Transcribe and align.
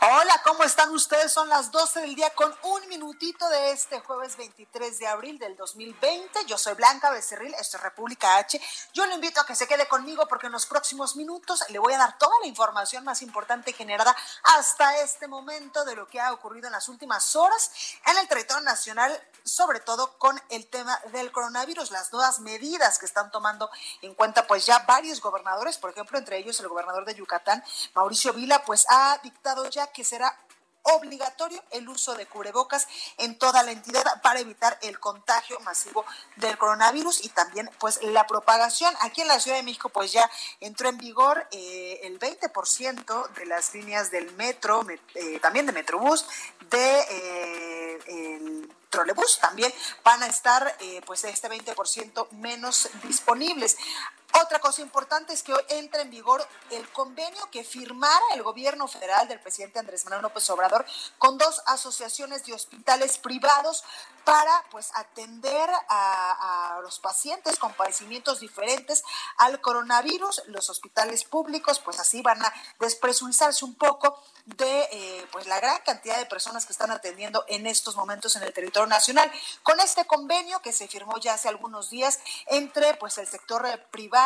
Hola, 0.00 0.40
¿cómo 0.44 0.62
están 0.62 0.90
ustedes? 0.90 1.32
Son 1.32 1.48
las 1.48 1.72
12 1.72 2.02
del 2.02 2.14
día 2.14 2.30
con 2.30 2.54
un 2.62 2.88
minutito 2.88 3.48
de 3.48 3.72
este 3.72 3.98
jueves 3.98 4.36
23 4.36 4.96
de 4.96 5.08
abril 5.08 5.40
del 5.40 5.56
2020. 5.56 6.44
Yo 6.46 6.56
soy 6.56 6.74
Blanca 6.74 7.10
Becerril, 7.10 7.52
esto 7.54 7.78
es 7.78 7.82
República 7.82 8.36
H. 8.36 8.60
Yo 8.92 9.06
le 9.06 9.16
invito 9.16 9.40
a 9.40 9.46
que 9.46 9.56
se 9.56 9.66
quede 9.66 9.88
conmigo 9.88 10.28
porque 10.28 10.46
en 10.46 10.52
los 10.52 10.66
próximos 10.66 11.16
minutos 11.16 11.64
le 11.70 11.80
voy 11.80 11.94
a 11.94 11.98
dar 11.98 12.16
toda 12.16 12.32
la 12.40 12.46
información 12.46 13.02
más 13.04 13.22
importante 13.22 13.72
generada 13.72 14.14
hasta 14.56 14.98
este 14.98 15.26
momento 15.26 15.84
de 15.84 15.96
lo 15.96 16.06
que 16.06 16.20
ha 16.20 16.32
ocurrido 16.32 16.68
en 16.68 16.74
las 16.74 16.88
últimas 16.88 17.34
horas 17.34 17.72
en 18.06 18.16
el 18.18 18.28
territorio 18.28 18.62
nacional, 18.62 19.20
sobre 19.42 19.80
todo 19.80 20.16
con 20.16 20.40
el 20.50 20.68
tema 20.68 20.96
del 21.10 21.32
coronavirus, 21.32 21.90
las 21.90 22.12
nuevas 22.12 22.38
medidas 22.38 23.00
que 23.00 23.06
están 23.06 23.32
tomando 23.32 23.68
en 24.02 24.14
cuenta 24.14 24.46
pues 24.46 24.64
ya 24.64 24.78
varios 24.86 25.20
gobernadores, 25.20 25.76
por 25.76 25.90
ejemplo, 25.90 26.18
entre 26.18 26.38
ellos 26.38 26.60
el 26.60 26.68
gobernador 26.68 27.04
de 27.04 27.16
Yucatán, 27.16 27.64
Mauricio 27.94 28.32
Vila, 28.32 28.62
pues 28.64 28.86
ha 28.88 29.18
dictado 29.24 29.68
ya 29.68 29.87
que 29.92 30.04
será 30.04 30.36
obligatorio 30.94 31.62
el 31.70 31.88
uso 31.88 32.14
de 32.14 32.26
cubrebocas 32.26 32.88
en 33.18 33.38
toda 33.38 33.62
la 33.62 33.72
entidad 33.72 34.04
para 34.22 34.40
evitar 34.40 34.78
el 34.82 34.98
contagio 34.98 35.58
masivo 35.60 36.04
del 36.36 36.56
coronavirus 36.56 37.24
y 37.24 37.28
también 37.28 37.70
pues 37.78 38.02
la 38.02 38.26
propagación. 38.26 38.94
Aquí 39.00 39.22
en 39.22 39.28
la 39.28 39.40
Ciudad 39.40 39.56
de 39.56 39.62
México 39.62 39.88
pues 39.88 40.12
ya 40.12 40.28
entró 40.60 40.88
en 40.88 40.98
vigor 40.98 41.46
eh, 41.50 42.00
el 42.04 42.18
20% 42.18 43.28
de 43.32 43.46
las 43.46 43.74
líneas 43.74 44.10
del 44.10 44.32
metro, 44.32 44.86
eh, 45.14 45.38
también 45.40 45.66
de 45.66 45.72
Metrobús, 45.72 46.26
de 46.70 47.00
eh, 47.10 48.68
trolebús 48.90 49.38
también 49.38 49.72
van 50.02 50.22
a 50.22 50.26
estar 50.26 50.76
pues 51.04 51.24
este 51.24 51.48
20% 51.48 52.30
menos 52.30 52.88
disponibles. 53.02 53.76
Otra 54.34 54.60
cosa 54.60 54.82
importante 54.82 55.32
es 55.32 55.42
que 55.42 55.54
hoy 55.54 55.62
entra 55.68 56.02
en 56.02 56.10
vigor 56.10 56.46
el 56.70 56.86
convenio 56.90 57.50
que 57.50 57.64
firmara 57.64 58.24
el 58.34 58.42
gobierno 58.42 58.86
federal 58.86 59.26
del 59.26 59.40
presidente 59.40 59.78
Andrés 59.78 60.04
Manuel 60.04 60.22
López 60.22 60.48
Obrador 60.50 60.84
con 61.16 61.38
dos 61.38 61.62
asociaciones 61.66 62.44
de 62.44 62.52
hospitales 62.52 63.16
privados 63.18 63.84
para 64.24 64.62
pues 64.70 64.90
atender 64.94 65.70
a, 65.88 66.76
a 66.76 66.80
los 66.82 67.00
pacientes 67.00 67.58
con 67.58 67.72
padecimientos 67.72 68.40
diferentes 68.40 69.02
al 69.38 69.60
coronavirus. 69.62 70.42
Los 70.48 70.68
hospitales 70.68 71.24
públicos 71.24 71.78
pues 71.78 71.98
así 71.98 72.20
van 72.20 72.42
a 72.42 72.52
despresurizarse 72.78 73.64
un 73.64 73.74
poco 73.76 74.22
de 74.44 74.88
eh, 74.92 75.26
pues 75.32 75.46
la 75.46 75.58
gran 75.60 75.78
cantidad 75.84 76.18
de 76.18 76.26
personas 76.26 76.66
que 76.66 76.72
están 76.72 76.90
atendiendo 76.90 77.44
en 77.48 77.66
estos 77.66 77.96
momentos 77.96 78.36
en 78.36 78.42
el 78.42 78.52
territorio 78.52 78.86
nacional. 78.86 79.30
Con 79.62 79.80
este 79.80 80.06
convenio 80.06 80.60
que 80.60 80.72
se 80.72 80.88
firmó 80.88 81.18
ya 81.18 81.34
hace 81.34 81.48
algunos 81.48 81.88
días 81.88 82.20
entre 82.46 82.94
pues 82.94 83.16
el 83.16 83.26
sector 83.26 83.66
privado 83.90 84.17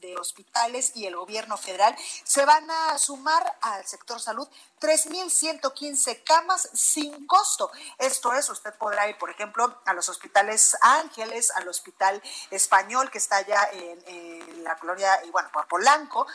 de 0.00 0.16
hospitales 0.18 0.92
y 0.94 1.06
el 1.06 1.16
gobierno 1.16 1.56
federal, 1.56 1.96
se 2.24 2.44
van 2.44 2.70
a 2.70 2.96
sumar 2.96 3.58
al 3.60 3.84
sector 3.84 4.20
salud 4.20 4.48
3.115 4.80 6.22
camas 6.24 6.68
sin 6.72 7.26
costo. 7.26 7.70
Esto 7.98 8.32
es, 8.32 8.48
usted 8.48 8.72
podrá 8.74 9.08
ir, 9.08 9.18
por 9.18 9.30
ejemplo, 9.30 9.80
a 9.84 9.94
los 9.94 10.08
hospitales 10.08 10.76
Ángeles, 10.80 11.50
al 11.50 11.66
hospital 11.68 12.22
español 12.50 13.10
que 13.10 13.18
está 13.18 13.36
allá 13.36 13.68
en, 13.72 14.02
en 14.06 14.64
la 14.64 14.76
colonia, 14.76 15.20
y 15.24 15.30
bueno, 15.30 15.50
por 15.52 15.66
Polanco, 15.66 16.26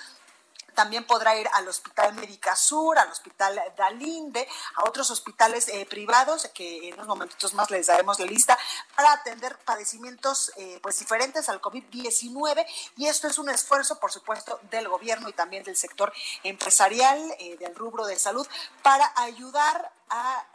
también 0.78 1.06
podrá 1.06 1.36
ir 1.36 1.50
al 1.54 1.68
Hospital 1.68 2.14
Médica 2.14 2.56
Sur, 2.56 3.00
al 3.00 3.10
Hospital 3.10 3.60
Dalinde, 3.76 4.48
a 4.76 4.88
otros 4.88 5.10
hospitales 5.10 5.68
eh, 5.70 5.88
privados 5.90 6.48
que 6.54 6.90
en 6.90 6.94
unos 6.94 7.08
momentitos 7.08 7.56
más 7.56 7.72
les 7.72 7.88
daremos 7.88 8.20
la 8.20 8.28
lista 8.28 8.56
para 8.96 9.12
atender 9.12 9.58
padecimientos 9.66 10.52
eh, 10.56 10.80
pues 10.84 11.00
diferentes 11.00 11.50
al 11.50 11.60
COVID-19 11.60 12.64
y 12.96 13.08
esto 13.08 13.28
es 13.28 13.40
un 13.40 13.50
esfuerzo, 13.50 14.00
por 14.00 14.12
supuesto, 14.12 14.60
del 14.70 14.88
gobierno 14.88 15.28
y 15.30 15.34
también 15.34 15.64
del 15.64 15.76
sector 15.76 16.14
empresarial, 16.44 17.20
eh, 17.40 17.58
del 17.58 17.74
rubro 17.74 18.06
de 18.06 18.20
salud, 18.20 18.48
para 18.84 19.12
ayudar 19.16 19.92
a 20.12 20.46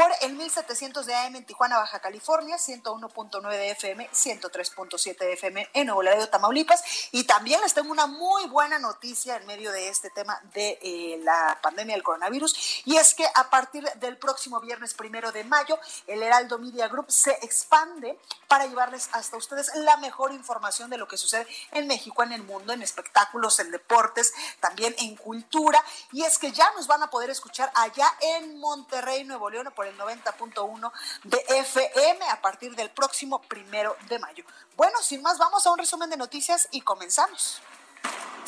por 0.00 0.10
el 0.22 0.32
1700 0.32 1.04
de 1.04 1.14
AM 1.14 1.36
en 1.36 1.44
Tijuana, 1.44 1.76
Baja 1.76 1.98
California, 2.00 2.56
101.9 2.56 3.50
de 3.50 3.70
FM, 3.72 4.08
103.7 4.10 5.18
de 5.18 5.32
FM 5.34 5.68
en 5.74 5.86
Nuevo 5.88 6.02
Laredo, 6.02 6.26
Tamaulipas 6.26 6.82
y 7.12 7.24
también 7.24 7.60
les 7.60 7.74
tengo 7.74 7.92
una 7.92 8.06
muy 8.06 8.46
buena 8.46 8.78
noticia 8.78 9.36
en 9.36 9.46
medio 9.46 9.70
de 9.72 9.90
este 9.90 10.08
tema 10.08 10.40
de 10.54 10.78
eh, 10.80 11.20
la 11.22 11.58
pandemia 11.62 11.96
del 11.96 12.02
coronavirus 12.02 12.82
y 12.86 12.96
es 12.96 13.12
que 13.12 13.26
a 13.34 13.50
partir 13.50 13.84
del 13.96 14.16
próximo 14.16 14.58
viernes 14.60 14.94
primero 14.94 15.32
de 15.32 15.44
mayo 15.44 15.78
el 16.06 16.22
Heraldo 16.22 16.58
Media 16.58 16.88
Group 16.88 17.10
se 17.10 17.32
expande 17.42 18.18
para 18.50 18.66
llevarles 18.66 19.08
hasta 19.12 19.36
ustedes 19.36 19.70
la 19.76 19.96
mejor 19.98 20.32
información 20.32 20.90
de 20.90 20.96
lo 20.96 21.06
que 21.06 21.16
sucede 21.16 21.46
en 21.70 21.86
México, 21.86 22.24
en 22.24 22.32
el 22.32 22.42
mundo, 22.42 22.72
en 22.72 22.82
espectáculos, 22.82 23.60
en 23.60 23.70
deportes, 23.70 24.32
también 24.58 24.92
en 24.98 25.14
cultura. 25.14 25.80
Y 26.10 26.24
es 26.24 26.36
que 26.36 26.50
ya 26.50 26.68
nos 26.72 26.88
van 26.88 27.00
a 27.04 27.10
poder 27.10 27.30
escuchar 27.30 27.70
allá 27.76 28.12
en 28.20 28.58
Monterrey, 28.58 29.22
Nuevo 29.22 29.50
León, 29.50 29.72
por 29.76 29.86
el 29.86 29.89
90.1 29.98 30.92
de 31.24 31.44
FM 31.48 32.28
a 32.28 32.40
partir 32.40 32.74
del 32.74 32.90
próximo 32.90 33.40
primero 33.42 33.96
de 34.08 34.18
mayo. 34.18 34.44
Bueno, 34.76 34.98
sin 35.02 35.22
más, 35.22 35.38
vamos 35.38 35.66
a 35.66 35.70
un 35.70 35.78
resumen 35.78 36.10
de 36.10 36.16
noticias 36.16 36.68
y 36.70 36.80
comenzamos. 36.80 37.60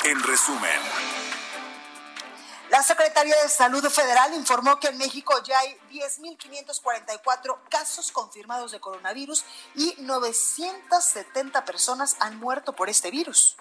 En 0.04 0.22
resumen. 0.22 0.80
La 2.72 2.82
Secretaría 2.82 3.36
de 3.42 3.50
Salud 3.50 3.86
Federal 3.90 4.32
informó 4.32 4.80
que 4.80 4.88
en 4.88 4.96
México 4.96 5.34
ya 5.44 5.58
hay 5.58 5.78
10.544 5.90 7.58
casos 7.68 8.10
confirmados 8.10 8.72
de 8.72 8.80
coronavirus 8.80 9.44
y 9.74 9.94
970 9.98 11.66
personas 11.66 12.16
han 12.18 12.40
muerto 12.40 12.72
por 12.72 12.88
este 12.88 13.10
virus. 13.10 13.58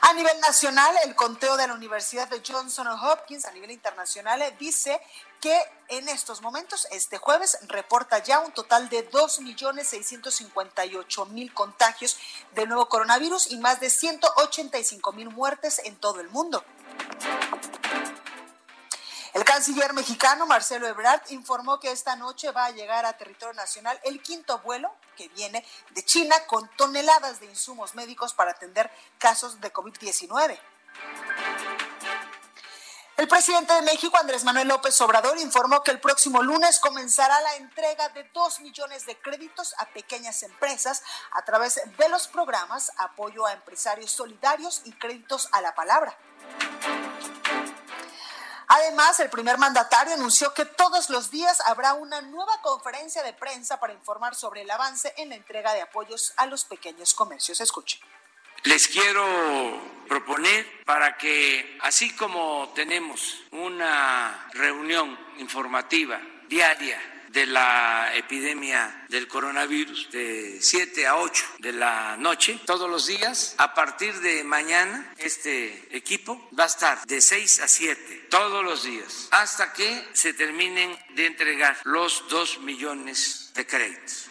A 0.00 0.12
nivel 0.12 0.38
nacional, 0.40 0.94
el 1.04 1.14
conteo 1.14 1.56
de 1.56 1.66
la 1.66 1.72
Universidad 1.74 2.28
de 2.28 2.40
Johnson 2.46 2.86
Hopkins 2.86 3.44
a 3.44 3.50
nivel 3.50 3.72
internacional 3.72 4.40
dice 4.58 5.00
que 5.40 5.60
en 5.88 6.08
estos 6.08 6.40
momentos, 6.40 6.86
este 6.90 7.18
jueves, 7.18 7.58
reporta 7.62 8.22
ya 8.22 8.38
un 8.40 8.52
total 8.52 8.88
de 8.88 9.10
2.658.000 9.10 11.52
contagios 11.52 12.16
de 12.54 12.66
nuevo 12.66 12.88
coronavirus 12.88 13.50
y 13.50 13.58
más 13.58 13.80
de 13.80 13.88
185.000 13.88 15.30
muertes 15.30 15.80
en 15.84 15.96
todo 15.96 16.20
el 16.20 16.28
mundo. 16.28 16.64
El 19.34 19.44
canciller 19.44 19.92
mexicano 19.92 20.46
Marcelo 20.46 20.86
Ebrard 20.86 21.22
informó 21.30 21.78
que 21.78 21.90
esta 21.90 22.16
noche 22.16 22.50
va 22.50 22.66
a 22.66 22.70
llegar 22.70 23.04
a 23.04 23.16
territorio 23.16 23.54
nacional 23.54 24.00
el 24.04 24.22
quinto 24.22 24.58
vuelo 24.60 24.90
que 25.16 25.28
viene 25.28 25.64
de 25.90 26.04
China 26.04 26.34
con 26.46 26.68
toneladas 26.76 27.40
de 27.40 27.46
insumos 27.46 27.94
médicos 27.94 28.32
para 28.32 28.52
atender 28.52 28.90
casos 29.18 29.60
de 29.60 29.72
COVID-19. 29.72 30.58
El 33.18 33.26
presidente 33.26 33.74
de 33.74 33.82
México, 33.82 34.16
Andrés 34.16 34.44
Manuel 34.44 34.68
López 34.68 34.98
Obrador, 35.00 35.36
informó 35.38 35.82
que 35.82 35.90
el 35.90 35.98
próximo 35.98 36.40
lunes 36.40 36.78
comenzará 36.78 37.40
la 37.40 37.56
entrega 37.56 38.08
de 38.10 38.22
dos 38.32 38.60
millones 38.60 39.06
de 39.06 39.18
créditos 39.18 39.74
a 39.78 39.86
pequeñas 39.86 40.44
empresas 40.44 41.02
a 41.32 41.44
través 41.44 41.80
de 41.98 42.08
los 42.10 42.28
programas 42.28 42.92
Apoyo 42.96 43.44
a 43.44 43.54
Empresarios 43.54 44.12
Solidarios 44.12 44.82
y 44.84 44.92
Créditos 44.92 45.48
a 45.50 45.60
la 45.60 45.74
Palabra. 45.74 46.16
Además, 48.78 49.18
el 49.18 49.28
primer 49.28 49.58
mandatario 49.58 50.14
anunció 50.14 50.54
que 50.54 50.64
todos 50.64 51.10
los 51.10 51.32
días 51.32 51.60
habrá 51.66 51.94
una 51.94 52.20
nueva 52.20 52.60
conferencia 52.62 53.24
de 53.24 53.32
prensa 53.32 53.80
para 53.80 53.92
informar 53.92 54.36
sobre 54.36 54.62
el 54.62 54.70
avance 54.70 55.12
en 55.16 55.30
la 55.30 55.34
entrega 55.34 55.74
de 55.74 55.80
apoyos 55.80 56.32
a 56.36 56.46
los 56.46 56.64
pequeños 56.64 57.12
comercios. 57.12 57.60
Escuchen. 57.60 58.00
Les 58.62 58.86
quiero 58.86 59.24
proponer 60.08 60.84
para 60.84 61.16
que, 61.16 61.76
así 61.82 62.14
como 62.14 62.72
tenemos 62.74 63.40
una 63.50 64.48
reunión 64.52 65.18
informativa 65.38 66.20
diaria 66.48 67.00
de 67.28 67.46
la 67.46 68.12
epidemia 68.14 69.06
del 69.08 69.28
coronavirus 69.28 70.10
de 70.10 70.58
7 70.60 71.06
a 71.06 71.16
8 71.16 71.44
de 71.58 71.72
la 71.72 72.16
noche 72.16 72.58
todos 72.64 72.88
los 72.90 73.06
días. 73.06 73.54
A 73.58 73.74
partir 73.74 74.18
de 74.20 74.44
mañana 74.44 75.14
este 75.18 75.96
equipo 75.96 76.48
va 76.58 76.64
a 76.64 76.68
estar 76.68 77.06
de 77.06 77.20
6 77.20 77.60
a 77.60 77.68
7 77.68 78.26
todos 78.30 78.64
los 78.64 78.84
días 78.84 79.28
hasta 79.30 79.72
que 79.72 80.08
se 80.12 80.34
terminen 80.34 80.96
de 81.10 81.26
entregar 81.26 81.78
los 81.84 82.28
2 82.28 82.60
millones 82.60 83.52
de 83.54 83.66
créditos. 83.66 84.28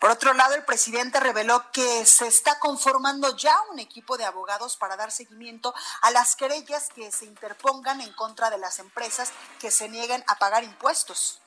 Por 0.00 0.10
otro 0.10 0.32
lado, 0.32 0.54
el 0.54 0.64
presidente 0.64 1.20
reveló 1.20 1.70
que 1.72 2.06
se 2.06 2.26
está 2.26 2.58
conformando 2.58 3.36
ya 3.36 3.54
un 3.70 3.78
equipo 3.78 4.16
de 4.16 4.24
abogados 4.24 4.78
para 4.78 4.96
dar 4.96 5.12
seguimiento 5.12 5.74
a 6.00 6.10
las 6.10 6.36
querellas 6.36 6.88
que 6.94 7.12
se 7.12 7.26
interpongan 7.26 8.00
en 8.00 8.10
contra 8.14 8.48
de 8.48 8.56
las 8.56 8.78
empresas 8.78 9.30
que 9.58 9.70
se 9.70 9.90
nieguen 9.90 10.24
a 10.26 10.36
pagar 10.36 10.64
impuestos. 10.64 11.42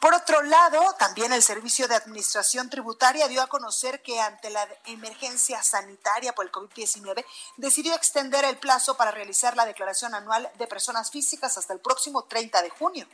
Por 0.00 0.14
otro 0.14 0.42
lado, 0.42 0.94
también 0.96 1.32
el 1.32 1.42
Servicio 1.42 1.88
de 1.88 1.96
Administración 1.96 2.70
Tributaria 2.70 3.26
dio 3.26 3.42
a 3.42 3.48
conocer 3.48 4.00
que 4.00 4.20
ante 4.20 4.48
la 4.48 4.64
emergencia 4.86 5.60
sanitaria 5.60 6.36
por 6.36 6.46
el 6.46 6.52
COVID-19 6.52 7.24
decidió 7.56 7.96
extender 7.96 8.44
el 8.44 8.58
plazo 8.58 8.96
para 8.96 9.10
realizar 9.10 9.56
la 9.56 9.66
declaración 9.66 10.14
anual 10.14 10.48
de 10.56 10.68
personas 10.68 11.10
físicas 11.10 11.58
hasta 11.58 11.72
el 11.72 11.80
próximo 11.80 12.22
30 12.26 12.62
de 12.62 12.70
junio. 12.70 13.08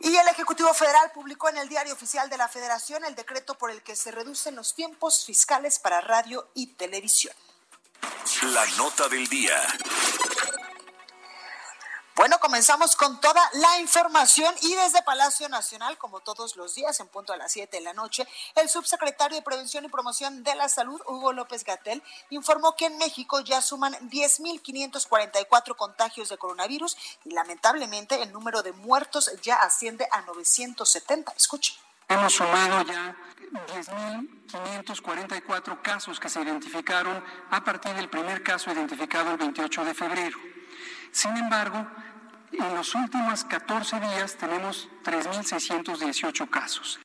Y 0.00 0.16
el 0.16 0.28
Ejecutivo 0.28 0.72
Federal 0.74 1.10
publicó 1.12 1.48
en 1.48 1.58
el 1.58 1.68
Diario 1.68 1.94
Oficial 1.94 2.28
de 2.28 2.36
la 2.36 2.48
Federación 2.48 3.04
el 3.04 3.14
decreto 3.14 3.56
por 3.56 3.70
el 3.70 3.82
que 3.82 3.96
se 3.96 4.10
reducen 4.10 4.56
los 4.56 4.74
tiempos 4.74 5.24
fiscales 5.24 5.78
para 5.78 6.00
radio 6.00 6.48
y 6.54 6.66
televisión. 6.68 7.34
La 8.42 8.66
nota 8.76 9.08
del 9.08 9.26
día. 9.28 9.56
Bueno, 12.16 12.38
comenzamos 12.38 12.94
con 12.94 13.20
toda 13.20 13.42
la 13.54 13.80
información 13.80 14.54
y 14.62 14.72
desde 14.74 15.02
Palacio 15.02 15.48
Nacional, 15.48 15.98
como 15.98 16.20
todos 16.20 16.54
los 16.54 16.76
días, 16.76 17.00
en 17.00 17.08
punto 17.08 17.32
a 17.32 17.36
las 17.36 17.50
7 17.50 17.76
de 17.76 17.82
la 17.82 17.92
noche, 17.92 18.24
el 18.54 18.68
subsecretario 18.68 19.36
de 19.36 19.42
Prevención 19.42 19.84
y 19.84 19.88
Promoción 19.88 20.44
de 20.44 20.54
la 20.54 20.68
Salud, 20.68 21.00
Hugo 21.08 21.32
López 21.32 21.64
Gatel, 21.64 22.04
informó 22.30 22.76
que 22.76 22.86
en 22.86 22.98
México 22.98 23.40
ya 23.40 23.60
suman 23.60 23.94
10.544 24.10 25.74
contagios 25.74 26.28
de 26.28 26.38
coronavirus 26.38 26.96
y 27.24 27.32
lamentablemente 27.32 28.22
el 28.22 28.30
número 28.32 28.62
de 28.62 28.70
muertos 28.70 29.32
ya 29.42 29.56
asciende 29.56 30.06
a 30.12 30.20
970. 30.20 31.32
Escuche. 31.36 31.74
Hemos 32.08 32.32
sumado 32.32 32.82
ya 32.82 33.16
10.544 34.52 35.82
casos 35.82 36.20
que 36.20 36.28
se 36.28 36.40
identificaron 36.40 37.24
a 37.50 37.64
partir 37.64 37.92
del 37.94 38.08
primer 38.08 38.44
caso 38.44 38.70
identificado 38.70 39.32
el 39.32 39.36
28 39.36 39.84
de 39.84 39.94
febrero. 39.94 40.38
Sin 41.14 41.36
embargo, 41.36 41.86
en 42.58 42.74
los 42.74 42.94
últimos 42.94 43.44
14 43.44 44.00
días 44.00 44.36
tenemos 44.36 44.88
3.618 45.04 46.48
casos. 46.50 47.00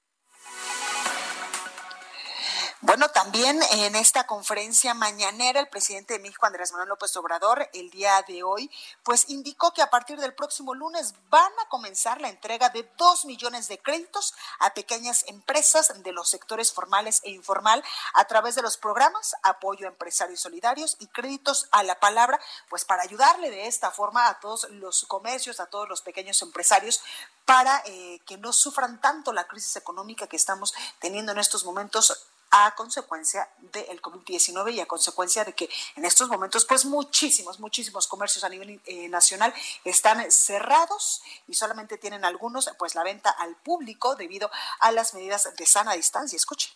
Bueno, 2.81 3.09
también 3.09 3.59
en 3.71 3.93
esta 3.97 4.25
conferencia 4.25 4.93
mañanera, 4.93 5.59
el 5.59 5.67
presidente 5.67 6.13
de 6.13 6.19
México, 6.19 6.45
Andrés 6.45 6.71
Manuel 6.71 6.87
López 6.87 7.13
Obrador, 7.17 7.69
el 7.73 7.89
día 7.89 8.23
de 8.25 8.41
hoy, 8.41 8.71
pues 9.03 9.29
indicó 9.29 9.73
que 9.73 9.81
a 9.81 9.89
partir 9.89 10.17
del 10.17 10.33
próximo 10.33 10.73
lunes 10.73 11.13
van 11.29 11.51
a 11.61 11.67
comenzar 11.67 12.21
la 12.21 12.29
entrega 12.29 12.69
de 12.69 12.89
dos 12.97 13.25
millones 13.25 13.67
de 13.67 13.79
créditos 13.79 14.33
a 14.59 14.73
pequeñas 14.73 15.25
empresas 15.27 15.91
de 16.01 16.11
los 16.13 16.29
sectores 16.29 16.71
formales 16.71 17.19
e 17.25 17.31
informal 17.31 17.83
a 18.13 18.23
través 18.25 18.55
de 18.55 18.61
los 18.61 18.77
programas 18.77 19.35
Apoyo 19.43 19.85
a 19.85 19.89
Empresarios 19.89 20.39
Solidarios 20.39 20.95
y 20.99 21.07
Créditos 21.07 21.67
a 21.71 21.83
la 21.83 21.99
Palabra, 21.99 22.39
pues 22.69 22.85
para 22.85 23.03
ayudarle 23.03 23.49
de 23.49 23.67
esta 23.67 23.91
forma 23.91 24.29
a 24.29 24.39
todos 24.39 24.69
los 24.69 25.03
comercios, 25.03 25.59
a 25.59 25.65
todos 25.65 25.89
los 25.89 26.01
pequeños 26.01 26.41
empresarios, 26.41 27.01
para 27.43 27.83
eh, 27.87 28.21
que 28.25 28.37
no 28.37 28.53
sufran 28.53 29.01
tanto 29.01 29.33
la 29.33 29.47
crisis 29.47 29.75
económica 29.75 30.27
que 30.27 30.37
estamos 30.37 30.73
teniendo 30.99 31.33
en 31.33 31.39
estos 31.39 31.65
momentos 31.65 32.29
a 32.51 32.73
consecuencia 32.75 33.49
del 33.59 34.01
COVID-19 34.01 34.73
y 34.73 34.79
a 34.79 34.85
consecuencia 34.85 35.43
de 35.43 35.53
que 35.53 35.69
en 35.95 36.05
estos 36.05 36.29
momentos, 36.29 36.65
pues 36.65 36.85
muchísimos, 36.85 37.59
muchísimos 37.59 38.07
comercios 38.07 38.43
a 38.43 38.49
nivel 38.49 38.81
eh, 38.85 39.09
nacional 39.09 39.53
están 39.83 40.31
cerrados 40.31 41.21
y 41.47 41.53
solamente 41.53 41.97
tienen 41.97 42.25
algunos, 42.25 42.69
pues 42.77 42.95
la 42.95 43.03
venta 43.03 43.29
al 43.29 43.55
público 43.55 44.15
debido 44.15 44.49
a 44.79 44.91
las 44.91 45.13
medidas 45.13 45.55
de 45.55 45.65
sana 45.65 45.93
distancia. 45.93 46.37
Escuche. 46.37 46.71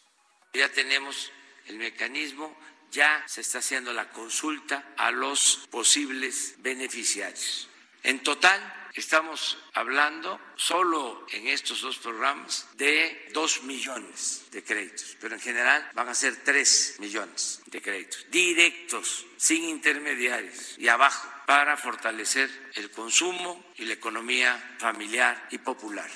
Ya 0.54 0.72
tenemos 0.72 1.32
el 1.66 1.78
mecanismo, 1.78 2.56
ya 2.92 3.24
se 3.28 3.42
está 3.42 3.60
haciendo 3.60 3.94
la 3.94 4.10
consulta 4.10 4.94
a 4.98 5.12
los 5.12 5.68
posibles 5.72 6.56
beneficiarios 6.58 7.70
En 8.04 8.20
total, 8.22 8.62
estamos 8.94 9.58
hablando 9.74 10.40
solo 10.56 11.26
en 11.32 11.48
estos 11.48 11.82
dos 11.82 11.98
programas 11.98 12.68
de 12.76 13.30
dos 13.34 13.64
millones 13.64 14.46
de 14.52 14.62
créditos, 14.62 15.18
pero 15.22 15.36
en 15.36 15.42
general 15.42 15.90
van 15.94 16.10
a 16.10 16.14
ser 16.14 16.44
tres 16.44 16.98
millones 17.00 17.62
de 17.66 17.82
créditos 17.82 18.26
directos, 18.30 19.26
sin 19.38 19.64
intermediarios 19.64 20.78
y 20.78 20.90
abajo, 20.90 21.30
para 21.46 21.78
fortalecer 21.78 22.50
el 22.76 22.92
consumo 22.92 23.72
y 23.78 23.86
la 23.86 23.94
economía 23.94 24.76
familiar 24.80 25.48
y 25.52 25.58
popular. 25.60 26.10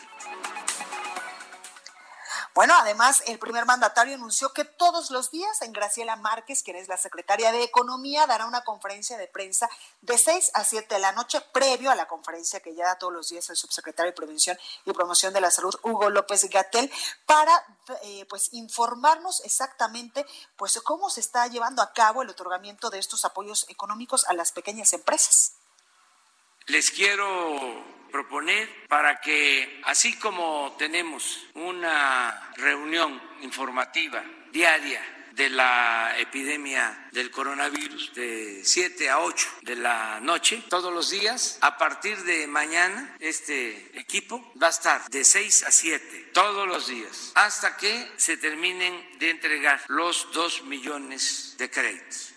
Bueno, 2.57 2.73
además, 2.75 3.21
el 3.27 3.37
primer 3.37 3.67
mandatario 3.67 4.15
anunció 4.15 4.51
que 4.51 4.65
todos 4.65 5.11
los 5.11 5.29
días 5.29 5.61
en 5.61 5.73
Graciela 5.73 6.15
Márquez, 6.15 6.63
quien 6.63 6.75
es 6.75 6.87
la 6.87 6.97
secretaria 6.97 7.51
de 7.51 7.61
Economía, 7.61 8.25
dará 8.25 8.47
una 8.47 8.63
conferencia 8.63 9.15
de 9.15 9.27
prensa 9.27 9.69
de 10.01 10.17
6 10.17 10.49
a 10.55 10.63
7 10.63 10.95
de 10.95 10.99
la 10.99 11.11
noche, 11.11 11.39
previo 11.53 11.91
a 11.91 11.95
la 11.95 12.07
conferencia 12.07 12.59
que 12.59 12.73
ya 12.73 12.85
da 12.85 12.97
todos 12.97 13.13
los 13.13 13.29
días 13.29 13.47
el 13.51 13.57
subsecretario 13.57 14.11
de 14.11 14.15
Prevención 14.15 14.57
y 14.85 14.91
Promoción 14.91 15.35
de 15.35 15.41
la 15.41 15.51
Salud, 15.51 15.75
Hugo 15.83 16.09
López 16.09 16.49
Gatel, 16.49 16.91
para 17.27 17.63
eh, 18.01 18.25
pues 18.27 18.51
informarnos 18.53 19.41
exactamente 19.41 20.25
pues 20.55 20.81
cómo 20.81 21.11
se 21.11 21.19
está 21.19 21.45
llevando 21.45 21.83
a 21.83 21.93
cabo 21.93 22.23
el 22.23 22.29
otorgamiento 22.29 22.89
de 22.89 22.97
estos 22.97 23.23
apoyos 23.23 23.67
económicos 23.69 24.25
a 24.25 24.33
las 24.33 24.51
pequeñas 24.51 24.93
empresas. 24.93 25.57
Les 26.65 26.89
quiero 26.89 27.96
proponer 28.11 28.87
para 28.87 29.19
que, 29.21 29.81
así 29.83 30.17
como 30.17 30.75
tenemos 30.77 31.47
una 31.53 32.51
reunión 32.55 33.21
informativa 33.41 34.23
diaria 34.51 35.03
de 35.37 35.49
la 35.51 36.15
epidemia 36.17 37.09
del 37.11 37.29
coronavirus 37.29 38.11
de 38.15 38.61
7 38.63 39.09
a 39.09 39.19
8 39.19 39.47
de 39.61 39.75
la 39.75 40.19
noche 40.19 40.63
todos 40.67 40.91
los 40.91 41.11
días. 41.11 41.59
A 41.61 41.77
partir 41.77 42.17
de 42.23 42.47
mañana 42.47 43.15
este 43.19 43.91
equipo 43.99 44.51
va 44.61 44.67
a 44.67 44.71
estar 44.71 45.07
de 45.09 45.23
6 45.23 45.63
a 45.63 45.71
7 45.71 46.31
todos 46.33 46.67
los 46.67 46.87
días 46.87 47.31
hasta 47.35 47.77
que 47.77 48.11
se 48.17 48.37
terminen 48.37 49.19
de 49.19 49.29
entregar 49.29 49.79
los 49.87 50.27
2 50.33 50.63
millones 50.63 51.53
de 51.59 51.69
créditos. 51.69 52.33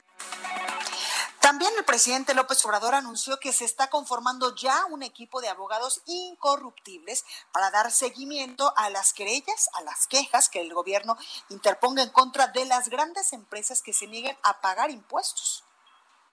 También 1.41 1.73
el 1.79 1.85
presidente 1.85 2.35
López 2.35 2.63
Obrador 2.67 2.95
anunció 2.95 3.41
que 3.41 3.55
se 3.55 3.65
está 3.65 3.89
conformando 3.89 4.55
ya 4.55 4.85
un 4.87 5.03
equipo 5.03 5.41
de 5.41 5.49
abogados 5.49 6.03
incorruptibles 6.07 7.25
para 7.51 7.71
dar 7.71 7.91
seguimiento 7.91 8.75
a 8.77 8.91
las 8.91 9.15
querellas, 9.15 9.71
a 9.73 9.81
las 9.81 10.07
quejas 10.07 10.51
que 10.51 10.61
el 10.61 10.75
gobierno 10.75 11.17
interponga 11.49 12.03
en 12.03 12.11
contra 12.11 12.49
de 12.49 12.67
las 12.67 12.91
grandes 12.91 13.33
empresas 13.33 13.81
que 13.81 13.95
se 13.95 14.07
nieguen 14.07 14.37
a 14.43 14.61
pagar 14.61 14.91
impuestos. 14.91 15.65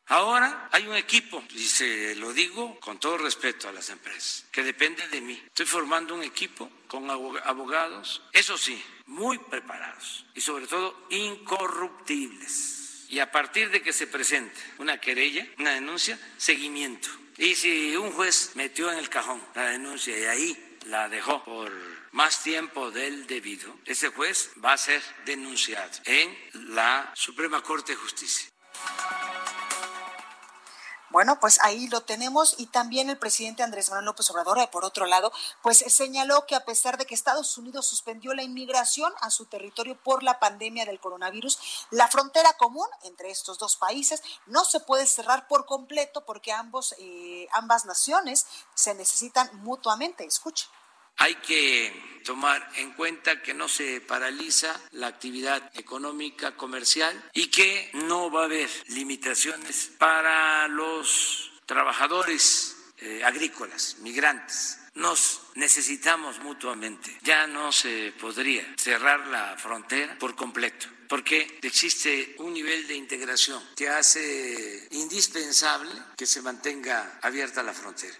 Ahora 0.07 0.69
hay 0.71 0.87
un 0.87 0.95
equipo, 0.95 1.41
y 1.51 1.65
se 1.67 2.15
lo 2.15 2.33
digo 2.33 2.77
con 2.79 2.99
todo 2.99 3.17
respeto 3.17 3.67
a 3.67 3.73
las 3.73 3.89
empresas, 3.89 4.45
que 4.51 4.63
depende 4.63 5.07
de 5.07 5.21
mí. 5.21 5.41
Estoy 5.47 5.65
formando 5.65 6.15
un 6.15 6.23
equipo 6.23 6.69
con 6.87 7.09
abogados, 7.09 8.21
eso 8.33 8.57
sí, 8.57 8.81
muy 9.05 9.37
preparados 9.37 10.25
y 10.33 10.41
sobre 10.41 10.67
todo 10.67 11.07
incorruptibles 11.09 12.76
y 13.09 13.19
a 13.19 13.31
partir 13.31 13.69
de 13.69 13.81
que 13.81 13.93
se 13.93 14.07
presente 14.07 14.59
una 14.77 14.99
querella, 14.99 15.47
una 15.57 15.71
denuncia, 15.71 16.19
seguimiento. 16.37 17.09
Y 17.37 17.55
si 17.55 17.95
un 17.95 18.11
juez 18.11 18.51
metió 18.55 18.91
en 18.91 18.97
el 18.97 19.09
cajón 19.09 19.41
la 19.55 19.69
denuncia 19.69 20.17
y 20.17 20.25
ahí 20.25 20.77
la 20.85 21.07
dejó 21.07 21.43
por 21.43 21.71
más 22.11 22.41
tiempo 22.41 22.91
del 22.91 23.27
debido, 23.27 23.77
ese 23.85 24.09
juez 24.09 24.51
va 24.63 24.73
a 24.73 24.77
ser 24.77 25.01
denunciado 25.25 25.91
en 26.05 26.35
la 26.73 27.11
Suprema 27.15 27.61
Corte 27.61 27.91
de 27.91 27.97
Justicia. 27.97 28.49
Bueno, 31.09 31.39
pues 31.39 31.59
ahí 31.63 31.87
lo 31.87 32.01
tenemos 32.01 32.55
y 32.57 32.65
también 32.65 33.09
el 33.09 33.17
presidente 33.17 33.63
Andrés 33.63 33.89
Manuel 33.89 34.05
López 34.05 34.29
Obrador, 34.29 34.69
por 34.69 34.83
otro 34.83 35.05
lado, 35.05 35.31
pues 35.61 35.77
señaló 35.87 36.45
que 36.45 36.55
a 36.55 36.65
pesar 36.65 36.97
de 36.97 37.05
que 37.05 37.15
Estados 37.15 37.57
Unidos 37.57 37.87
suspendió 37.87 38.33
la 38.33 38.43
inmigración 38.43 39.13
a 39.21 39.29
su 39.29 39.45
territorio 39.45 39.97
por 40.03 40.21
la 40.21 40.39
pandemia 40.39 40.85
del 40.85 40.99
coronavirus, 40.99 41.87
la 41.91 42.09
frontera 42.09 42.53
común 42.53 42.87
entre 43.03 43.31
estos 43.31 43.57
dos 43.57 43.77
países 43.77 44.21
no 44.47 44.65
se 44.65 44.81
puede 44.81 45.05
cerrar 45.05 45.47
por 45.47 45.65
completo 45.65 46.25
porque 46.25 46.51
ambos, 46.51 46.93
eh, 46.99 47.47
ambas 47.53 47.85
naciones 47.85 48.45
se 48.75 48.93
necesitan 48.93 49.49
mutuamente. 49.63 50.25
Escuche. 50.25 50.67
Hay 51.17 51.36
que 51.36 52.21
tomar 52.24 52.69
en 52.75 52.91
cuenta 52.91 53.41
que 53.41 53.53
no 53.53 53.67
se 53.67 54.01
paraliza 54.01 54.79
la 54.91 55.07
actividad 55.07 55.71
económica 55.75 56.55
comercial 56.57 57.15
y 57.33 57.47
que 57.47 57.89
no 57.93 58.29
va 58.29 58.41
a 58.41 58.45
haber 58.45 58.69
limitaciones 58.88 59.91
para 59.97 60.67
los 60.67 61.51
trabajadores 61.65 62.75
eh, 62.97 63.24
agrícolas, 63.24 63.97
migrantes. 64.00 64.79
Nos 64.95 65.41
necesitamos 65.55 66.39
mutuamente. 66.39 67.17
Ya 67.21 67.47
no 67.47 67.71
se 67.71 68.13
podría 68.19 68.65
cerrar 68.77 69.27
la 69.27 69.55
frontera 69.57 70.17
por 70.19 70.36
completo 70.36 70.88
porque 71.07 71.59
existe 71.62 72.36
un 72.39 72.53
nivel 72.53 72.88
de 72.88 72.95
integración 72.95 73.63
que 73.75 73.88
hace 73.88 74.88
indispensable 74.91 75.91
que 76.17 76.25
se 76.25 76.41
mantenga 76.41 77.19
abierta 77.21 77.63
la 77.63 77.74
frontera. 77.74 78.17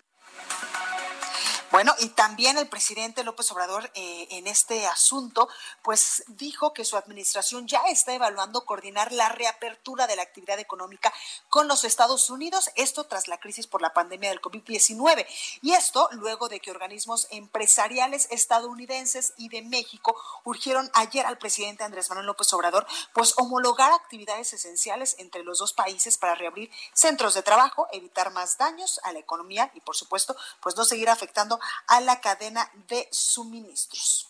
Bueno, 1.77 1.93
y 2.00 2.10
también 2.10 2.57
el 2.57 2.67
presidente 2.67 3.24
López 3.24 3.51
Obrador 3.51 3.91
eh, 3.93 4.27
en 4.31 4.48
este 4.48 4.88
asunto, 4.88 5.48
pues 5.84 6.24
dijo 6.25 6.74
que 6.74 6.84
su 6.84 6.98
administración 6.98 7.67
ya 7.67 7.84
está 7.88 8.15
evaluando 8.15 8.65
coordinar 8.65 9.12
la 9.12 9.29
reapertura 9.29 10.07
de 10.07 10.15
la 10.15 10.24
actividad 10.24 10.57
económica 10.57 11.13
con 11.50 11.67
los 11.67 11.84
Estados 11.84 12.31
Unidos, 12.31 12.72
esto 12.74 13.03
tras 13.03 13.27
la 13.27 13.39
crisis 13.39 13.67
por 13.67 13.84
la 13.84 13.93
pandemia 13.93 14.31
del 14.31 14.41
COVID-19. 14.41 15.27
Y 15.62 15.74
esto 15.74 16.10
luego 16.13 16.50
de 16.50 16.60
que 16.60 16.72
organismos 16.72 17.27
empresariales 17.29 18.27
estadounidenses 18.31 19.34
y 19.38 19.50
de 19.50 19.62
México 19.62 20.15
urgieron 20.46 20.89
ayer 20.96 21.27
al 21.27 21.38
presidente 21.38 21.84
Andrés 21.84 22.10
Manuel 22.10 22.25
López 22.25 22.51
Obrador, 22.53 22.88
pues 23.13 23.36
homologar 23.38 23.91
actividades 23.91 24.51
esenciales 24.51 25.15
entre 25.19 25.43
los 25.43 25.60
dos 25.60 25.74
países 25.74 26.17
para 26.17 26.34
reabrir 26.34 26.72
centros 26.93 27.36
de 27.36 27.43
trabajo, 27.43 27.88
evitar 27.91 28.31
más 28.31 28.57
daños 28.57 29.00
a 29.03 29.13
la 29.13 29.19
economía 29.19 29.69
y, 29.75 29.81
por 29.81 29.96
supuesto, 29.96 30.36
pues 30.60 30.75
no 30.75 30.84
seguir 30.84 31.12
afectando 31.12 31.60
a 31.88 32.02
la 32.02 32.22
cadena 32.22 32.70
de 32.88 33.08
suministros. 33.12 34.28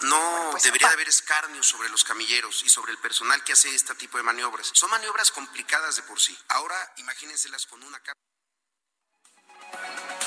No 0.00 0.48
pues, 0.50 0.64
debería 0.64 0.90
haber 0.90 1.08
escarnio 1.08 1.62
sobre 1.62 1.88
los 1.88 2.04
camilleros 2.04 2.62
y 2.64 2.68
sobre 2.68 2.92
el 2.92 2.98
personal 2.98 3.42
que 3.44 3.54
hace 3.54 3.74
este 3.74 3.94
tipo 3.94 4.18
de 4.18 4.24
maniobras. 4.24 4.70
Son 4.74 4.90
maniobras 4.90 5.30
complicadas 5.30 5.96
de 5.96 6.02
por 6.02 6.20
sí. 6.20 6.36
Ahora 6.48 6.76
imagínenselas 6.98 7.64
con 7.66 7.82
una 7.82 7.98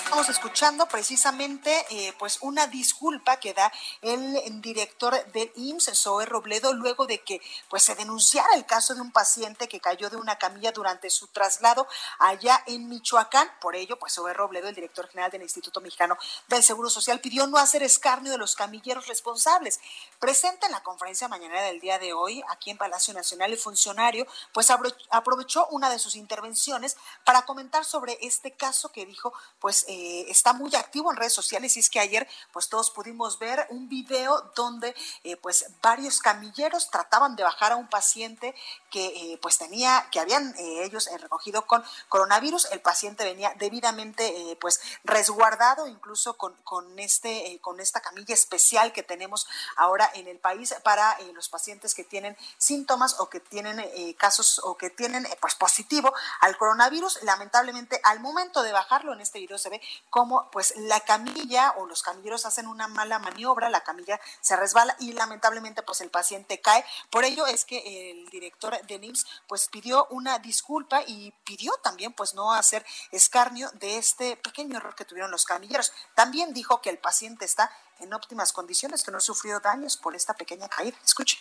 Estamos 0.10 0.30
escuchando 0.30 0.88
precisamente 0.88 1.86
eh, 1.92 2.16
pues 2.18 2.40
una 2.42 2.66
disculpa 2.66 3.38
que 3.38 3.54
da 3.54 3.72
el 4.02 4.60
director 4.60 5.24
del 5.34 5.52
IMSS, 5.56 6.02
Zoe 6.02 6.26
Robledo, 6.26 6.74
luego 6.74 7.06
de 7.06 7.20
que 7.20 7.40
pues 7.70 7.84
se 7.84 7.94
denunciara 7.94 8.56
el 8.56 8.66
caso 8.66 8.96
de 8.96 9.02
un 9.02 9.12
paciente 9.12 9.68
que 9.68 9.80
cayó 9.80 10.10
de 10.10 10.18
una 10.18 10.40
camilla 10.40 10.72
durante 10.72 11.12
su 11.12 11.28
traslado 11.28 11.88
allá 12.18 12.64
en 12.66 12.90
Michoacán. 12.90 13.52
Por 13.62 13.76
ello, 13.76 14.00
pues 14.00 14.14
Zoe 14.14 14.34
Robledo, 14.34 14.68
el 14.68 14.74
director 14.74 15.08
general 15.10 15.30
del 15.30 15.44
Instituto 15.44 15.80
Mexicano 15.80 16.18
del 16.48 16.64
Seguro 16.64 16.90
Social, 16.90 17.22
pidió 17.22 17.46
no 17.46 17.60
hacer 17.60 17.84
escarnio 17.84 18.32
de 18.32 18.40
los 18.40 18.56
camilleros 18.56 19.06
responsables. 19.06 19.80
Presente 20.18 20.66
en 20.66 20.72
la 20.72 20.82
conferencia 20.82 21.28
mañana 21.28 21.62
del 21.62 21.80
día 21.80 22.00
de 22.00 22.14
hoy, 22.14 22.44
aquí 22.50 22.72
en 22.72 22.80
Palacio 22.80 23.14
Nacional, 23.14 23.52
el 23.52 23.60
funcionario 23.60 24.26
pues 24.54 24.72
aprovechó 25.12 25.68
una 25.68 25.92
de 25.92 26.00
sus 26.00 26.16
intervenciones 26.16 26.98
para 27.24 27.44
comentar 27.44 27.86
sobre 27.86 28.18
este 28.22 28.56
caso 28.56 28.92
que 28.92 29.06
dijo 29.06 29.34
pues 29.60 29.86
eh, 29.88 29.99
está 30.30 30.54
muy 30.54 30.76
activo 30.76 31.12
en 31.12 31.18
redes 31.18 31.34
sociales 31.34 31.76
y 31.78 31.80
es 31.80 31.90
que 31.90 32.00
ayer 32.00 32.28
pues 32.52 32.70
todos 32.70 32.92
pudimos 32.92 33.40
ver 33.40 33.66
un 33.70 33.90
video 33.90 34.52
donde 34.56 34.96
eh, 35.24 35.36
pues 35.38 35.66
varios 35.82 36.20
camilleros 36.20 36.90
trataban 36.90 37.36
de 37.36 37.44
bajar 37.44 37.72
a 37.72 37.76
un 37.76 37.88
paciente 37.88 38.56
que 38.90 39.06
eh, 39.06 39.40
pues 39.42 39.58
tenía, 39.58 40.08
que 40.12 40.20
habían 40.20 40.56
ellos 40.58 41.10
recogido 41.20 41.66
con 41.66 41.84
coronavirus, 42.08 42.70
el 42.72 42.82
paciente 42.82 43.24
venía 43.24 43.54
debidamente 43.58 44.58
pues 44.60 44.82
resguardado 45.04 45.88
incluso 45.88 46.38
con, 46.38 46.54
con, 46.64 46.98
este, 47.00 47.60
con 47.62 47.80
esta 47.80 48.02
camilla 48.02 48.34
especial 48.34 48.92
que 48.92 49.04
tenemos 49.04 49.48
ahora 49.76 50.10
en 50.14 50.28
el 50.28 50.40
país 50.40 50.74
para 50.84 51.18
los 51.34 51.50
pacientes 51.50 51.94
que 51.94 52.04
tienen 52.04 52.36
síntomas 52.58 53.20
o 53.20 53.30
que 53.30 53.40
tienen 53.40 53.84
casos 54.16 54.60
o 54.64 54.76
que 54.78 54.90
tienen 54.90 55.28
pues 55.40 55.56
positivo 55.56 56.14
al 56.42 56.58
coronavirus. 56.58 57.24
Lamentablemente 57.24 58.00
al 58.04 58.20
momento 58.20 58.64
de 58.64 58.72
bajarlo 58.72 59.14
en 59.14 59.22
este 59.22 59.40
video 59.40 59.58
se 59.58 59.70
ve 59.70 59.82
como 60.10 60.50
pues 60.52 60.74
la 60.78 61.00
camilla 61.02 61.74
o 61.78 61.86
los 61.86 62.04
camilleros 62.04 62.46
hacen 62.46 62.68
una 62.68 62.88
mala 62.88 63.20
maniobra, 63.20 63.70
la 63.70 63.84
camilla 63.84 64.20
se 64.42 64.56
resbala 64.56 64.96
y 65.00 65.14
lamentablemente 65.14 65.84
pues 65.84 66.02
el 66.02 66.10
paciente 66.10 66.62
cae. 66.62 66.86
Por 67.10 67.26
ello 67.26 67.48
es 67.48 67.66
que 67.66 68.12
el 68.12 68.30
director 68.30 68.80
de 68.86 69.00
NIMS 69.00 69.26
pues 69.48 69.68
pidió 69.68 70.08
una 70.10 70.40
disculpa 70.40 71.02
y 71.06 71.32
pidió 71.44 71.74
también 71.84 72.14
pues 72.14 72.34
no 72.34 72.54
hacer 72.54 72.86
escarnio 73.12 73.70
de 73.74 73.98
este 73.98 74.38
pequeño 74.38 74.78
error 74.78 74.96
que 74.96 75.06
tuvieron 75.06 75.32
los 75.32 75.46
camilleros. 75.46 75.92
También 76.16 76.54
dijo 76.54 76.82
que 76.82 76.90
el 76.90 76.98
paciente 76.98 77.46
está 77.46 77.72
en 78.00 78.14
óptimas 78.14 78.54
condiciones, 78.54 79.04
que 79.04 79.12
no 79.12 79.18
ha 79.18 79.22
sufrido 79.22 79.60
daños 79.60 79.98
por 79.98 80.16
esta 80.16 80.34
pequeña 80.34 80.70
caída. 80.70 80.98
Escuche 81.06 81.38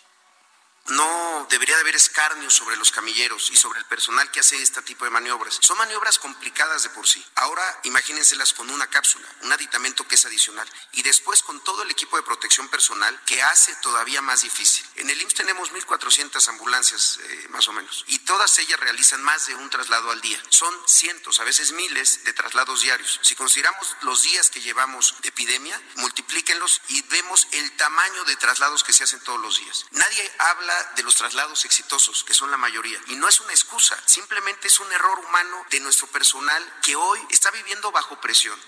No 0.89 1.47
debería 1.49 1.75
de 1.75 1.81
haber 1.81 1.95
escarnio 1.95 2.49
sobre 2.49 2.75
los 2.77 2.91
camilleros 2.91 3.49
y 3.51 3.57
sobre 3.57 3.79
el 3.79 3.85
personal 3.85 4.29
que 4.31 4.39
hace 4.39 4.61
este 4.61 4.81
tipo 4.81 5.05
de 5.05 5.11
maniobras. 5.11 5.59
Son 5.61 5.77
maniobras 5.77 6.19
complicadas 6.19 6.83
de 6.83 6.89
por 6.89 7.07
sí. 7.07 7.23
Ahora 7.35 7.79
imagínenselas 7.83 8.53
con 8.53 8.69
una 8.69 8.87
cápsula, 8.87 9.27
un 9.41 9.51
aditamento 9.51 10.07
que 10.07 10.15
es 10.15 10.25
adicional. 10.25 10.67
Y 10.93 11.03
después 11.03 11.43
con 11.43 11.63
todo 11.63 11.83
el 11.83 11.91
equipo 11.91 12.17
de 12.17 12.23
protección 12.23 12.67
personal 12.69 13.19
que 13.25 13.41
hace 13.43 13.75
todavía 13.77 14.21
más 14.21 14.41
difícil. 14.41 14.85
En 14.95 15.09
el 15.09 15.21
IMSS 15.21 15.35
tenemos 15.35 15.71
1.400 15.71 16.47
ambulancias 16.49 17.19
eh, 17.23 17.47
más 17.49 17.67
o 17.67 17.73
menos. 17.73 18.03
Y 18.07 18.19
todas 18.19 18.57
ellas 18.59 18.79
realizan 18.79 19.23
más 19.23 19.45
de 19.47 19.55
un 19.55 19.69
traslado 19.69 20.11
al 20.11 20.21
día. 20.21 20.41
Son 20.49 20.73
cientos, 20.87 21.39
a 21.39 21.43
veces 21.43 21.71
miles 21.71 22.23
de 22.23 22.33
traslados 22.33 22.81
diarios. 22.81 23.19
Si 23.23 23.35
consideramos 23.35 23.95
los 24.01 24.23
días 24.23 24.49
que 24.49 24.61
llevamos 24.61 25.15
de 25.21 25.29
epidemia, 25.29 25.79
multiplíquenlos 25.95 26.81
y 26.89 27.01
vemos 27.03 27.47
el 27.51 27.71
tamaño 27.77 28.23
de 28.25 28.35
traslados 28.37 28.83
que 28.83 28.93
se 28.93 29.03
hacen 29.03 29.19
todos 29.21 29.39
los 29.39 29.57
días. 29.57 29.85
Nadie 29.91 30.31
habla 30.39 30.78
de 30.95 31.03
los 31.03 31.15
traslados 31.15 31.65
exitosos, 31.65 32.23
que 32.23 32.33
son 32.33 32.51
la 32.51 32.57
mayoría. 32.57 32.99
Y 33.07 33.15
no 33.15 33.27
es 33.27 33.39
una 33.39 33.51
excusa, 33.51 33.97
simplemente 34.05 34.67
es 34.67 34.79
un 34.79 34.91
error 34.91 35.19
humano 35.19 35.65
de 35.69 35.79
nuestro 35.79 36.07
personal 36.07 36.63
que 36.81 36.95
hoy 36.95 37.19
está 37.29 37.51
viviendo 37.51 37.91
bajo 37.91 38.19
presión. 38.19 38.59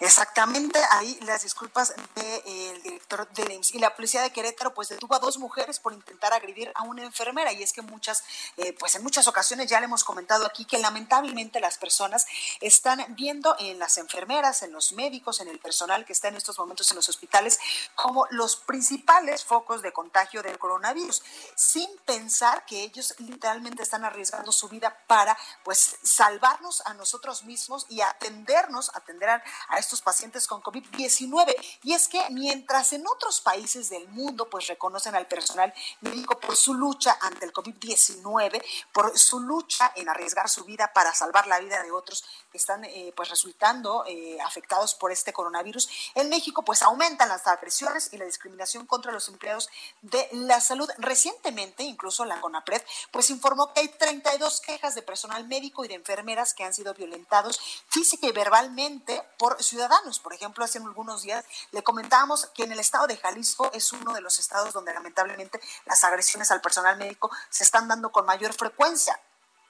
Exactamente, 0.00 0.80
ahí 0.92 1.18
las 1.26 1.42
disculpas 1.42 1.94
del 2.14 2.82
director 2.82 3.28
del 3.32 3.52
IMSS. 3.52 3.74
Y 3.74 3.78
la 3.80 3.94
policía 3.94 4.22
de 4.22 4.30
Querétaro 4.30 4.72
pues 4.72 4.88
detuvo 4.88 5.14
a 5.14 5.18
dos 5.18 5.36
mujeres 5.36 5.78
por 5.78 5.92
intentar 5.92 6.32
agredir 6.32 6.72
a 6.74 6.84
una 6.84 7.02
enfermera. 7.02 7.52
Y 7.52 7.62
es 7.62 7.74
que 7.74 7.82
muchas, 7.82 8.24
eh, 8.56 8.72
pues 8.78 8.94
en 8.94 9.02
muchas 9.02 9.28
ocasiones 9.28 9.68
ya 9.68 9.78
le 9.78 9.84
hemos 9.84 10.02
comentado 10.02 10.46
aquí 10.46 10.64
que 10.64 10.78
lamentablemente 10.78 11.60
las 11.60 11.76
personas 11.76 12.26
están 12.62 13.04
viendo 13.10 13.54
en 13.58 13.78
las 13.78 13.98
enfermeras, 13.98 14.62
en 14.62 14.72
los 14.72 14.92
médicos, 14.92 15.40
en 15.40 15.48
el 15.48 15.58
personal 15.58 16.06
que 16.06 16.14
está 16.14 16.28
en 16.28 16.36
estos 16.36 16.58
momentos 16.58 16.90
en 16.90 16.96
los 16.96 17.08
hospitales 17.10 17.58
como 17.94 18.26
los 18.30 18.56
principales 18.56 19.44
focos 19.44 19.82
de 19.82 19.92
contagio 19.92 20.42
del 20.42 20.58
coronavirus, 20.58 21.22
sin 21.54 21.90
pensar 22.06 22.64
que 22.64 22.84
ellos 22.84 23.14
literalmente 23.18 23.82
están 23.82 24.06
arriesgando 24.06 24.50
su 24.50 24.68
vida 24.68 24.96
para 25.06 25.36
pues 25.62 25.98
salvarnos 26.02 26.80
a 26.86 26.94
nosotros 26.94 27.44
mismos 27.44 27.84
y 27.90 28.00
atendernos, 28.00 28.90
atender 28.94 29.28
a 29.28 29.42
estos 29.78 29.89
estos 29.90 30.02
pacientes 30.02 30.46
con 30.46 30.62
COVID-19. 30.62 31.52
Y 31.82 31.94
es 31.94 32.06
que 32.06 32.24
mientras 32.30 32.92
en 32.92 33.04
otros 33.08 33.40
países 33.40 33.90
del 33.90 34.06
mundo 34.08 34.48
pues 34.48 34.68
reconocen 34.68 35.16
al 35.16 35.26
personal 35.26 35.74
médico 36.00 36.38
por 36.38 36.54
su 36.54 36.74
lucha 36.74 37.18
ante 37.20 37.44
el 37.44 37.52
COVID-19, 37.52 38.62
por 38.92 39.18
su 39.18 39.40
lucha 39.40 39.92
en 39.96 40.08
arriesgar 40.08 40.48
su 40.48 40.64
vida 40.64 40.92
para 40.92 41.12
salvar 41.12 41.48
la 41.48 41.58
vida 41.58 41.82
de 41.82 41.90
otros 41.90 42.24
que 42.52 42.58
están 42.58 42.84
eh, 42.84 43.12
pues 43.16 43.30
resultando 43.30 44.04
eh, 44.06 44.38
afectados 44.40 44.94
por 44.94 45.10
este 45.10 45.32
coronavirus, 45.32 45.88
en 46.14 46.28
México 46.28 46.62
pues 46.62 46.82
aumentan 46.82 47.28
las 47.28 47.48
agresiones 47.48 48.12
y 48.12 48.18
la 48.18 48.26
discriminación 48.26 48.86
contra 48.86 49.10
los 49.10 49.28
empleados 49.28 49.68
de 50.02 50.28
la 50.32 50.60
salud. 50.60 50.88
Recientemente, 50.98 51.82
incluso 51.82 52.24
la 52.24 52.40
CONAPRED 52.40 52.82
pues 53.10 53.30
informó 53.30 53.72
que 53.72 53.80
hay 53.80 53.88
32 53.88 54.60
quejas 54.60 54.94
de 54.94 55.02
personal 55.02 55.48
médico 55.48 55.84
y 55.84 55.88
de 55.88 55.94
enfermeras 55.94 56.54
que 56.54 56.62
han 56.62 56.74
sido 56.74 56.94
violentados 56.94 57.58
física 57.88 58.28
y 58.28 58.32
verbalmente 58.32 59.20
por 59.36 59.60
ciudadanos 59.60 59.79
Por 60.22 60.34
ejemplo, 60.34 60.64
hace 60.64 60.78
algunos 60.78 61.22
días 61.22 61.44
le 61.70 61.82
comentábamos 61.82 62.46
que 62.54 62.64
en 62.64 62.72
el 62.72 62.80
estado 62.80 63.06
de 63.06 63.16
Jalisco 63.16 63.70
es 63.72 63.92
uno 63.92 64.12
de 64.12 64.20
los 64.20 64.38
estados 64.38 64.74
donde 64.74 64.92
lamentablemente 64.92 65.58
las 65.86 66.04
agresiones 66.04 66.50
al 66.50 66.60
personal 66.60 66.98
médico 66.98 67.30
se 67.48 67.64
están 67.64 67.88
dando 67.88 68.12
con 68.12 68.26
mayor 68.26 68.52
frecuencia. 68.52 69.18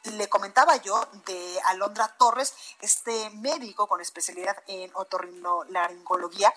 Le 0.05 0.29
comentaba 0.29 0.77
yo 0.77 1.07
de 1.27 1.61
Alondra 1.67 2.09
Torres, 2.19 2.55
este 2.81 3.31
médico 3.31 3.87
con 3.87 4.01
especialidad 4.01 4.57
en 4.67 4.91
otorrinolaringología, 4.95 6.53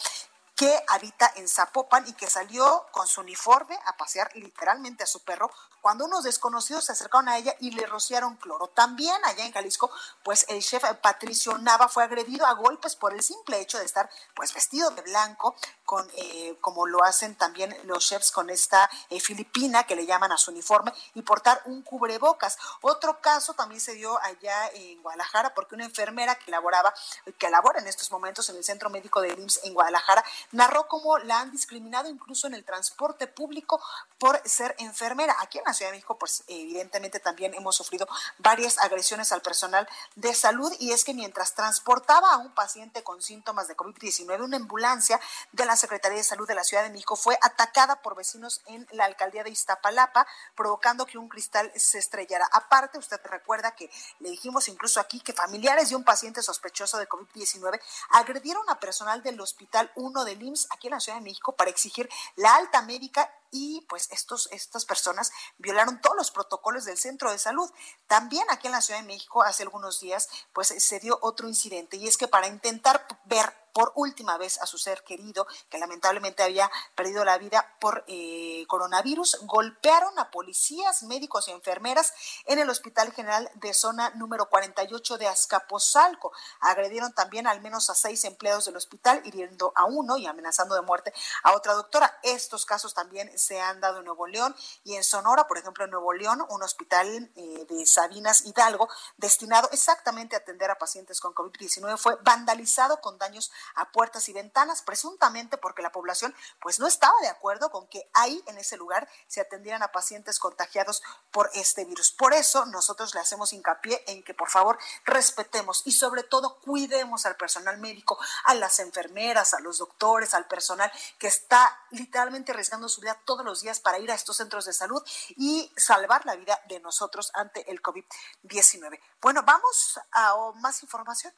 que 0.64 0.86
habita 0.88 1.30
en 1.36 1.50
Zapopan 1.50 2.08
y 2.08 2.14
que 2.14 2.30
salió 2.30 2.86
con 2.92 3.06
su 3.06 3.20
uniforme 3.20 3.78
a 3.86 3.98
pasear 3.98 4.34
literalmente 4.34 5.04
a 5.04 5.08
su 5.08 5.20
perro 5.20 5.52
cuando 5.84 6.06
unos 6.06 6.24
desconocidos 6.24 6.86
se 6.86 6.94
acercaron 6.94 7.28
a 7.28 7.38
ella 7.38 7.54
y 7.60 7.72
le 7.72 7.86
rociaron 7.86 8.38
cloro. 8.38 8.70
También 8.70 9.18
allá 9.26 9.46
en 9.46 9.52
Jalisco, 9.52 9.92
pues 10.24 10.46
el 10.48 10.62
chef 10.62 10.82
Patricio 11.02 11.58
Nava 11.58 11.90
fue 11.90 12.06
agredido 12.06 12.46
a 12.46 12.54
golpes 12.54 12.96
por 12.96 13.14
el 13.14 13.22
simple 13.22 13.60
hecho 13.60 13.78
de 13.78 13.84
estar 13.84 14.10
pues 14.34 14.54
vestido 14.54 14.92
de 14.92 15.02
blanco, 15.02 15.58
con 15.84 16.10
eh, 16.16 16.58
como 16.62 16.88
lo 16.88 17.04
hacen 17.04 17.36
también 17.36 17.76
los 17.84 18.08
chefs 18.08 18.32
con 18.32 18.50
esta 18.50 18.90
eh, 19.10 19.20
filipina 19.20 19.84
que 19.84 19.98
le 19.98 20.06
llaman 20.06 20.32
a 20.32 20.38
su 20.38 20.52
uniforme 20.52 20.94
y 21.16 21.22
portar 21.22 21.62
un 21.66 21.82
cubrebocas. 21.82 22.58
Otro 22.80 23.20
caso 23.20 23.54
también 23.54 23.82
se 23.82 23.94
dio 23.96 24.18
allá 24.24 24.70
en 24.76 25.02
Guadalajara 25.02 25.54
porque 25.54 25.76
una 25.76 25.84
enfermera 25.84 26.36
que 26.36 26.50
laboraba, 26.50 26.94
que 27.38 27.50
labora 27.50 27.82
en 27.82 27.88
estos 27.88 28.10
momentos 28.10 28.48
en 28.48 28.56
el 28.56 28.64
Centro 28.64 28.90
Médico 28.90 29.20
de 29.20 29.34
IMSS 29.34 29.66
en 29.66 29.74
Guadalajara, 29.74 30.24
narró 30.54 30.88
cómo 30.88 31.18
la 31.20 31.42
han 31.42 31.52
discriminado 31.52 32.10
incluso 32.10 32.48
en 32.48 32.54
el 32.54 32.64
transporte 32.64 33.28
público 33.28 33.82
por 34.18 34.42
ser 34.48 34.76
enfermera. 34.80 35.36
Aquí 35.40 35.58
en 35.58 35.66
la 35.66 35.74
Ciudad 35.74 35.92
de 35.92 35.98
México, 35.98 36.18
pues 36.18 36.44
evidentemente 36.48 37.20
también 37.20 37.54
hemos 37.54 37.76
sufrido 37.76 38.08
varias 38.38 38.78
agresiones 38.80 39.32
al 39.32 39.42
personal 39.42 39.88
de 40.16 40.34
salud 40.34 40.72
y 40.80 40.92
es 40.92 41.04
que 41.04 41.14
mientras 41.14 41.54
transportaba 41.54 42.32
a 42.32 42.38
un 42.38 42.54
paciente 42.54 43.04
con 43.04 43.22
síntomas 43.22 43.68
de 43.68 43.76
COVID-19, 43.76 44.42
una 44.42 44.58
ambulancia 44.58 45.20
de 45.52 45.66
la 45.66 45.76
Secretaría 45.76 46.18
de 46.18 46.24
Salud 46.24 46.48
de 46.48 46.56
la 46.56 46.64
Ciudad 46.64 46.84
de 46.84 46.90
México 46.90 47.16
fue 47.16 47.38
atacada 47.42 48.02
por 48.02 48.16
vecinos 48.16 48.62
en 48.68 48.88
la 48.92 49.06
alcaldía 49.06 49.44
de 49.44 49.50
Iztapalapa, 49.50 50.26
provocando 50.56 51.06
que 51.06 51.18
un 51.18 51.28
cristal 51.28 51.72
se 51.76 52.00
estrellara. 52.00 52.48
Aparte, 52.52 52.98
usted 52.98 53.20
recuerda 53.24 53.76
que 53.76 53.90
le 54.20 54.30
dijimos 54.30 54.68
incluso 54.68 55.00
aquí 55.00 55.20
que 55.20 55.34
familiares 55.34 55.90
de 55.90 55.96
un 55.96 56.04
paciente 56.04 56.42
sospechoso 56.42 56.98
de 56.98 57.10
COVID-19 57.10 57.80
agredieron 58.12 58.70
a 58.70 58.80
personal 58.80 59.24
del 59.24 59.40
Hospital 59.42 59.92
1 59.96 60.24
del 60.36 60.48
IMSS 60.48 60.68
aquí 60.72 60.88
en 60.88 60.92
la 60.92 61.00
Ciudad 61.00 61.18
de 61.18 61.24
México 61.24 61.56
para 61.56 61.70
exigir 61.70 62.10
la 62.36 62.56
alta 62.56 62.82
médica 62.82 63.30
y 63.54 63.86
pues 63.88 64.10
estos, 64.12 64.50
estas 64.52 64.84
personas 64.84 65.32
violaron 65.58 66.02
todos 66.02 66.18
los 66.18 66.32
protocolos 66.32 66.84
del 66.84 66.98
centro 66.98 67.32
de 67.32 67.38
salud. 67.38 67.72
También 68.08 68.44
aquí 68.50 68.68
en 68.68 68.74
la 68.74 68.82
Ciudad 68.82 69.00
de 69.00 69.08
México 69.08 69.44
hace 69.44 69.64
algunos 69.64 70.02
días 70.02 70.28
pues 70.52 70.68
se 70.68 71.00
dio 71.00 71.20
otro 71.22 71.48
incidente 71.48 71.96
y 71.98 72.08
es 72.08 72.18
que 72.18 72.28
para 72.28 72.48
intentar 72.48 73.06
ver 73.26 73.64
por 73.74 73.92
última 73.96 74.38
vez 74.38 74.62
a 74.62 74.68
su 74.68 74.78
ser 74.78 75.04
querido, 75.04 75.48
que 75.70 75.80
lamentablemente 75.80 76.44
había 76.44 76.70
perdido 76.96 77.26
la 77.26 77.38
vida 77.40 77.76
por 77.82 78.06
eh, 78.08 78.66
coronavirus, 78.68 79.40
golpearon 79.42 80.18
a 80.20 80.30
policías, 80.30 81.04
médicos 81.04 81.48
y 81.48 81.52
enfermeras 81.52 82.14
en 82.46 82.60
el 82.60 82.70
Hospital 82.70 83.12
General 83.12 83.50
de 83.56 83.74
Zona 83.74 84.12
número 84.12 84.48
48 84.48 85.18
de 85.18 85.28
Azcapotzalco. 85.28 86.32
Agredieron 86.60 87.14
también 87.14 87.48
al 87.48 87.62
menos 87.62 87.90
a 87.90 87.96
seis 87.96 88.24
empleados 88.26 88.66
del 88.66 88.78
hospital, 88.78 89.22
hiriendo 89.26 89.74
a 89.76 89.86
uno 89.86 90.18
y 90.18 90.28
amenazando 90.28 90.76
de 90.76 90.82
muerte 90.82 91.12
a 91.42 91.54
otra 91.54 91.74
doctora. 91.74 92.20
Estos 92.22 92.66
casos 92.66 92.94
también 92.94 93.38
se 93.44 93.60
han 93.60 93.80
dado 93.82 94.00
en 94.00 94.06
Nuevo 94.06 94.28
León 94.28 94.56
y 94.84 94.96
en 94.96 95.04
Sonora, 95.04 95.48
por 95.48 95.58
ejemplo, 95.58 95.86
en 95.86 95.92
Nuevo 95.92 96.14
León, 96.14 96.46
un 96.50 96.64
hospital 96.64 97.32
eh, 97.36 97.66
de 97.70 97.86
Sabinas 97.86 98.46
Hidalgo, 98.46 98.90
destinado 99.18 99.70
exactamente 99.72 100.36
a 100.36 100.40
atender 100.40 100.72
a 100.72 100.78
pacientes 100.78 101.20
con 101.20 101.34
COVID-19, 101.34 101.98
fue 101.98 102.18
vandalizado 102.24 103.02
con 103.02 103.18
daños 103.18 103.52
a 103.76 103.92
puertas 103.92 104.30
y 104.30 104.34
ventanas, 104.34 104.82
presuntamente 104.82 105.58
porque 105.58 105.82
la 105.82 105.92
población 105.92 106.36
pues 106.62 106.80
no 106.80 106.88
estaba 106.88 107.20
de 107.22 107.30
acuerdo 107.30 107.70
con 107.70 107.88
que 107.88 108.10
ahí 108.14 108.44
en 108.48 108.58
ese 108.58 108.78
lugar 108.78 109.08
se 109.28 109.42
atendieran 109.42 109.84
a 109.84 109.92
pacientes 109.92 110.40
contagiados 110.40 111.02
por 111.32 111.50
este 111.54 111.86
virus. 111.86 112.12
Por 112.12 112.34
eso 112.34 112.66
nosotros 112.66 113.14
le 113.14 113.22
hacemos 113.22 113.54
hincapié 113.54 114.04
en 114.08 114.24
que 114.24 114.34
por 114.34 114.50
favor 114.50 114.78
respetemos 115.06 115.82
y 115.86 115.92
sobre 115.92 116.24
todo 116.24 116.60
cuidemos 116.62 117.26
al 117.26 117.36
personal 117.36 117.78
médico, 117.78 118.18
a 118.46 118.54
las 118.54 118.80
enfermeras, 118.80 119.54
a 119.54 119.60
los 119.60 119.78
doctores, 119.80 120.34
al 120.34 120.48
personal 120.48 120.92
que 121.18 121.28
está 121.28 121.78
literalmente 121.92 122.52
arriesgando 122.52 122.90
su 122.90 123.02
vida 123.02 123.20
todos 123.34 123.46
los 123.46 123.62
días 123.62 123.80
para 123.80 123.98
ir 123.98 124.12
a 124.12 124.14
estos 124.14 124.38
centros 124.38 124.66
de 124.66 124.74
salud 124.74 125.02
y 125.38 125.72
salvar 125.76 126.24
la 126.26 126.36
vida 126.36 126.60
de 126.68 126.80
nosotros 126.80 127.32
ante 127.34 127.70
el 127.72 127.82
COVID-19. 127.82 129.00
Bueno, 129.20 129.42
vamos 129.44 130.00
a 130.12 130.36
más 130.58 130.84
información. 130.84 131.34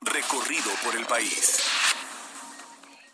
Recorrido 0.00 0.70
por 0.82 0.96
el 0.96 1.06
país. 1.06 1.62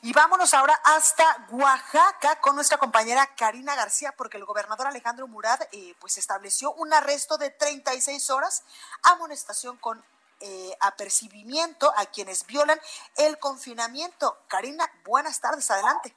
Y 0.00 0.12
vámonos 0.14 0.54
ahora 0.54 0.74
hasta 0.84 1.46
Oaxaca 1.50 2.40
con 2.40 2.54
nuestra 2.54 2.78
compañera 2.78 3.26
Karina 3.36 3.74
García, 3.74 4.12
porque 4.16 4.38
el 4.38 4.46
gobernador 4.46 4.86
Alejandro 4.86 5.28
Murad 5.28 5.60
eh, 5.72 5.94
pues 6.00 6.16
estableció 6.16 6.72
un 6.72 6.94
arresto 6.94 7.36
de 7.36 7.50
36 7.50 8.30
horas, 8.30 8.64
amonestación 9.02 9.76
con 9.76 10.02
eh, 10.40 10.76
apercibimiento 10.80 11.92
a 11.96 12.06
quienes 12.06 12.46
violan 12.46 12.80
el 13.16 13.38
confinamiento. 13.38 14.38
Karina, 14.48 14.90
buenas 15.04 15.40
tardes, 15.40 15.70
adelante. 15.70 16.14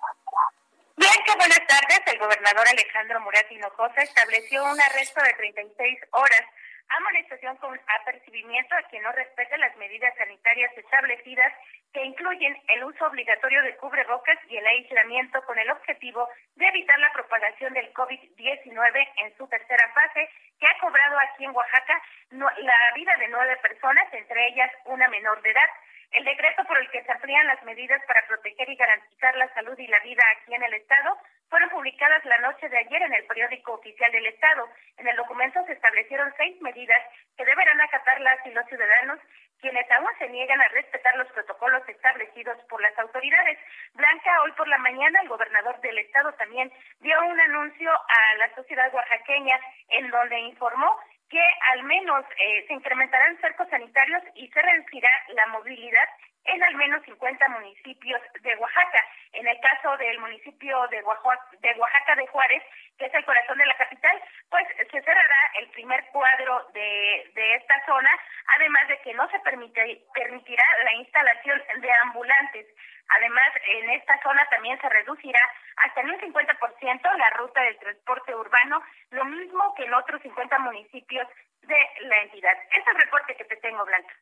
Blanca, 0.98 1.36
buenas 1.38 1.62
tardes. 1.68 2.02
El 2.08 2.18
gobernador 2.18 2.68
Alejandro 2.68 3.22
Murat 3.22 3.52
Hinojosa 3.52 4.02
estableció 4.02 4.64
un 4.66 4.82
arresto 4.82 5.22
de 5.22 5.34
36 5.34 6.00
horas 6.10 6.42
amonestación 6.90 7.58
con 7.58 7.80
apercibimiento 8.02 8.76
a 8.76 8.82
quien 8.90 9.04
no 9.04 9.12
respete 9.12 9.58
las 9.58 9.76
medidas 9.78 10.16
sanitarias 10.18 10.72
establecidas 10.78 11.54
que 11.94 12.04
incluyen 12.04 12.58
el 12.70 12.84
uso 12.84 13.06
obligatorio 13.06 13.62
de 13.62 13.76
cubrebocas 13.78 14.38
y 14.50 14.58
el 14.58 14.66
aislamiento 14.66 15.42
con 15.46 15.58
el 15.60 15.70
objetivo 15.70 16.28
de 16.56 16.68
evitar 16.68 16.98
la 17.00 17.12
propagación 17.14 17.74
del 17.74 17.94
COVID-19 17.94 19.08
en 19.18 19.38
su 19.38 19.48
tercera 19.48 19.92
fase, 19.94 20.30
que 20.60 20.68
ha 20.68 20.80
cobrado 20.80 21.20
aquí 21.20 21.46
en 21.46 21.56
Oaxaca 21.56 22.02
la 22.32 22.92
vida 22.96 23.16
de 23.18 23.28
nueve 23.30 23.58
personas, 23.58 24.12
entre 24.14 24.48
ellas 24.48 24.72
una 24.86 25.08
menor 25.10 25.42
de 25.42 25.52
edad. 25.52 25.70
El 26.12 26.24
decreto 26.24 26.64
por 26.66 26.78
el 26.78 26.90
que 26.90 27.04
se 27.04 27.12
amplían 27.12 27.48
las 27.48 27.62
medidas 27.64 28.02
para 28.08 28.26
proteger 28.28 28.70
y 28.70 28.76
garantizar 28.76 29.36
la 29.36 29.54
salud 29.54 29.78
y 29.78 29.88
la 29.88 30.00
vida 30.00 30.24
aquí 30.32 30.54
en 30.54 30.64
el 30.64 30.74
Estado 30.74 31.18
fueron 31.50 31.70
publicadas 31.70 32.24
la 32.26 32.38
noche 32.40 32.68
de 32.70 32.78
ayer 32.78 33.02
en 33.02 33.14
el 33.14 33.26
periódico 33.26 33.74
oficial 33.74 34.12
del 34.12 34.26
Estado. 34.26 34.70
En 34.98 35.08
el 35.08 35.16
documento 35.16 35.64
se 35.66 35.74
establecieron 35.74 36.34
seis 36.38 36.60
medidas 36.62 37.04
que 37.38 37.46
deberán 37.46 37.80
acatar 37.82 38.20
las 38.22 38.46
y 38.46 38.52
los 38.52 38.66
ciudadanos 38.68 39.20
quienes 39.60 39.90
aún 39.92 40.08
se 40.20 40.30
niegan 40.30 40.62
a 40.62 40.68
respetar 40.70 41.16
los 41.18 41.28
protocolos 41.32 41.82
establecidos 41.88 42.58
por 42.70 42.82
las 42.82 42.98
autoridades. 43.00 43.58
Blanca, 43.94 44.42
hoy 44.44 44.52
por 44.52 44.68
la 44.68 44.78
mañana 44.78 45.20
el 45.22 45.30
gobernador 45.30 45.80
del 45.82 45.98
estado 45.98 46.32
también 46.34 46.72
dio 47.00 47.20
un 47.26 47.40
anuncio 47.40 47.92
a 47.92 48.36
la 48.38 48.54
sociedad 48.56 48.94
oaxaqueña 48.94 49.60
en 49.90 50.10
donde 50.12 50.40
informó 50.40 51.00
que 51.30 51.42
al 51.74 51.84
menos 51.84 52.26
eh, 52.40 52.66
se 52.68 52.74
incrementarán 52.74 53.40
cercos 53.42 53.68
sanitarios 53.70 54.24
y 54.36 54.48
se 54.48 54.62
reducirá 54.62 55.10
la 55.30 55.48
movilidad 55.48 56.08
en 56.46 56.64
al 56.64 56.76
menos 56.76 57.04
50 57.04 57.50
municipios 57.50 58.22
de 58.42 58.56
Oaxaca. 58.56 59.06
En 59.38 59.48
el 59.48 59.60
caso 59.60 59.96
del 59.98 60.18
municipio 60.18 60.88
de 60.88 61.04
Oaxaca, 61.04 62.16
de 62.16 62.28
Juárez, 62.28 62.64
que 62.98 63.06
es 63.06 63.14
el 63.14 63.24
corazón 63.24 63.56
de 63.60 63.68
la 63.68 63.78
capital, 63.78 64.20
pues 64.50 64.66
se 64.78 65.00
cerrará 65.00 65.52
el 65.60 65.70
primer 65.70 66.04
cuadro 66.08 66.66
de, 66.74 67.32
de 67.36 67.54
esta 67.54 67.86
zona, 67.86 68.10
además 68.56 68.88
de 68.88 69.00
que 69.02 69.14
no 69.14 69.30
se 69.30 69.40
permite, 69.42 70.02
permitirá 70.12 70.64
la 70.84 70.94
instalación 70.94 71.62
de 71.82 71.94
ambulantes. 72.02 72.66
Además, 73.10 73.54
en 73.68 73.92
esta 73.92 74.20
zona 74.24 74.44
también 74.50 74.82
se 74.82 74.90
reducirá 74.90 75.40
hasta 75.86 76.02
en 76.02 76.10
un 76.10 76.20
50% 76.20 77.18
la 77.18 77.30
ruta 77.38 77.62
del 77.62 77.78
transporte 77.78 78.36
urbano, 78.36 78.82
lo 79.12 79.26
mismo 79.26 79.76
que 79.76 79.86
en 79.86 79.94
otros 79.94 80.20
50 80.24 80.58
municipios 80.60 81.28
de 81.62 81.78
la 82.02 82.22
entidad. 82.24 82.58
Este 82.64 82.80
es 82.80 82.88
el 82.88 83.02
reporte 83.02 83.36
que 83.36 83.46
te 83.46 83.58
tengo, 83.58 83.86
Blanca. 83.86 84.16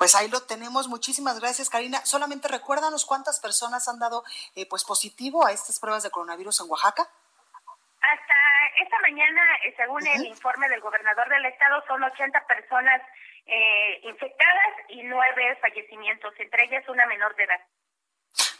Pues 0.00 0.14
ahí 0.14 0.30
lo 0.30 0.40
tenemos. 0.40 0.88
Muchísimas 0.88 1.38
gracias, 1.40 1.68
Karina. 1.68 2.00
Solamente 2.06 2.48
recuérdanos 2.48 3.04
cuántas 3.04 3.38
personas 3.38 3.86
han 3.86 3.98
dado 3.98 4.24
eh, 4.54 4.64
pues 4.64 4.82
positivo 4.82 5.44
a 5.44 5.52
estas 5.52 5.78
pruebas 5.78 6.02
de 6.02 6.10
coronavirus 6.10 6.60
en 6.60 6.70
Oaxaca. 6.70 7.02
Hasta 7.02 8.34
esta 8.82 8.98
mañana, 9.00 9.42
eh, 9.62 9.74
según 9.76 10.00
el 10.06 10.24
informe 10.24 10.70
del 10.70 10.80
gobernador 10.80 11.28
del 11.28 11.44
estado, 11.44 11.84
son 11.86 12.02
80 12.02 12.46
personas 12.46 13.02
eh, 13.44 14.00
infectadas 14.04 14.72
y 14.88 15.02
nueve 15.02 15.58
fallecimientos, 15.60 16.32
entre 16.38 16.64
ellas 16.64 16.88
una 16.88 17.04
menor 17.04 17.36
de 17.36 17.44
edad. 17.44 17.60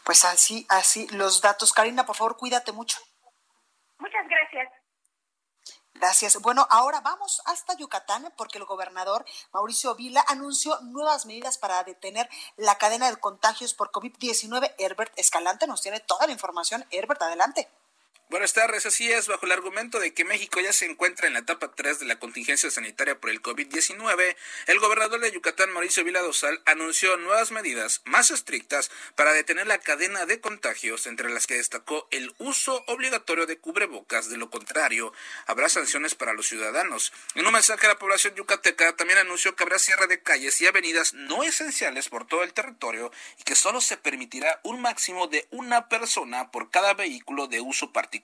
Pues 0.05 0.23
así, 0.25 0.67
así 0.69 1.07
los 1.07 1.41
datos. 1.41 1.73
Karina, 1.73 2.05
por 2.05 2.15
favor, 2.15 2.37
cuídate 2.37 2.71
mucho. 2.71 2.99
Muchas 3.97 4.27
gracias. 4.27 4.69
Gracias. 6.01 6.41
Bueno, 6.41 6.65
ahora 6.71 6.99
vamos 7.01 7.43
hasta 7.45 7.77
Yucatán 7.77 8.33
porque 8.35 8.57
el 8.57 8.65
gobernador 8.65 9.23
Mauricio 9.53 9.93
Vila 9.93 10.25
anunció 10.27 10.81
nuevas 10.81 11.27
medidas 11.27 11.59
para 11.59 11.83
detener 11.83 12.27
la 12.57 12.79
cadena 12.79 13.07
de 13.07 13.17
contagios 13.17 13.75
por 13.75 13.91
COVID-19. 13.91 14.73
Herbert 14.79 15.13
Escalante 15.15 15.67
nos 15.67 15.83
tiene 15.83 15.99
toda 15.99 16.25
la 16.25 16.33
información. 16.33 16.83
Herbert, 16.89 17.21
adelante. 17.21 17.69
Buenas 18.31 18.53
tardes, 18.53 18.85
así 18.85 19.11
es, 19.11 19.27
bajo 19.27 19.45
el 19.45 19.51
argumento 19.51 19.99
de 19.99 20.13
que 20.13 20.23
México 20.23 20.61
ya 20.61 20.71
se 20.71 20.85
encuentra 20.85 21.27
en 21.27 21.33
la 21.33 21.39
etapa 21.39 21.73
3 21.75 21.99
de 21.99 22.05
la 22.05 22.17
contingencia 22.17 22.71
sanitaria 22.71 23.19
por 23.19 23.29
el 23.29 23.41
COVID-19, 23.41 24.37
el 24.67 24.79
gobernador 24.79 25.19
de 25.19 25.33
Yucatán, 25.33 25.73
Mauricio 25.73 26.05
Vila 26.05 26.21
Dosal, 26.21 26.61
anunció 26.65 27.17
nuevas 27.17 27.51
medidas 27.51 28.01
más 28.05 28.31
estrictas 28.31 28.89
para 29.17 29.33
detener 29.33 29.67
la 29.67 29.79
cadena 29.79 30.25
de 30.25 30.39
contagios, 30.39 31.07
entre 31.07 31.29
las 31.29 31.45
que 31.45 31.57
destacó 31.57 32.07
el 32.09 32.33
uso 32.37 32.85
obligatorio 32.87 33.47
de 33.47 33.57
cubrebocas, 33.57 34.29
de 34.29 34.37
lo 34.37 34.49
contrario, 34.49 35.11
habrá 35.45 35.67
sanciones 35.67 36.15
para 36.15 36.31
los 36.31 36.47
ciudadanos. 36.47 37.11
En 37.35 37.45
un 37.45 37.51
mensaje 37.51 37.85
a 37.85 37.89
la 37.89 37.99
población 37.99 38.35
yucateca, 38.35 38.95
también 38.95 39.19
anunció 39.19 39.57
que 39.57 39.63
habrá 39.63 39.77
cierre 39.77 40.07
de 40.07 40.23
calles 40.23 40.61
y 40.61 40.67
avenidas 40.67 41.13
no 41.13 41.43
esenciales 41.43 42.07
por 42.07 42.25
todo 42.25 42.43
el 42.43 42.53
territorio 42.53 43.11
y 43.39 43.43
que 43.43 43.55
solo 43.55 43.81
se 43.81 43.97
permitirá 43.97 44.61
un 44.63 44.79
máximo 44.79 45.27
de 45.27 45.49
una 45.51 45.89
persona 45.89 46.49
por 46.49 46.71
cada 46.71 46.93
vehículo 46.93 47.47
de 47.47 47.59
uso 47.59 47.91
particular 47.91 48.20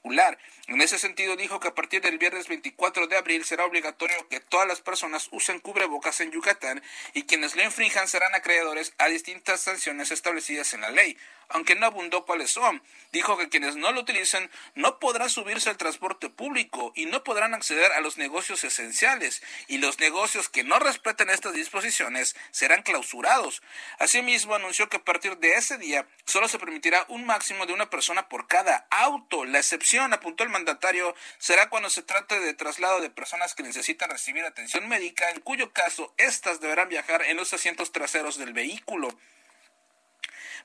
en 0.68 0.82
ese 0.82 1.00
sentido, 1.00 1.36
dijo 1.36 1.60
que 1.60 1.70
a 1.70 1.76
partir 1.76 2.02
del 2.02 2.18
viernes 2.18 2.48
24 2.48 3.08
de 3.08 3.18
abril 3.18 3.46
será 3.46 3.66
obligatorio 3.66 4.28
que 4.30 4.40
todas 4.40 4.68
las 4.68 4.82
personas 4.82 5.30
usen 5.32 5.60
cubrebocas 5.60 6.20
en 6.22 6.32
Yucatán 6.32 6.82
y 7.14 7.24
quienes 7.24 7.56
lo 7.56 7.64
infrinjan 7.64 8.08
serán 8.08 8.36
acreedores 8.36 8.94
a 8.98 9.08
distintas 9.08 9.62
sanciones 9.62 10.12
establecidas 10.12 10.74
en 10.74 10.82
la 10.82 10.90
ley 10.90 11.18
aunque 11.50 11.76
no 11.76 11.86
abundó 11.86 12.26
cuáles 12.26 12.52
son. 12.52 12.82
Dijo 13.12 13.38
que 13.38 13.50
quienes 13.50 13.76
no 13.76 13.92
lo 13.92 14.02
utilicen 14.02 14.50
no 14.76 15.00
podrán 15.00 15.30
subirse 15.30 15.70
al 15.70 15.78
transporte 15.78 16.30
público 16.30 16.92
y 16.96 17.06
no 17.06 17.24
podrán 17.24 17.54
acceder 17.54 17.92
a 17.94 18.02
los 18.02 18.18
negocios 18.18 18.64
esenciales, 18.64 19.42
y 19.68 19.78
los 19.78 20.00
negocios 20.00 20.50
que 20.50 20.64
no 20.64 20.80
respeten 20.80 21.30
estas 21.30 21.54
disposiciones 21.54 22.36
serán 22.52 22.84
clausurados. 22.84 23.62
Asimismo, 24.00 24.56
anunció 24.56 24.90
que 24.90 24.98
a 24.98 25.04
partir 25.04 25.38
de 25.38 25.54
ese 25.54 25.78
día 25.78 26.08
solo 26.26 26.48
se 26.48 26.60
permitirá 26.60 27.06
un 27.10 27.26
máximo 27.26 27.66
de 27.66 27.74
una 27.74 27.90
persona 27.90 28.30
por 28.30 28.48
cada 28.48 28.88
auto. 28.90 29.46
La 29.46 29.60
excepción, 29.60 30.14
apuntó 30.14 30.44
el 30.44 30.50
mandatario, 30.50 31.16
será 31.38 31.70
cuando 31.70 31.90
se 31.90 32.04
trate 32.04 32.40
de 32.40 32.54
traslado 32.54 33.02
de 33.02 33.10
personas 33.10 33.56
que 33.56 33.64
necesitan 33.64 34.10
recibir 34.10 34.44
atención 34.44 34.88
médica, 34.88 35.30
en 35.30 35.42
cuyo 35.42 35.72
caso 35.72 36.14
éstas 36.18 36.60
deberán 36.60 36.90
viajar 36.90 37.24
en 37.24 37.38
los 37.38 37.54
asientos 37.54 37.92
traseros 37.92 38.38
del 38.38 38.54
vehículo. 38.54 39.10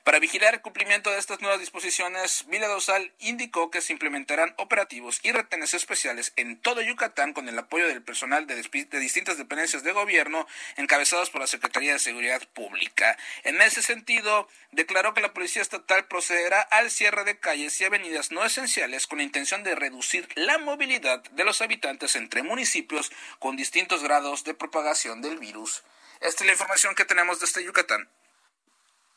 Para 0.03 0.19
vigilar 0.19 0.53
el 0.53 0.61
cumplimiento 0.61 1.11
de 1.11 1.17
estas 1.17 1.39
nuevas 1.39 1.61
disposiciones, 1.61 2.43
Vila 2.49 2.67
Dosal 2.67 3.13
indicó 3.19 3.71
que 3.71 3.79
se 3.79 3.93
implementarán 3.93 4.53
operativos 4.57 5.21
y 5.23 5.31
retenes 5.31 5.73
especiales 5.73 6.33
en 6.35 6.59
todo 6.59 6.81
Yucatán 6.81 7.31
con 7.31 7.47
el 7.47 7.57
apoyo 7.57 7.87
del 7.87 8.03
personal 8.03 8.45
de, 8.45 8.55
distintas 8.99 9.37
dependencias 9.37 9.81
de 9.83 9.93
gobierno 9.93 10.45
encabezados 10.75 11.29
por 11.29 11.39
la 11.39 11.47
Secretaría 11.47 11.93
de 11.93 11.99
Seguridad 11.99 12.45
Pública. 12.49 13.17
En 13.43 13.61
ese 13.61 13.81
sentido, 13.81 14.49
declaró 14.73 15.13
que 15.13 15.21
la 15.21 15.33
Policía 15.33 15.61
Estatal 15.61 16.05
procederá 16.05 16.59
al 16.59 16.91
cierre 16.91 17.23
de 17.23 17.39
calles 17.39 17.79
y 17.79 17.85
avenidas 17.85 18.29
no 18.29 18.43
esenciales 18.43 19.07
con 19.07 19.19
la 19.19 19.23
intención 19.23 19.63
de 19.63 19.73
reducir 19.73 20.27
la 20.35 20.57
movilidad 20.57 21.23
de 21.31 21.45
los 21.45 21.61
habitantes 21.61 22.17
entre 22.17 22.43
municipios 22.43 23.09
con 23.39 23.55
distintos 23.55 24.03
grados 24.03 24.43
de 24.43 24.53
propagación 24.53 25.21
del 25.21 25.37
virus. 25.37 25.83
Esta 26.19 26.43
es 26.43 26.47
la 26.47 26.51
información 26.51 26.93
que 26.93 27.05
tenemos 27.05 27.39
desde 27.39 27.63
Yucatán. 27.63 28.09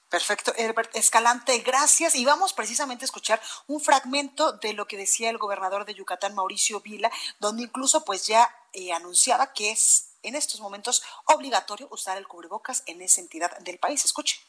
Perfecto, 0.08 0.52
Herbert 0.56 0.94
Escalante, 0.94 1.58
gracias. 1.58 2.14
Y 2.14 2.24
vamos 2.24 2.52
precisamente 2.52 3.04
a 3.04 3.06
escuchar 3.06 3.40
un 3.66 3.80
fragmento 3.80 4.52
de 4.52 4.72
lo 4.72 4.86
que 4.86 4.96
decía 4.96 5.30
el 5.30 5.38
gobernador 5.38 5.84
de 5.84 5.94
Yucatán, 5.94 6.34
Mauricio 6.34 6.80
Vila, 6.80 7.10
donde 7.40 7.64
incluso 7.64 8.04
pues 8.04 8.26
ya 8.26 8.48
eh, 8.72 8.92
anunciaba 8.92 9.52
que 9.52 9.72
es 9.72 10.10
en 10.22 10.36
estos 10.36 10.60
momentos 10.60 11.02
obligatorio 11.24 11.88
usar 11.90 12.18
el 12.18 12.28
cubrebocas 12.28 12.84
en 12.86 13.02
esa 13.02 13.20
entidad 13.20 13.58
del 13.58 13.78
país. 13.78 14.04
Escuche. 14.04 14.40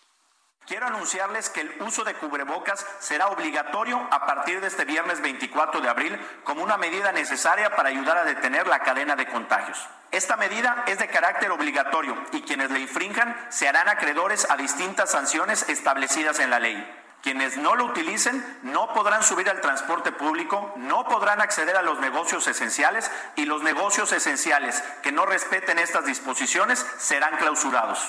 Quiero 0.67 0.87
anunciarles 0.87 1.49
que 1.49 1.61
el 1.61 1.81
uso 1.81 2.03
de 2.03 2.13
cubrebocas 2.15 2.85
será 2.99 3.29
obligatorio 3.29 4.05
a 4.11 4.25
partir 4.25 4.59
de 4.59 4.67
este 4.67 4.83
viernes 4.83 5.21
24 5.21 5.79
de 5.79 5.87
abril 5.87 6.19
como 6.43 6.61
una 6.61 6.75
medida 6.75 7.13
necesaria 7.13 7.73
para 7.73 7.87
ayudar 7.87 8.17
a 8.17 8.25
detener 8.25 8.67
la 8.67 8.79
cadena 8.79 9.15
de 9.15 9.27
contagios. 9.27 9.87
Esta 10.11 10.35
medida 10.35 10.83
es 10.87 10.99
de 10.99 11.07
carácter 11.07 11.51
obligatorio 11.51 12.21
y 12.33 12.41
quienes 12.41 12.69
le 12.69 12.81
infrinjan 12.81 13.33
se 13.47 13.69
harán 13.69 13.87
acreedores 13.87 14.45
a 14.49 14.57
distintas 14.57 15.09
sanciones 15.09 15.69
establecidas 15.69 16.39
en 16.39 16.49
la 16.49 16.59
ley. 16.59 16.85
Quienes 17.21 17.55
no 17.55 17.75
lo 17.75 17.85
utilicen 17.85 18.45
no 18.63 18.93
podrán 18.93 19.23
subir 19.23 19.49
al 19.49 19.61
transporte 19.61 20.11
público, 20.11 20.73
no 20.75 21.05
podrán 21.07 21.39
acceder 21.39 21.77
a 21.77 21.81
los 21.81 22.01
negocios 22.01 22.45
esenciales 22.45 23.09
y 23.37 23.45
los 23.45 23.63
negocios 23.63 24.11
esenciales 24.11 24.83
que 25.01 25.13
no 25.13 25.25
respeten 25.25 25.79
estas 25.79 26.05
disposiciones 26.05 26.85
serán 26.97 27.37
clausurados. 27.37 28.05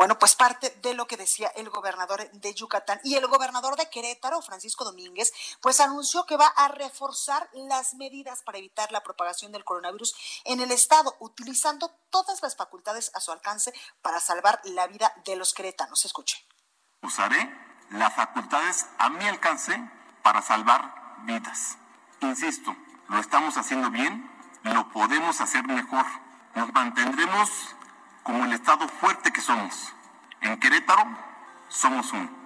Bueno, 0.00 0.18
pues 0.18 0.34
parte 0.34 0.70
de 0.80 0.94
lo 0.94 1.06
que 1.06 1.18
decía 1.18 1.48
el 1.56 1.68
gobernador 1.68 2.30
de 2.30 2.54
Yucatán 2.54 2.98
y 3.04 3.16
el 3.16 3.26
gobernador 3.26 3.76
de 3.76 3.90
Querétaro, 3.90 4.40
Francisco 4.40 4.82
Domínguez, 4.82 5.30
pues 5.60 5.78
anunció 5.78 6.24
que 6.24 6.38
va 6.38 6.46
a 6.46 6.68
reforzar 6.68 7.50
las 7.52 7.92
medidas 7.92 8.42
para 8.42 8.56
evitar 8.56 8.90
la 8.92 9.02
propagación 9.02 9.52
del 9.52 9.62
coronavirus 9.62 10.14
en 10.46 10.60
el 10.60 10.70
estado, 10.70 11.14
utilizando 11.20 11.90
todas 12.08 12.40
las 12.40 12.56
facultades 12.56 13.10
a 13.14 13.20
su 13.20 13.30
alcance 13.30 13.74
para 14.00 14.20
salvar 14.20 14.58
la 14.64 14.86
vida 14.86 15.12
de 15.26 15.36
los 15.36 15.52
queretanos. 15.52 16.02
Escuche. 16.06 16.42
Usaré 17.02 17.54
las 17.90 18.14
facultades 18.14 18.86
a 18.96 19.10
mi 19.10 19.28
alcance 19.28 19.78
para 20.22 20.40
salvar 20.40 20.94
vidas. 21.24 21.76
Insisto, 22.22 22.74
lo 23.10 23.18
estamos 23.18 23.58
haciendo 23.58 23.90
bien, 23.90 24.30
lo 24.62 24.90
podemos 24.92 25.42
hacer 25.42 25.62
mejor. 25.64 26.06
Nos 26.54 26.72
mantendremos 26.72 27.50
como 28.22 28.44
el 28.44 28.52
Estado 28.52 28.88
fuerte 28.88 29.32
que 29.32 29.40
somos. 29.40 29.74
En 30.40 30.58
Querétaro 30.58 31.04
somos 31.68 32.12
uno. 32.12 32.40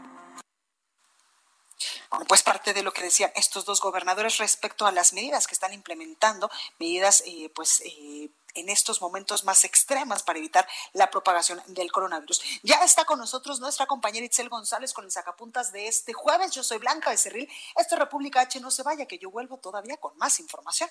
Bueno, 2.10 2.26
pues 2.26 2.42
parte 2.42 2.72
de 2.72 2.82
lo 2.82 2.92
que 2.92 3.02
decían 3.02 3.32
estos 3.34 3.64
dos 3.64 3.80
gobernadores 3.80 4.38
respecto 4.38 4.86
a 4.86 4.92
las 4.92 5.12
medidas 5.12 5.46
que 5.46 5.54
están 5.54 5.72
implementando, 5.72 6.50
medidas 6.78 7.22
eh, 7.26 7.50
pues 7.54 7.80
eh, 7.84 8.30
en 8.54 8.68
estos 8.68 9.00
momentos 9.00 9.44
más 9.44 9.64
extremas 9.64 10.22
para 10.22 10.38
evitar 10.38 10.66
la 10.92 11.10
propagación 11.10 11.60
del 11.66 11.90
coronavirus. 11.90 12.40
Ya 12.62 12.76
está 12.84 13.04
con 13.04 13.18
nosotros 13.18 13.60
nuestra 13.60 13.86
compañera 13.86 14.26
Itzel 14.26 14.48
González 14.48 14.92
con 14.92 15.04
el 15.04 15.10
sacapuntas 15.10 15.72
de 15.72 15.88
este 15.88 16.12
jueves. 16.12 16.52
Yo 16.52 16.62
soy 16.62 16.78
Blanca 16.78 17.10
Becerril. 17.10 17.50
Esto 17.76 17.96
es 17.96 17.98
República 17.98 18.40
H. 18.40 18.60
No 18.60 18.70
se 18.70 18.82
vaya, 18.82 19.06
que 19.06 19.18
yo 19.18 19.30
vuelvo 19.30 19.58
todavía 19.58 19.96
con 19.96 20.16
más 20.16 20.38
información. 20.38 20.88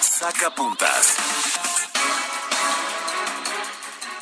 Sacapuntas. 0.00 1.16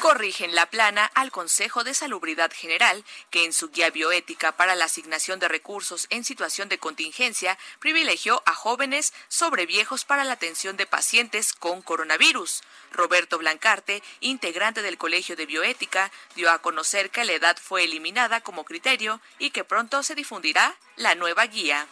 Corrigen 0.07 0.55
la 0.55 0.67
plana 0.67 1.11
al 1.15 1.33
Consejo 1.33 1.83
de 1.83 1.93
Salubridad 1.93 2.53
General, 2.55 3.05
que 3.31 3.45
en 3.45 3.53
su 3.53 3.71
guía 3.71 3.91
bioética 3.91 4.53
para 4.53 4.77
la 4.77 4.85
asignación 4.85 5.41
de 5.41 5.49
recursos 5.49 6.07
en 6.11 6.23
situación 6.23 6.69
de 6.69 6.79
contingencia 6.79 7.59
privilegió 7.81 8.41
a 8.47 8.55
jóvenes 8.55 9.13
sobre 9.27 9.67
viejos 9.67 10.05
para 10.05 10.23
la 10.23 10.35
atención 10.35 10.77
de 10.77 10.87
pacientes 10.87 11.53
con 11.53 11.83
coronavirus. 11.83 12.63
Roberto 12.93 13.37
Blancarte, 13.39 14.01
integrante 14.21 14.81
del 14.81 14.97
Colegio 14.97 15.35
de 15.35 15.47
Bioética, 15.47 16.13
dio 16.37 16.53
a 16.53 16.61
conocer 16.61 17.11
que 17.11 17.25
la 17.25 17.33
edad 17.33 17.57
fue 17.61 17.83
eliminada 17.83 18.41
como 18.43 18.63
criterio 18.63 19.21
y 19.41 19.51
que 19.51 19.65
pronto 19.65 20.05
se 20.05 20.15
difundirá 20.15 20.77
la 20.95 21.17
nueva 21.17 21.47
guía 21.47 21.89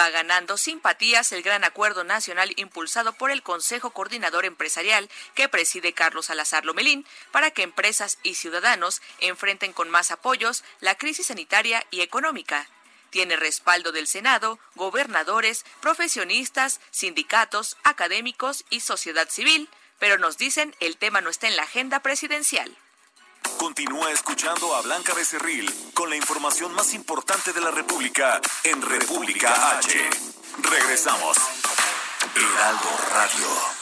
va 0.00 0.08
ganando 0.08 0.56
simpatías 0.56 1.30
el 1.32 1.42
gran 1.42 1.62
acuerdo 1.62 2.04
nacional 2.04 2.54
impulsado 2.56 3.12
por 3.12 3.30
el 3.30 3.42
Consejo 3.42 3.90
Coordinador 3.90 4.46
Empresarial 4.46 5.10
que 5.34 5.50
preside 5.50 5.92
Carlos 5.92 6.26
Salazar 6.26 6.64
Lomelín 6.64 7.04
para 7.32 7.50
que 7.50 7.62
empresas 7.62 8.16
y 8.22 8.36
ciudadanos 8.36 9.02
enfrenten 9.18 9.74
con 9.74 9.90
más 9.90 10.10
apoyos 10.10 10.64
la 10.80 10.94
crisis 10.94 11.26
sanitaria 11.26 11.84
y 11.90 12.00
económica. 12.00 12.66
Tiene 13.10 13.36
respaldo 13.36 13.92
del 13.92 14.06
Senado, 14.06 14.58
gobernadores, 14.74 15.66
profesionistas, 15.82 16.80
sindicatos, 16.90 17.76
académicos 17.82 18.64
y 18.70 18.80
sociedad 18.80 19.28
civil, 19.28 19.68
pero 19.98 20.16
nos 20.16 20.38
dicen 20.38 20.74
el 20.80 20.96
tema 20.96 21.20
no 21.20 21.28
está 21.28 21.46
en 21.46 21.56
la 21.56 21.64
agenda 21.64 22.00
presidencial. 22.00 22.74
Continúa 23.58 24.10
escuchando 24.12 24.74
a 24.74 24.82
Blanca 24.82 25.14
Becerril 25.14 25.72
con 25.94 26.10
la 26.10 26.16
información 26.16 26.72
más 26.74 26.94
importante 26.94 27.52
de 27.52 27.60
la 27.60 27.70
República 27.70 28.40
en 28.64 28.82
República 28.82 29.78
H. 29.78 30.10
Regresamos. 30.62 31.36
Heraldo 32.34 32.88
Radio. 33.12 33.79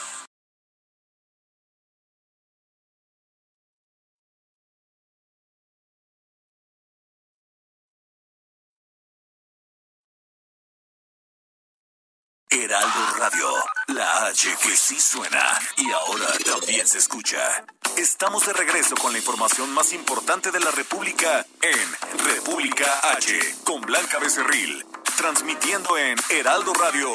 Heraldo 12.51 13.13
Radio, 13.19 13.47
la 13.87 14.25
H 14.25 14.49
que 14.63 14.75
sí 14.75 14.99
suena 14.99 15.59
y 15.77 15.91
ahora 15.91 16.25
también 16.43 16.87
se 16.87 16.97
escucha. 16.97 17.37
Estamos 17.95 18.47
de 18.47 18.53
regreso 18.53 18.95
con 18.95 19.11
la 19.11 19.19
información 19.19 19.71
más 19.71 19.93
importante 19.93 20.49
de 20.49 20.59
la 20.59 20.71
República 20.71 21.45
en 21.61 22.19
República 22.25 22.85
H 23.11 23.55
con 23.63 23.81
Blanca 23.81 24.17
Becerril, 24.17 24.83
transmitiendo 25.15 25.95
en 25.95 26.17
Heraldo 26.31 26.73
Radio. 26.73 27.13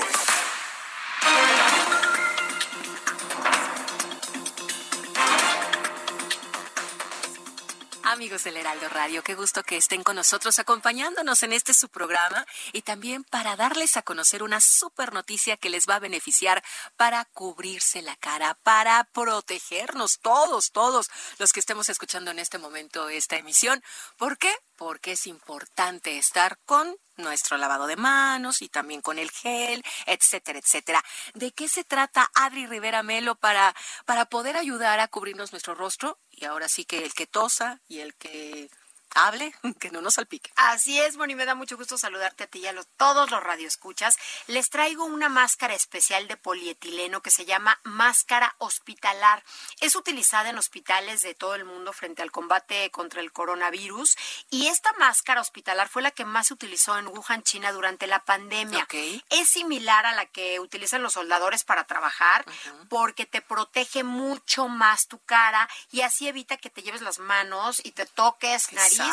Amigos 8.24 8.44
del 8.44 8.56
Heraldo 8.56 8.88
Radio, 8.88 9.22
qué 9.22 9.34
gusto 9.34 9.62
que 9.62 9.76
estén 9.76 10.02
con 10.02 10.16
nosotros 10.16 10.58
acompañándonos 10.58 11.42
en 11.42 11.52
este 11.52 11.74
su 11.74 11.90
programa 11.90 12.46
y 12.72 12.80
también 12.80 13.22
para 13.22 13.54
darles 13.54 13.98
a 13.98 14.02
conocer 14.02 14.42
una 14.42 14.62
super 14.62 15.12
noticia 15.12 15.58
que 15.58 15.68
les 15.68 15.86
va 15.86 15.96
a 15.96 15.98
beneficiar 15.98 16.64
para 16.96 17.26
cubrirse 17.26 18.00
la 18.00 18.16
cara, 18.16 18.56
para 18.62 19.04
protegernos 19.12 20.20
todos, 20.20 20.70
todos 20.72 21.10
los 21.38 21.52
que 21.52 21.60
estemos 21.60 21.90
escuchando 21.90 22.30
en 22.30 22.38
este 22.38 22.56
momento 22.56 23.10
esta 23.10 23.36
emisión. 23.36 23.84
¿Por 24.16 24.38
qué? 24.38 24.54
Porque 24.76 25.12
es 25.12 25.26
importante 25.26 26.16
estar 26.16 26.56
con 26.64 26.96
nuestro 27.16 27.58
lavado 27.58 27.86
de 27.86 27.96
manos 27.96 28.62
y 28.62 28.70
también 28.70 29.02
con 29.02 29.18
el 29.18 29.30
gel, 29.30 29.84
etcétera, 30.06 30.58
etcétera. 30.58 31.04
¿De 31.34 31.52
qué 31.52 31.68
se 31.68 31.84
trata 31.84 32.30
Adri 32.34 32.66
Rivera 32.66 33.02
Melo 33.02 33.34
para, 33.34 33.76
para 34.06 34.24
poder 34.24 34.56
ayudar 34.56 34.98
a 35.00 35.08
cubrirnos 35.08 35.52
nuestro 35.52 35.74
rostro? 35.74 36.18
Y 36.36 36.44
ahora 36.44 36.68
sí 36.68 36.84
que 36.84 37.04
el 37.04 37.14
que 37.14 37.26
tosa 37.26 37.80
y 37.88 38.00
el 38.00 38.14
que 38.14 38.68
hable, 39.14 39.54
que 39.80 39.90
no 39.90 40.00
nos 40.00 40.14
salpique. 40.14 40.52
Así 40.56 41.00
es, 41.00 41.16
Moni, 41.16 41.34
me 41.34 41.46
da 41.46 41.54
mucho 41.54 41.76
gusto 41.76 41.96
saludarte 41.98 42.44
a 42.44 42.46
ti 42.46 42.60
y 42.60 42.66
a 42.66 42.72
los, 42.72 42.86
todos 42.96 43.30
los 43.30 43.42
radioescuchas. 43.42 44.16
Les 44.46 44.70
traigo 44.70 45.04
una 45.04 45.28
máscara 45.28 45.74
especial 45.74 46.28
de 46.28 46.36
polietileno 46.36 47.22
que 47.22 47.30
se 47.30 47.44
llama 47.44 47.80
máscara 47.84 48.54
hospitalar. 48.58 49.42
Es 49.80 49.96
utilizada 49.96 50.50
en 50.50 50.58
hospitales 50.58 51.22
de 51.22 51.34
todo 51.34 51.54
el 51.54 51.64
mundo 51.64 51.92
frente 51.92 52.22
al 52.22 52.30
combate 52.30 52.90
contra 52.90 53.20
el 53.20 53.32
coronavirus 53.32 54.16
y 54.50 54.66
esta 54.66 54.92
máscara 54.94 55.40
hospitalar 55.40 55.88
fue 55.88 56.02
la 56.02 56.10
que 56.10 56.24
más 56.24 56.48
se 56.48 56.54
utilizó 56.54 56.98
en 56.98 57.06
Wuhan, 57.06 57.42
China 57.42 57.72
durante 57.72 58.06
la 58.06 58.24
pandemia. 58.24 58.86
Es 59.30 59.48
similar 59.48 60.06
a 60.06 60.14
la 60.14 60.26
que 60.26 60.60
utilizan 60.60 61.02
los 61.02 61.14
soldadores 61.14 61.64
para 61.64 61.84
trabajar 61.84 62.44
porque 62.88 63.26
te 63.26 63.40
protege 63.40 64.04
mucho 64.04 64.68
más 64.68 65.06
tu 65.08 65.18
cara 65.20 65.68
y 65.90 66.02
así 66.02 66.28
evita 66.28 66.56
que 66.56 66.70
te 66.70 66.82
lleves 66.82 67.02
las 67.02 67.18
manos 67.18 67.80
y 67.84 67.92
te 67.92 68.06
toques 68.06 68.72
nariz 68.72 69.03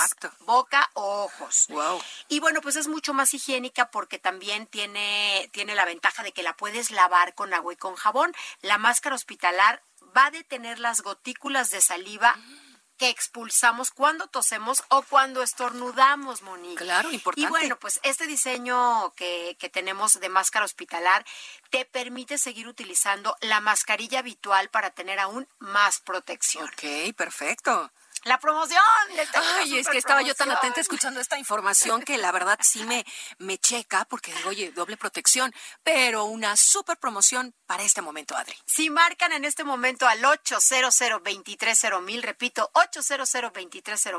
boca 0.42 0.90
o 0.94 1.26
ojos. 1.26 1.68
Y 2.28 2.40
bueno, 2.40 2.62
pues 2.62 2.76
es 2.76 2.88
mucho 2.88 3.14
más 3.14 3.34
higiénica 3.34 3.92
porque 3.92 4.20
también 4.20 4.68
tiene, 4.68 5.50
tiene 5.52 5.76
la 5.76 5.86
ventaja 5.86 6.24
de 6.24 6.32
que 6.32 6.44
la 6.44 6.56
puedes 6.56 6.92
lavar 6.92 7.36
con 7.36 7.54
agua 7.54 7.74
y 7.74 7.78
con 7.78 7.96
jabón. 7.96 8.34
La 8.62 8.78
máscara 8.78 9.16
hospitalar 9.16 9.82
va 10.16 10.28
a 10.28 10.32
detener 10.32 10.80
las 10.80 11.02
gotículas 11.02 11.72
de 11.72 11.82
saliva. 11.82 12.36
que 12.98 13.10
expulsamos 13.10 13.90
cuando 13.90 14.28
tosemos 14.28 14.84
o 14.90 15.02
cuando 15.02 15.42
estornudamos, 15.42 16.44
Monique. 16.44 16.84
Claro, 16.84 17.12
importante. 17.12 17.48
Y 17.48 17.50
bueno, 17.50 17.80
pues 17.80 18.00
este 18.04 18.28
diseño 18.28 19.12
que, 19.16 19.58
que, 19.60 19.70
tenemos 19.70 20.20
de 20.20 20.30
máscara 20.30 20.66
hospitalar 20.66 21.26
te 21.72 21.84
permite 21.86 22.38
seguir 22.38 22.68
utilizando 22.68 23.36
la 23.42 23.60
mascarilla 23.60 24.20
habitual 24.20 24.70
para 24.70 24.92
tener 24.92 25.18
aún 25.18 25.48
más 25.58 26.00
protección. 26.00 26.66
Ok, 26.66 27.16
perfecto. 27.16 27.92
La 28.24 28.40
promoción. 28.40 28.82
Ay, 29.34 29.80
es 29.80 29.88
que 29.88 29.98
estaba 29.98 30.22
yo 30.22 30.36
tan 30.36 30.52
atenta 30.52 30.80
escuchando 30.80 31.20
esta 31.20 31.40
información 31.40 32.04
que 32.04 32.20
la 32.20 32.32
verdad 32.32 32.60
sí 32.62 32.84
me, 32.84 33.04
me 33.40 33.58
checa 33.58 34.06
porque 34.06 34.32
digo, 34.32 34.50
oye, 34.50 34.72
doble 34.72 34.96
protección, 34.96 35.52
pero 35.82 36.26
una 36.26 36.56
super 36.56 36.98
promoción 36.98 37.56
para 37.66 37.82
este 37.82 38.04
momento, 38.04 38.36
Adri. 38.36 38.56
Si 38.66 38.92
marcan 38.92 39.32
en 39.32 39.44
este 39.44 39.64
momento 39.64 40.08
al 40.08 40.24
800 40.24 40.94
mil, 42.04 42.22
repito, 42.22 42.70
800 42.74 43.32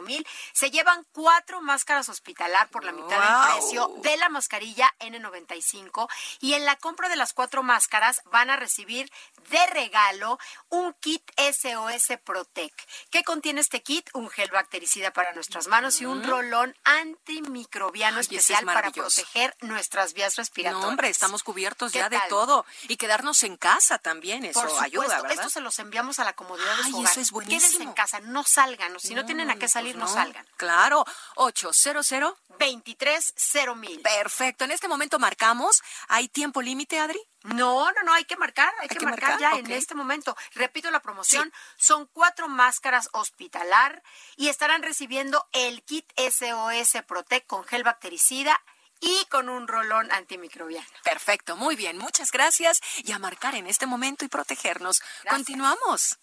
mil, 0.02 0.26
se 0.52 0.70
llevan 0.72 1.06
cuatro 1.12 1.60
máscaras 1.60 2.08
hospitalar 2.08 2.70
por 2.70 2.82
la 2.82 2.90
mitad 2.90 3.20
del 3.20 3.54
precio 3.54 3.94
de 4.02 4.16
la 4.16 4.28
mascarilla 4.28 4.92
N95 4.98 6.08
y 6.40 6.54
en 6.54 6.64
la 6.64 6.74
compra 6.74 7.08
de 7.08 7.16
las 7.16 7.32
cuatro 7.32 7.62
máscaras 7.62 8.22
van 8.24 8.50
a 8.50 8.56
recibir 8.56 9.12
de 9.48 9.64
regalo 9.68 10.40
un 10.70 10.92
kit 10.94 11.22
SOS 11.36 12.18
Protec. 12.24 12.72
¿Qué 13.10 13.22
contiene 13.22 13.60
este 13.60 13.80
kit? 13.80 13.91
Un 14.14 14.30
gel 14.30 14.50
bactericida 14.50 15.12
para 15.12 15.32
nuestras 15.32 15.68
manos 15.68 16.00
y 16.00 16.06
un 16.06 16.22
rolón 16.22 16.76
antimicrobiano 16.84 18.20
especial 18.20 18.64
para 18.64 18.90
proteger 18.90 19.56
nuestras 19.60 20.14
vías 20.14 20.36
respiratorias. 20.36 20.82
No, 20.82 20.88
hombre, 20.88 21.08
estamos 21.08 21.42
cubiertos 21.42 21.92
ya 21.92 22.08
de 22.08 22.20
todo. 22.28 22.64
Y 22.88 22.96
quedarnos 22.96 23.42
en 23.42 23.56
casa 23.56 23.98
también, 23.98 24.44
eso 24.44 24.80
ayuda, 24.80 25.22
¿verdad? 25.22 25.32
Esto 25.32 25.50
se 25.50 25.60
los 25.60 25.78
enviamos 25.78 26.18
a 26.18 26.24
la 26.24 26.32
comodidad 26.32 26.76
de 26.76 26.90
su 26.90 26.98
hogar. 26.98 27.10
eso 27.10 27.20
es 27.20 27.30
buenísimo. 27.30 27.60
Quédense 27.60 27.82
en 27.82 27.92
casa, 27.92 28.20
no 28.20 28.44
salgan. 28.44 28.98
Si 29.00 29.14
no, 29.14 29.24
tienen 29.24 29.50
a 29.50 29.54
qué 29.54 29.60
pues 29.60 29.72
salir, 29.72 29.96
no. 29.96 30.08
salgan. 30.08 30.46
Claro, 30.56 31.04
800 31.36 32.12
23 32.58 33.34
mil. 33.76 34.00
Perfecto. 34.00 34.64
En 34.64 34.70
este 34.70 34.88
momento 34.88 35.18
marcamos. 35.18 35.82
¿Hay 36.08 36.28
tiempo 36.28 36.62
límite, 36.62 36.98
Adri? 36.98 37.20
No, 37.44 37.90
no, 37.92 38.02
no, 38.04 38.12
hay 38.12 38.24
que 38.24 38.36
marcar, 38.36 38.72
hay, 38.78 38.88
que, 38.88 39.00
marcar, 39.00 39.38
ya 39.38 39.52
en 39.52 39.70
este 39.70 39.94
momento. 39.94 40.36
Repito 40.54 40.90
la 40.90 41.00
promoción, 41.00 41.52
son 41.76 42.06
cuatro 42.06 42.48
máscaras 42.48 43.08
hospitalar 43.12 44.02
y 44.36 44.48
estarán 44.48 44.82
recibiendo 44.82 45.48
el 45.52 45.82
kit 45.82 46.10
SOS 46.16 47.02
Protect 47.06 47.46
con 47.46 47.64
gel 47.64 47.82
bactericida 47.82 48.60
y 49.00 49.26
con 49.26 49.48
un 49.48 49.66
rolón 49.66 50.10
antimicrobiano. 50.12 50.86
Perfecto, 51.02 51.56
muy 51.56 51.76
bien, 51.76 51.98
muchas 51.98 52.30
gracias 52.30 52.80
y 52.98 53.12
a 53.12 53.18
marcar 53.18 53.54
en 53.56 53.66
este 53.66 53.86
momento 53.86 54.24
y 54.24 54.28
protegernos. 54.28 55.02
Continuamos. 55.28 56.18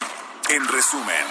En 0.47 0.67
resumen. 0.67 1.25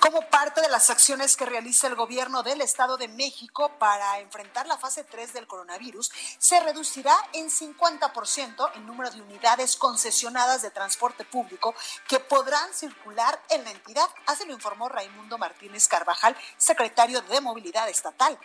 Como 0.00 0.22
parte 0.28 0.60
de 0.60 0.68
las 0.68 0.90
acciones 0.90 1.36
que 1.36 1.46
realiza 1.46 1.86
el 1.86 1.94
gobierno 1.94 2.42
del 2.42 2.60
Estado 2.60 2.96
de 2.96 3.08
México 3.08 3.72
para 3.78 4.20
enfrentar 4.20 4.66
la 4.66 4.78
fase 4.78 5.04
3 5.04 5.32
del 5.32 5.46
coronavirus, 5.46 6.10
se 6.38 6.60
reducirá 6.60 7.14
en 7.32 7.50
50% 7.50 8.70
el 8.74 8.86
número 8.86 9.10
de 9.10 9.22
unidades 9.22 9.76
concesionadas 9.76 10.62
de 10.62 10.70
transporte 10.70 11.24
público 11.24 11.74
que 12.08 12.20
podrán 12.20 12.72
circular 12.72 13.40
en 13.50 13.64
la 13.64 13.70
entidad. 13.70 14.08
Así 14.26 14.44
lo 14.44 14.52
informó 14.52 14.88
Raimundo 14.88 15.38
Martínez 15.38 15.88
Carvajal, 15.88 16.36
secretario 16.56 17.20
de 17.22 17.40
Movilidad 17.40 17.88
Estatal. 17.88 18.38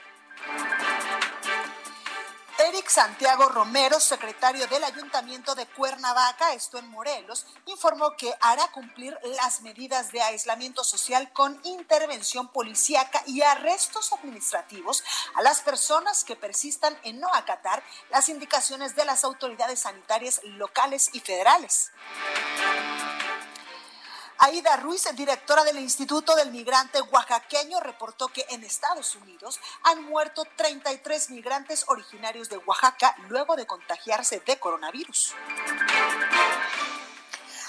Eric 2.68 2.90
Santiago 2.90 3.50
Romero, 3.50 4.00
secretario 4.00 4.68
del 4.68 4.84
Ayuntamiento 4.84 5.56
de 5.56 5.66
Cuernavaca, 5.66 6.54
esto 6.54 6.78
en 6.78 6.88
Morelos, 6.90 7.48
informó 7.66 8.16
que 8.16 8.32
hará 8.40 8.68
cumplir 8.72 9.18
las 9.38 9.62
medidas 9.62 10.12
de 10.12 10.22
aislamiento 10.22 10.84
social 10.84 11.32
con 11.34 11.60
intervención 11.64 12.50
policíaca 12.50 13.24
y 13.26 13.42
arrestos 13.42 14.14
administrativos 14.14 15.04
a 15.36 15.42
las 15.42 15.62
personas 15.62 16.24
que 16.24 16.36
persistan 16.36 16.96
en 17.04 17.20
no 17.20 17.34
acatar 17.34 17.82
las 18.12 18.30
indicaciones 18.30 18.96
de 18.96 19.06
las 19.06 19.24
autoridades 19.24 19.80
sanitarias 19.80 20.42
locales 20.44 21.10
y 21.14 21.20
federales. 21.20 21.92
Aida 24.44 24.76
Ruiz, 24.78 25.08
directora 25.16 25.64
del 25.64 25.78
Instituto 25.78 26.36
del 26.36 26.50
Migrante 26.50 27.00
Oaxaqueño, 27.00 27.80
reportó 27.80 28.28
que 28.30 28.44
en 28.50 28.64
Estados 28.64 29.16
Unidos 29.16 29.60
han 29.84 30.04
muerto 30.06 30.46
33 30.56 31.30
migrantes 31.30 31.86
originarios 31.88 32.50
de 32.50 32.58
Oaxaca 32.58 33.16
luego 33.30 33.56
de 33.56 33.68
contagiarse 33.68 34.42
de 34.44 34.58
coronavirus. 34.58 35.36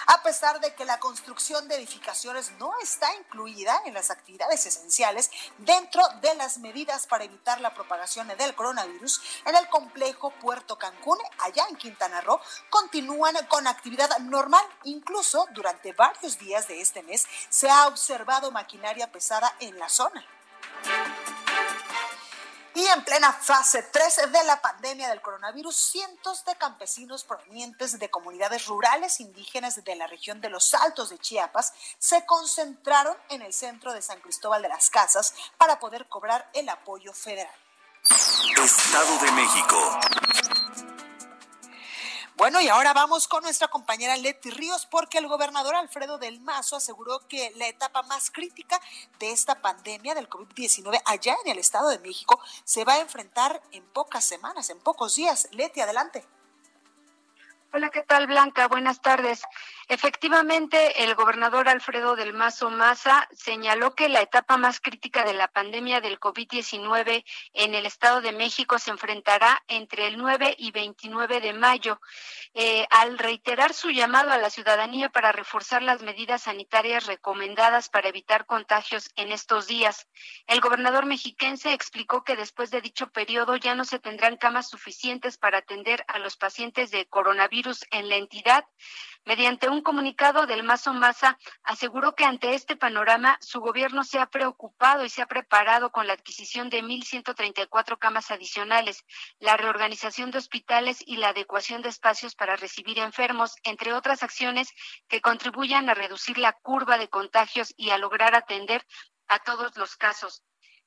A 0.07 0.23
pesar 0.23 0.61
de 0.61 0.75
que 0.75 0.85
la 0.85 0.99
construcción 0.99 1.69
de 1.69 1.77
edificaciones 1.77 2.53
no 2.59 2.73
está 2.83 3.15
incluida 3.17 3.81
en 3.85 3.95
las 3.95 4.11
actividades 4.11 4.67
esenciales 4.67 5.31
dentro 5.59 6.03
de 6.21 6.35
las 6.35 6.59
medidas 6.59 7.07
para 7.07 7.25
evitar 7.25 7.61
la 7.61 7.75
propagación 7.75 8.29
del 8.29 8.55
coronavirus, 8.55 9.21
en 9.45 9.57
el 9.57 9.69
complejo 9.69 10.31
Puerto 10.41 10.77
Cancún, 10.79 11.19
allá 11.39 11.65
en 11.69 11.77
Quintana 11.77 12.21
Roo, 12.21 12.41
continúan 12.71 13.35
con 13.49 13.67
actividad 13.67 14.17
normal. 14.19 14.65
Incluso 14.85 15.47
durante 15.53 15.93
varios 15.93 16.39
días 16.39 16.69
de 16.69 16.81
este 16.81 17.03
mes 17.03 17.27
se 17.49 17.71
ha 17.71 17.87
observado 17.87 18.51
maquinaria 18.51 19.11
pesada 19.11 19.55
en 19.61 19.79
la 19.79 19.89
zona. 19.89 20.25
En 22.95 23.05
plena 23.05 23.33
fase 23.33 23.83
3 23.85 24.33
de 24.33 24.45
la 24.45 24.61
pandemia 24.61 25.09
del 25.09 25.23
coronavirus, 25.23 25.75
cientos 25.75 26.45
de 26.45 26.55
campesinos 26.57 27.25
provenientes 27.25 27.99
de 27.99 28.11
comunidades 28.11 28.67
rurales 28.67 29.21
indígenas 29.21 29.83
de 29.83 29.97
la 29.97 30.07
región 30.07 30.43
de 30.43 30.51
los 30.51 30.75
Altos 30.75 31.09
de 31.09 31.19
Chiapas 31.19 31.73
se 31.99 32.27
concentraron 32.27 33.17
en 33.31 33.41
el 33.41 33.55
centro 33.55 33.95
de 33.95 34.03
San 34.03 34.21
Cristóbal 34.21 34.61
de 34.61 34.69
las 34.69 34.91
Casas 34.91 35.33
para 35.57 35.81
poder 35.81 36.07
cobrar 36.09 36.51
el 36.53 36.69
apoyo 36.69 37.15
federal. 37.15 37.55
Estado 38.63 39.19
de 39.19 39.33
México. 39.33 40.01
Bueno, 42.37 42.61
y 42.61 42.69
ahora 42.69 42.95
vamos 42.95 43.29
con 43.29 43.43
nuestra 43.43 43.69
compañera 43.69 44.17
Leti 44.17 44.51
Ríos, 44.51 44.87
porque 44.87 45.19
el 45.19 45.29
gobernador 45.29 45.75
Alfredo 45.75 46.17
del 46.17 46.41
Mazo 46.41 46.77
aseguró 46.77 47.21
que 47.29 47.53
la 47.57 47.69
etapa 47.69 48.03
más 48.05 48.31
crítica 48.31 48.81
de 49.19 49.33
esta 49.33 49.61
pandemia 49.61 50.15
del 50.15 50.31
COVID-19 50.31 51.03
allá 51.05 51.37
en 51.45 51.53
el 51.53 51.59
Estado 51.59 51.91
de 51.91 51.99
México 51.99 52.41
se 52.65 52.85
va 52.85 52.95
a 52.95 53.01
enfrentar 53.01 53.61
en 53.71 53.85
pocas 53.85 54.25
semanas, 54.25 54.71
en 54.71 54.81
pocos 54.81 55.15
días. 55.15 55.49
Leti, 55.53 55.83
adelante. 55.83 56.25
Hola, 57.75 57.91
¿qué 57.91 58.03
tal, 58.03 58.27
Blanca? 58.27 58.67
Buenas 58.67 59.01
tardes. 59.01 59.43
Efectivamente, 59.89 61.05
el 61.05 61.15
gobernador 61.15 61.69
Alfredo 61.69 62.17
del 62.17 62.33
Mazo 62.33 62.71
Maza 62.71 63.29
señaló 63.33 63.95
que 63.95 64.09
la 64.09 64.21
etapa 64.21 64.57
más 64.57 64.81
crítica 64.81 65.25
de 65.25 65.35
la 65.35 65.49
pandemia 65.49 66.01
del 66.01 66.21
COVID-19 66.21 67.25
en 67.53 67.75
el 67.75 67.87
Estado 67.87 68.21
de 68.21 68.33
México 68.33 68.79
se 68.79 68.91
enfrentará 68.91 69.63
entre 69.69 70.07
el 70.07 70.19
9 70.19 70.55
y 70.59 70.71
29 70.71 71.41
de 71.41 71.53
mayo. 71.53 72.01
Eh, 72.55 72.87
al 72.91 73.19
reiterar 73.19 73.73
su 73.75 73.91
llamado 73.91 74.31
a 74.31 74.39
la 74.39 74.51
ciudadanía 74.51 75.09
para 75.09 75.33
reforzar 75.33 75.83
las 75.83 76.03
medidas 76.03 76.43
sanitarias 76.43 77.07
recomendadas 77.07 77.89
para 77.89 78.09
evitar 78.09 78.47
contagios 78.47 79.11
en 79.17 79.33
estos 79.33 79.67
días, 79.67 80.09
el 80.47 80.61
gobernador 80.61 81.07
mexiquense 81.07 81.73
explicó 81.73 82.25
que 82.25 82.37
después 82.37 82.71
de 82.71 82.81
dicho 82.81 83.11
periodo 83.11 83.57
ya 83.57 83.75
no 83.75 83.85
se 83.85 83.99
tendrán 83.99 84.37
camas 84.37 84.69
suficientes 84.69 85.39
para 85.39 85.59
atender 85.59 86.05
a 86.09 86.19
los 86.19 86.37
pacientes 86.37 86.91
de 86.91 87.07
coronavirus 87.07 87.85
en 87.91 88.09
la 88.09 88.17
entidad. 88.17 88.65
Mediante 89.25 89.69
un 89.69 89.83
comunicado 89.83 90.47
del 90.47 90.65
Mazo 90.65 90.93
Maza, 90.93 91.39
aseguró 91.63 92.17
que 92.17 92.25
ante 92.25 92.55
este 92.55 92.77
panorama 92.77 93.39
su 93.41 93.61
gobierno 93.61 94.03
se 94.03 94.19
ha 94.19 94.27
preocupado 94.27 95.05
y 95.05 95.09
se 95.09 95.23
ha 95.23 95.27
preparado 95.27 95.93
con 95.93 96.09
la 96.09 96.15
adquisición 96.15 96.71
de 96.71 96.83
1.134 96.83 97.99
camas 97.99 98.33
adicionales, 98.33 99.05
la 99.39 99.57
reorganización 99.57 100.33
de 100.33 100.39
hospitales 100.39 101.05
y 101.07 101.19
la 101.19 101.29
adecuación 101.29 101.83
de 101.83 101.91
espacios 101.91 102.35
para 102.35 102.57
recibir 102.57 102.99
enfermos, 102.99 103.55
entre 103.63 103.95
otras 103.95 104.25
acciones 104.25 104.73
que 105.07 105.21
contribuyan 105.21 105.89
a 105.89 105.95
reducir 105.95 106.37
la 106.37 106.53
curva 106.53 106.99
de 106.99 107.09
contagios 107.09 107.73
y 107.77 107.91
a 107.91 107.99
lograr 107.99 108.35
atender 108.35 108.85
a 109.29 109.39
todos 109.39 109.77
los 109.77 109.97
casos. 109.97 110.43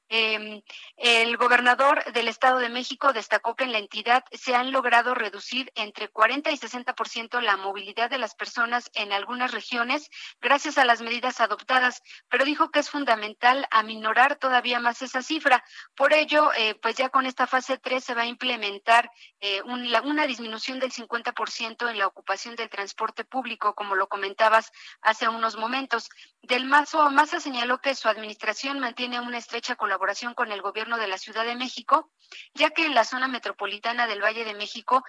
Eh, 0.10 0.64
el 0.98 1.36
gobernador 1.38 2.04
del 2.14 2.28
Estado 2.28 2.60
de 2.60 2.70
México 2.70 3.12
destacó 3.12 3.56
que 3.56 3.64
en 3.64 3.72
la 3.72 3.80
entidad 3.80 4.24
se 4.32 4.54
han 4.54 4.72
logrado 4.72 5.16
reducir 5.16 5.72
entre 5.76 6.10
40 6.10 6.52
y 6.52 6.58
60% 6.58 7.42
la 7.42 7.58
movilidad 7.58 8.10
de 8.10 8.20
las 8.20 8.36
personas 8.36 8.92
en 8.94 9.12
algunas 9.12 9.52
regiones 9.52 10.10
gracias 10.40 10.78
a 10.78 10.86
las 10.86 11.02
medidas 11.02 11.42
adoptadas, 11.42 12.04
pero 12.30 12.46
dijo 12.46 12.70
que 12.70 12.80
es 12.80 12.90
fundamental 12.90 13.68
aminorar 13.72 14.36
todavía 14.36 14.80
más 14.80 15.02
esa 15.02 15.24
cifra. 15.24 15.64
Por 15.96 16.14
ello, 16.14 16.52
eh, 16.54 16.76
pues 16.76 16.96
ya 16.96 17.10
con 17.10 17.26
esta 17.26 17.48
fase 17.48 17.80
3 17.80 18.04
se 18.04 18.14
va 18.14 18.24
a 18.24 18.28
implementar 18.28 19.10
eh, 19.40 19.62
una 19.64 20.28
disminución 20.28 20.80
del 20.80 20.92
50% 20.92 21.90
en 21.90 21.98
la 21.98 22.08
ocupación 22.08 22.56
del 22.56 22.70
transporte 22.70 23.26
público, 23.26 23.74
como 23.74 23.96
lo 23.96 24.08
comentabas 24.08 24.72
hace 25.02 25.28
unos 25.28 25.58
momentos. 25.58 26.10
Del 26.44 26.66
Mazo, 26.66 27.10
Maza 27.10 27.40
señaló 27.40 27.80
que 27.80 27.96
su 27.96 28.08
administración 28.08 28.80
mantiene 28.80 29.20
una 29.20 29.40
estrecha 29.40 29.76
colaboración 29.76 29.95
colaboración 29.96 30.34
con 30.34 30.52
el 30.52 30.62
gobierno 30.62 30.98
de 30.98 31.08
la 31.08 31.18
Ciudad 31.18 31.46
de 31.46 31.56
México, 31.56 32.12
ya 32.54 32.70
que 32.70 32.86
en 32.86 32.94
la 32.94 33.06
zona 33.06 33.30
metropolitana 33.30 34.08
del 34.08 34.22
Valle 34.22 34.44
de 34.44 34.54
México 34.54 35.06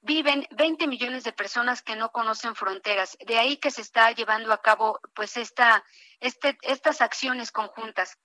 viven 0.00 0.46
20 0.52 0.86
millones 0.86 1.24
de 1.24 1.32
personas 1.32 1.82
que 1.82 1.96
no 1.96 2.12
conocen 2.12 2.54
fronteras. 2.54 3.18
De 3.26 3.36
ahí 3.36 3.56
que 3.56 3.72
se 3.72 3.82
está 3.82 4.12
llevando 4.12 4.52
a 4.52 4.62
cabo 4.62 5.00
pues 5.12 5.36
esta, 5.36 5.84
este, 6.20 6.56
estas 6.62 7.00
acciones 7.00 7.50
conjuntas. 7.50 8.16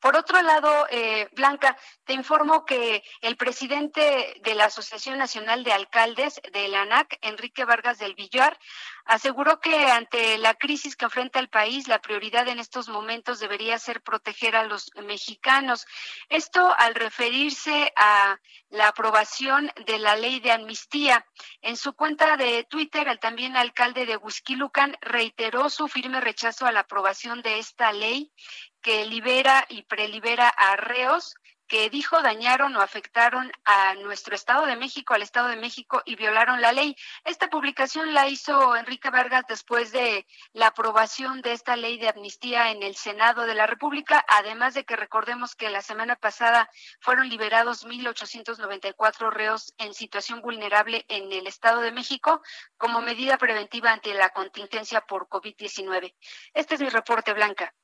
Por 0.00 0.16
otro 0.16 0.40
lado, 0.42 0.86
eh, 0.90 1.28
Blanca, 1.32 1.76
te 2.04 2.12
informo 2.12 2.64
que 2.64 3.02
el 3.22 3.36
presidente 3.36 4.40
de 4.42 4.54
la 4.54 4.66
Asociación 4.66 5.18
Nacional 5.18 5.64
de 5.64 5.72
Alcaldes 5.72 6.40
de 6.52 6.68
la 6.68 6.82
ANAC, 6.82 7.18
Enrique 7.22 7.64
Vargas 7.64 7.98
del 7.98 8.14
Villar, 8.14 8.58
aseguró 9.06 9.60
que 9.60 9.90
ante 9.90 10.36
la 10.38 10.54
crisis 10.54 10.96
que 10.96 11.06
enfrenta 11.06 11.38
el 11.38 11.48
país, 11.48 11.88
la 11.88 12.00
prioridad 12.00 12.46
en 12.48 12.58
estos 12.58 12.88
momentos 12.88 13.40
debería 13.40 13.78
ser 13.78 14.02
proteger 14.02 14.54
a 14.54 14.64
los 14.64 14.90
mexicanos. 14.96 15.86
Esto 16.28 16.74
al 16.78 16.94
referirse 16.94 17.92
a 17.96 18.38
la 18.68 18.88
aprobación 18.88 19.72
de 19.86 19.98
la 19.98 20.16
ley 20.16 20.40
de 20.40 20.52
amnistía. 20.52 21.24
En 21.62 21.76
su 21.76 21.94
cuenta 21.94 22.36
de 22.36 22.64
Twitter, 22.64 23.08
el 23.08 23.18
también 23.18 23.56
alcalde 23.56 24.06
de 24.06 24.16
Huizquilucan 24.16 24.96
reiteró 25.00 25.70
su 25.70 25.88
firme 25.88 26.20
rechazo 26.20 26.66
a 26.66 26.72
la 26.72 26.80
aprobación 26.80 27.42
de 27.42 27.58
esta 27.58 27.92
ley 27.92 28.32
que 28.80 29.06
libera 29.06 29.66
y 29.68 29.82
prelibera 29.82 30.48
a 30.48 30.76
reos 30.76 31.34
que 31.66 31.90
dijo 31.90 32.22
dañaron 32.22 32.76
o 32.76 32.80
afectaron 32.80 33.50
a 33.64 33.94
nuestro 33.94 34.34
Estado 34.34 34.66
de 34.66 34.76
México, 34.76 35.14
al 35.14 35.22
Estado 35.22 35.48
de 35.48 35.56
México 35.56 36.02
y 36.04 36.16
violaron 36.16 36.60
la 36.60 36.72
ley. 36.72 36.96
Esta 37.24 37.48
publicación 37.48 38.14
la 38.14 38.28
hizo 38.28 38.76
Enrique 38.76 39.10
Vargas 39.10 39.44
después 39.48 39.92
de 39.92 40.26
la 40.52 40.68
aprobación 40.68 41.42
de 41.42 41.52
esta 41.52 41.76
ley 41.76 41.98
de 41.98 42.08
amnistía 42.08 42.70
en 42.70 42.82
el 42.82 42.94
Senado 42.94 43.46
de 43.46 43.54
la 43.54 43.66
República, 43.66 44.24
además 44.28 44.74
de 44.74 44.84
que 44.84 44.96
recordemos 44.96 45.54
que 45.54 45.70
la 45.70 45.82
semana 45.82 46.16
pasada 46.16 46.70
fueron 47.00 47.28
liberados 47.28 47.84
1.894 47.84 49.30
reos 49.30 49.74
en 49.78 49.94
situación 49.94 50.40
vulnerable 50.40 51.04
en 51.08 51.32
el 51.32 51.46
Estado 51.46 51.80
de 51.80 51.92
México 51.92 52.42
como 52.76 53.00
medida 53.00 53.38
preventiva 53.38 53.92
ante 53.92 54.14
la 54.14 54.30
contingencia 54.30 55.00
por 55.00 55.28
COVID-19. 55.28 56.14
Este 56.54 56.74
es 56.76 56.80
mi 56.80 56.88
reporte, 56.88 57.32
Blanca. 57.32 57.74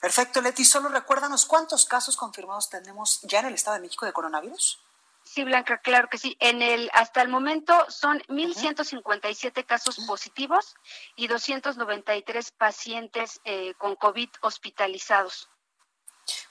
Perfecto, 0.00 0.40
Leti. 0.40 0.64
Solo 0.64 0.88
recuérdanos 0.88 1.46
cuántos 1.46 1.84
casos 1.84 2.16
confirmados 2.16 2.68
tenemos 2.68 3.20
ya 3.22 3.40
en 3.40 3.46
el 3.46 3.54
Estado 3.54 3.76
de 3.76 3.82
México 3.82 4.06
de 4.06 4.12
coronavirus. 4.12 4.80
Sí, 5.24 5.44
Blanca, 5.44 5.78
claro 5.78 6.08
que 6.08 6.18
sí. 6.18 6.36
En 6.40 6.62
el 6.62 6.90
hasta 6.92 7.22
el 7.22 7.28
momento 7.28 7.72
son 7.88 8.20
1.157 8.28 9.64
casos 9.64 10.00
positivos 10.06 10.74
y 11.14 11.28
293 11.28 12.50
pacientes 12.50 13.40
eh, 13.44 13.74
con 13.78 13.94
COVID 13.96 14.28
hospitalizados. 14.40 15.48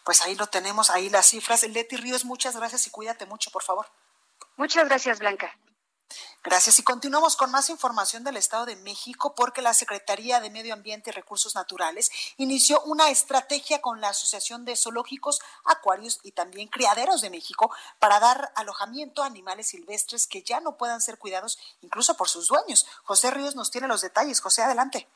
Pues 0.03 0.21
ahí 0.21 0.35
lo 0.35 0.47
tenemos, 0.47 0.89
ahí 0.89 1.09
las 1.09 1.27
cifras. 1.27 1.63
Leti 1.63 1.97
Ríos, 1.97 2.25
muchas 2.25 2.55
gracias 2.55 2.87
y 2.87 2.89
cuídate 2.89 3.25
mucho, 3.25 3.51
por 3.51 3.63
favor. 3.63 3.87
Muchas 4.55 4.87
gracias, 4.87 5.19
Blanca. 5.19 5.55
Gracias. 6.43 6.79
Y 6.79 6.83
continuamos 6.83 7.35
con 7.37 7.51
más 7.51 7.69
información 7.69 8.23
del 8.23 8.37
Estado 8.37 8.65
de 8.65 8.75
México 8.77 9.33
porque 9.35 9.61
la 9.61 9.73
Secretaría 9.73 10.39
de 10.39 10.49
Medio 10.49 10.73
Ambiente 10.73 11.09
y 11.09 11.13
Recursos 11.13 11.55
Naturales 11.55 12.11
inició 12.37 12.81
una 12.81 13.09
estrategia 13.09 13.81
con 13.81 14.01
la 14.01 14.09
Asociación 14.09 14.65
de 14.65 14.75
Zoológicos, 14.75 15.41
Acuarios 15.65 16.19
y 16.23 16.31
también 16.31 16.67
Criaderos 16.67 17.21
de 17.21 17.29
México 17.29 17.71
para 17.99 18.19
dar 18.19 18.51
alojamiento 18.55 19.23
a 19.23 19.27
animales 19.27 19.67
silvestres 19.67 20.27
que 20.27 20.41
ya 20.41 20.59
no 20.59 20.77
puedan 20.77 21.01
ser 21.01 21.17
cuidados 21.17 21.59
incluso 21.81 22.17
por 22.17 22.27
sus 22.27 22.47
dueños. 22.47 22.87
José 23.03 23.31
Ríos 23.31 23.55
nos 23.55 23.71
tiene 23.71 23.87
los 23.87 24.01
detalles. 24.01 24.41
José, 24.41 24.63
adelante. 24.63 25.07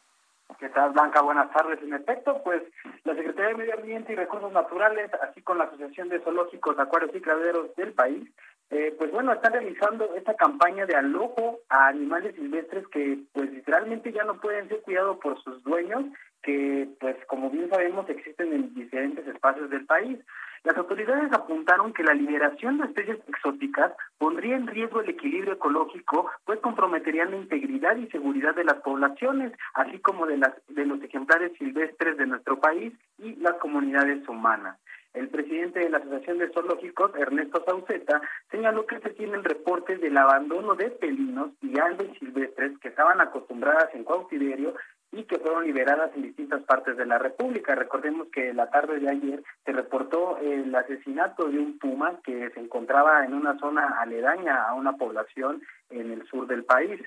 ¿Qué 0.60 0.70
tal, 0.70 0.92
Blanca? 0.92 1.22
Buenas 1.22 1.52
tardes. 1.52 1.82
En 1.82 1.94
efecto, 1.94 2.42
pues 2.44 2.62
la 3.04 3.16
Secretaría 3.16 3.50
de 3.50 3.56
Medio 3.56 3.74
Ambiente 3.74 4.14
y 4.14 4.16
Recursos 4.16 4.52
Naturales, 4.52 5.12
así 5.22 5.42
con 5.42 5.58
la 5.58 5.66
Asociación 5.66 6.08
de 6.10 6.20
Zoológicos, 6.22 6.78
Acuarios 6.78 7.14
y 7.16 7.22
Criaderos 7.22 7.76
del 7.76 7.94
país, 7.94 8.30
eh, 8.72 8.96
pues 8.98 9.12
bueno, 9.12 9.32
están 9.32 9.54
realizando 9.54 10.16
esta 10.16 10.36
campaña 10.36 10.86
de 10.86 10.96
alojo 10.96 11.60
a 11.70 11.88
animales 11.88 12.36
silvestres 12.36 12.88
que 12.88 13.20
pues 13.32 13.52
literalmente 13.52 14.12
ya 14.12 14.24
no 14.24 14.40
pueden 14.40 14.68
ser 14.68 14.82
cuidados 14.82 15.18
por 15.18 15.42
sus 15.44 15.64
dueños, 15.64 16.06
que 16.42 16.88
pues 17.00 17.16
como 17.28 17.50
bien 17.52 17.70
sabemos 17.70 18.10
existen 18.10 18.54
en 18.54 18.74
diferentes 18.74 19.28
espacios 19.28 19.70
del 19.70 19.86
país. 19.86 20.18
Las 20.64 20.78
autoridades 20.78 21.32
apuntaron 21.32 21.94
que 21.94 22.04
la 22.04 22.16
liberación 22.16 22.80
de 22.80 22.86
especies 22.86 23.20
exóticas 23.28 23.92
pondría 24.18 24.56
en 24.56 24.66
riesgo 24.66 25.00
el 25.00 25.10
equilibrio 25.10 25.54
ecológico, 25.54 26.32
pues 26.44 26.60
comprometerían 26.60 27.30
la 27.30 27.38
integridad 27.38 27.96
y 27.98 28.08
seguridad 28.08 28.56
de 28.56 28.64
las 28.64 28.82
poblaciones, 28.82 29.54
así 29.76 30.00
como 30.00 30.26
de, 30.26 30.38
las, 30.38 30.54
de 30.70 30.88
los 30.88 31.00
ejemplares 31.04 31.56
silvestres 31.60 32.18
de 32.18 32.26
nuestro 32.26 32.60
país 32.60 32.94
y 33.20 33.36
las 33.36 33.54
comunidades 33.58 34.28
humanas. 34.28 34.80
El 35.16 35.30
presidente 35.30 35.80
de 35.80 35.90
la 35.90 35.98
Asociación 35.98 36.40
de 36.40 36.50
Zoológicos, 36.50 37.12
Ernesto 37.16 37.64
Sauceta, 37.66 38.22
señaló 38.52 38.86
que 38.86 39.00
se 39.00 39.12
tienen 39.12 39.46
reportes 39.46 40.02
del 40.02 40.18
abandono 40.18 40.76
de 40.76 40.92
pelinos 40.92 41.52
y 41.62 41.80
aves 41.80 42.18
silvestres 42.20 42.78
que 42.80 42.90
estaban 42.90 43.22
acostumbradas 43.22 43.96
en 43.96 44.04
cautiverio 44.04 44.76
y 45.14 45.24
que 45.24 45.40
fueron 45.40 45.64
liberadas 45.64 46.12
en 46.16 46.24
distintas 46.24 46.62
partes 46.64 46.98
de 46.98 47.06
la 47.06 47.18
República. 47.18 47.76
Recordemos 47.76 48.28
que 48.28 48.54
la 48.54 48.70
tarde 48.70 49.00
de 49.00 49.10
ayer 49.10 49.44
se 49.64 49.72
reportó 49.72 50.38
el 50.40 50.76
asesinato 50.76 51.48
de 51.50 51.60
un 51.60 51.80
puma 51.80 52.20
que 52.22 52.50
se 52.50 52.60
encontraba 52.60 53.24
en 53.24 53.34
una 53.34 53.58
zona 53.58 54.02
aledaña 54.02 54.64
a 54.64 54.74
una 54.74 54.98
población 54.98 55.62
en 55.90 56.12
el 56.12 56.28
sur 56.28 56.46
del 56.48 56.66
país. 56.66 57.00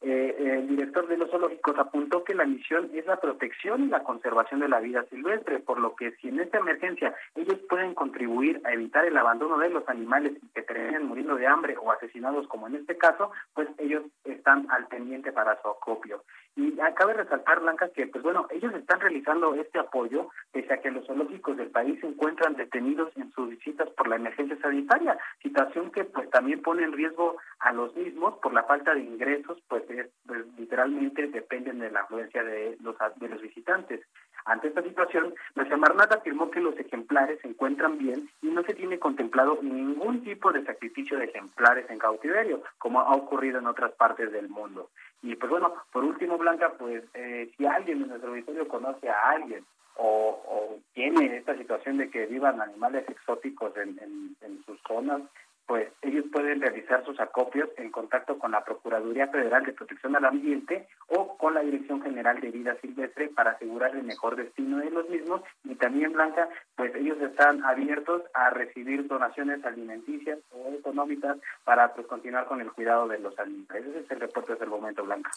Eh, 0.00 0.36
el 0.38 0.68
director 0.68 1.08
de 1.08 1.16
los 1.16 1.28
zoológicos 1.28 1.76
apuntó 1.76 2.22
que 2.22 2.34
la 2.34 2.44
misión 2.44 2.88
es 2.94 3.04
la 3.06 3.16
protección 3.16 3.84
y 3.84 3.88
la 3.88 4.04
conservación 4.04 4.60
de 4.60 4.68
la 4.68 4.78
vida 4.78 5.04
silvestre, 5.10 5.58
por 5.58 5.80
lo 5.80 5.96
que 5.96 6.12
si 6.12 6.28
en 6.28 6.38
esta 6.38 6.58
emergencia 6.58 7.14
ellos 7.34 7.58
pueden 7.68 7.94
contribuir 7.94 8.60
a 8.64 8.72
evitar 8.72 9.04
el 9.04 9.16
abandono 9.16 9.58
de 9.58 9.70
los 9.70 9.88
animales 9.88 10.34
que 10.54 10.62
terminan 10.62 11.06
muriendo 11.06 11.34
de 11.34 11.48
hambre 11.48 11.76
o 11.76 11.90
asesinados 11.90 12.46
como 12.46 12.68
en 12.68 12.76
este 12.76 12.96
caso, 12.96 13.32
pues 13.54 13.68
ellos 13.78 14.04
están 14.24 14.70
al 14.70 14.86
pendiente 14.86 15.32
para 15.32 15.60
su 15.62 15.68
acopio. 15.68 16.22
Y 16.56 16.76
cabe 16.96 17.12
resaltar, 17.12 17.60
Blanca, 17.60 17.88
que 17.90 18.06
pues 18.06 18.22
bueno, 18.22 18.46
ellos 18.50 18.74
están 18.74 19.00
realizando 19.00 19.54
este 19.54 19.78
apoyo 19.78 20.28
pese 20.52 20.74
a 20.74 20.80
que 20.80 20.90
los 20.90 21.06
zoológicos 21.06 21.56
del 21.56 21.70
país 21.70 22.00
se 22.00 22.06
encuentran 22.06 22.56
detenidos 22.56 23.16
en 23.16 23.30
sus 23.32 23.50
visitas 23.50 23.88
por 23.90 24.08
la 24.08 24.16
emergencia 24.16 24.58
sanitaria, 24.60 25.16
situación 25.42 25.90
que 25.90 26.04
pues 26.04 26.28
también 26.30 26.62
pone 26.62 26.82
en 26.82 26.92
riesgo 26.92 27.36
a 27.60 27.72
los 27.72 27.94
mismos 27.94 28.38
por 28.38 28.52
la 28.52 28.64
falta 28.64 28.94
de 28.94 29.00
ingresos, 29.00 29.62
pues 29.68 29.84
pues, 30.26 30.44
literalmente 30.58 31.28
dependen 31.28 31.78
de 31.78 31.90
la 31.90 32.00
afluencia 32.00 32.42
de 32.42 32.76
los, 32.82 32.96
de 33.16 33.28
los 33.28 33.40
visitantes. 33.40 34.00
Ante 34.44 34.68
esta 34.68 34.82
situación, 34.82 35.34
la 35.54 35.66
Semarnat 35.68 36.12
afirmó 36.12 36.50
que 36.50 36.60
los 36.60 36.78
ejemplares 36.78 37.40
se 37.40 37.48
encuentran 37.48 37.98
bien 37.98 38.28
y 38.42 38.48
no 38.48 38.62
se 38.62 38.74
tiene 38.74 38.98
contemplado 38.98 39.58
ningún 39.62 40.22
tipo 40.22 40.52
de 40.52 40.64
sacrificio 40.64 41.18
de 41.18 41.26
ejemplares 41.26 41.88
en 41.90 41.98
cautiverio, 41.98 42.62
como 42.78 43.00
ha 43.00 43.14
ocurrido 43.14 43.58
en 43.58 43.66
otras 43.66 43.92
partes 43.92 44.32
del 44.32 44.48
mundo. 44.48 44.90
Y 45.22 45.34
pues 45.36 45.50
bueno, 45.50 45.74
por 45.92 46.04
último, 46.04 46.38
Blanca, 46.38 46.72
pues 46.78 47.04
eh, 47.14 47.50
si 47.56 47.66
alguien 47.66 48.02
en 48.02 48.08
nuestro 48.08 48.30
auditorio 48.30 48.68
conoce 48.68 49.08
a 49.08 49.30
alguien 49.30 49.64
o, 49.96 50.78
tiene 50.94 51.36
esta 51.36 51.56
situación 51.56 51.98
de 51.98 52.10
que 52.10 52.26
vivan 52.26 52.60
animales 52.60 53.08
exóticos 53.08 53.76
en, 53.76 53.98
en 54.40 54.64
sus 54.64 54.80
zonas, 54.86 55.22
pues 55.68 55.92
ellos 56.00 56.24
pueden 56.32 56.62
realizar 56.62 57.04
sus 57.04 57.20
acopios 57.20 57.68
en 57.76 57.90
contacto 57.90 58.38
con 58.38 58.52
la 58.52 58.64
Procuraduría 58.64 59.28
Federal 59.28 59.66
de 59.66 59.74
Protección 59.74 60.16
al 60.16 60.24
Ambiente 60.24 60.88
o 61.08 61.36
con 61.36 61.52
la 61.52 61.60
Dirección 61.60 62.00
General 62.00 62.40
de 62.40 62.50
Vida 62.50 62.74
Silvestre 62.80 63.28
para 63.28 63.50
asegurar 63.50 63.94
el 63.94 64.02
mejor 64.02 64.36
destino 64.36 64.78
de 64.78 64.90
los 64.90 65.06
mismos 65.10 65.42
y 65.64 65.74
también 65.74 66.14
Blanca, 66.14 66.48
pues 66.74 66.94
ellos 66.94 67.20
están 67.20 67.62
abiertos 67.66 68.22
a 68.32 68.48
recibir 68.48 69.06
donaciones 69.06 69.62
alimenticias 69.62 70.38
o 70.52 70.72
económicas 70.72 71.36
para 71.64 71.92
pues 71.92 72.06
continuar 72.06 72.46
con 72.46 72.62
el 72.62 72.72
cuidado 72.72 73.06
de 73.06 73.18
los 73.18 73.38
animales. 73.38 73.84
Ese 73.88 74.00
es 74.00 74.10
el 74.10 74.20
reporte 74.20 74.54
del 74.54 74.70
momento, 74.70 75.04
Blanca. 75.04 75.30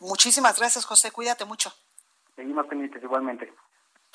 Muchísimas 0.00 0.58
gracias, 0.58 0.84
José. 0.84 1.10
Cuídate 1.10 1.46
mucho. 1.46 1.70
Seguimos 2.36 2.66
pendientes 2.66 3.02
igualmente. 3.02 3.50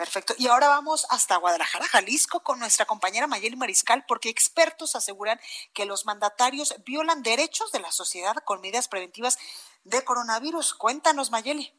Perfecto. 0.02 0.34
Y 0.40 0.48
ahora 0.48 0.68
vamos 0.68 1.06
hasta 1.12 1.38
Guadalajara, 1.38 1.86
Jalisco, 1.86 2.42
con 2.42 2.58
nuestra 2.58 2.88
compañera 2.88 3.28
Mayeli 3.28 3.56
Mariscal, 3.56 4.04
porque 4.08 4.30
expertos 4.30 4.96
aseguran 4.96 5.40
que 5.76 5.86
los 5.86 6.08
mandatarios 6.08 6.74
violan 6.84 7.22
derechos 7.22 7.72
de 7.72 7.82
la 7.82 7.92
sociedad 7.92 8.34
con 8.44 8.62
medidas 8.62 8.88
preventivas 8.88 9.38
de 9.84 10.04
coronavirus. 10.04 10.74
Cuéntanos, 10.74 11.30
Mayeli. 11.30 11.72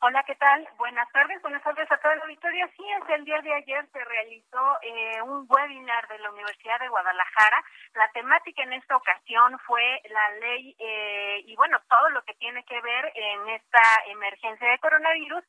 Hola, 0.00 0.22
¿qué 0.22 0.36
tal? 0.36 0.66
Buenas 0.78 1.06
tardes, 1.12 1.42
buenas 1.42 1.62
tardes 1.62 1.90
a 1.92 1.98
toda 1.98 2.16
la 2.16 2.22
auditoría. 2.22 2.66
Sí, 2.74 2.84
es 2.88 3.10
el 3.10 3.24
día 3.26 3.42
de 3.42 3.52
ayer 3.52 3.86
se 3.92 4.02
realizó 4.02 4.78
eh, 4.80 5.20
un 5.20 5.44
webinar 5.50 6.08
de 6.08 6.20
la 6.20 6.30
Universidad 6.30 6.80
de 6.80 6.88
Guadalajara. 6.88 7.62
La 7.92 8.08
temática 8.12 8.62
en 8.62 8.72
esta 8.72 8.96
ocasión 8.96 9.58
fue 9.66 10.00
la 10.08 10.30
ley 10.40 10.74
eh, 10.78 11.42
y 11.44 11.54
bueno, 11.56 11.78
todo 11.90 12.08
lo 12.08 12.22
que 12.22 12.32
tiene 12.34 12.64
que 12.64 12.80
ver 12.80 13.12
en 13.14 13.48
esta 13.50 13.82
emergencia 14.06 14.70
de 14.70 14.78
coronavirus 14.78 15.44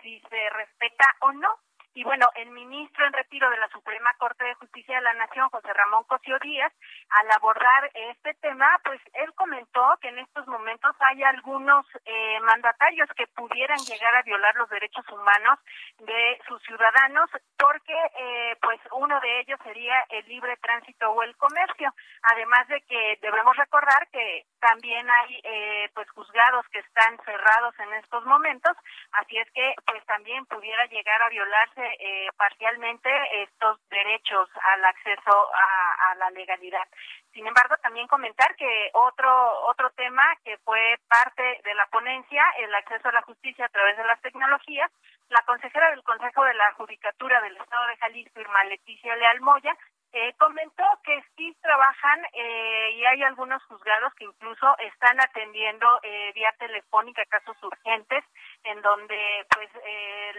si 0.00 0.20
se 0.20 0.50
respeta 0.50 1.06
o 1.20 1.32
no. 1.32 1.48
Y 1.94 2.04
bueno, 2.04 2.26
el 2.36 2.50
ministro 2.50 3.06
en 3.06 3.12
retiro 3.12 3.50
de 3.50 3.58
la 3.58 3.68
Suprema 3.68 4.14
Corte 4.14 4.44
de 4.44 4.54
Justicia 4.54 4.96
de 4.96 5.02
la 5.02 5.12
Nación, 5.12 5.50
José 5.50 5.72
Ramón 5.74 6.04
Cosío 6.04 6.38
Díaz, 6.38 6.72
al 7.10 7.30
abordar 7.32 7.90
este 7.92 8.32
tema, 8.34 8.66
pues 8.82 8.98
él 9.12 9.30
comentó 9.34 9.82
que 10.00 10.08
en 10.08 10.18
estos 10.20 10.46
momentos 10.46 10.96
hay 11.00 11.22
algunos 11.22 11.84
eh, 12.06 12.40
mandatarios 12.40 13.10
que 13.14 13.26
pudieran 13.26 13.78
llegar 13.80 14.14
a 14.16 14.22
violar 14.22 14.54
los 14.56 14.70
derechos 14.70 15.06
humanos 15.10 15.58
de 15.98 16.40
sus 16.48 16.62
ciudadanos, 16.62 17.28
porque 17.58 17.94
eh, 18.18 18.56
pues 18.62 18.80
uno 18.92 19.20
de 19.20 19.40
ellos 19.40 19.60
sería 19.62 20.00
el 20.08 20.26
libre 20.28 20.56
tránsito 20.62 21.10
o 21.10 21.22
el 21.22 21.36
comercio. 21.36 21.92
Además 22.22 22.68
de 22.68 22.80
que 22.82 23.18
debemos 23.20 23.54
recordar 23.56 24.08
que 24.10 24.46
también 24.60 25.10
hay 25.10 25.40
eh, 25.44 25.90
pues 25.94 26.08
juzgados 26.10 26.66
que 26.68 26.78
están 26.78 27.18
cerrados 27.26 27.74
en 27.80 27.92
estos 27.94 28.24
momentos, 28.24 28.72
así 29.12 29.36
es 29.36 29.50
que 29.50 29.74
pues 29.84 30.02
también 30.06 30.46
pudiera 30.46 30.86
llegar 30.86 31.20
a 31.20 31.28
violarse 31.28 31.81
eh, 31.98 32.28
parcialmente 32.36 33.10
estos 33.42 33.78
derechos 33.88 34.48
al 34.74 34.84
acceso 34.84 35.50
a, 35.54 36.14
la 36.16 36.30
legalidad. 36.30 36.86
Sin 37.32 37.46
embargo, 37.46 37.76
también 37.82 38.06
comentar 38.06 38.54
que 38.56 38.90
otro 38.92 39.60
otro 39.66 39.90
tema 39.90 40.22
que 40.44 40.58
fue 40.58 40.98
parte 41.08 41.42
de 41.64 41.74
la 41.74 41.86
ponencia, 41.86 42.44
el 42.58 42.74
acceso 42.74 43.08
a 43.08 43.12
la 43.12 43.22
justicia 43.22 43.64
a 43.64 43.70
través 43.70 43.96
de 43.96 44.04
las 44.04 44.20
tecnologías, 44.20 44.90
la 45.30 45.42
consejera 45.46 45.90
del 45.90 46.02
Consejo 46.02 46.44
de 46.44 46.54
la 46.54 46.72
Judicatura 46.74 47.40
del 47.40 47.56
Estado 47.56 47.86
de 47.86 47.96
Jalisco, 47.96 48.40
Irma 48.40 48.64
Leticia 48.64 49.16
Leal 49.16 49.40
Moya, 49.40 49.76
eh, 50.12 50.34
comentó 50.38 50.84
que 51.04 51.22
sí 51.36 51.56
trabajan 51.62 52.20
eh, 52.34 52.90
y 52.96 53.04
hay 53.04 53.22
algunos 53.22 53.62
juzgados 53.64 54.12
que 54.14 54.24
incluso 54.24 54.76
están 54.78 55.18
atendiendo 55.20 55.86
eh, 56.02 56.32
vía 56.34 56.54
telefónica 56.58 57.24
casos 57.26 57.56
urgentes 57.62 58.22
en 58.64 58.82
donde 58.82 59.46
pues 59.48 59.70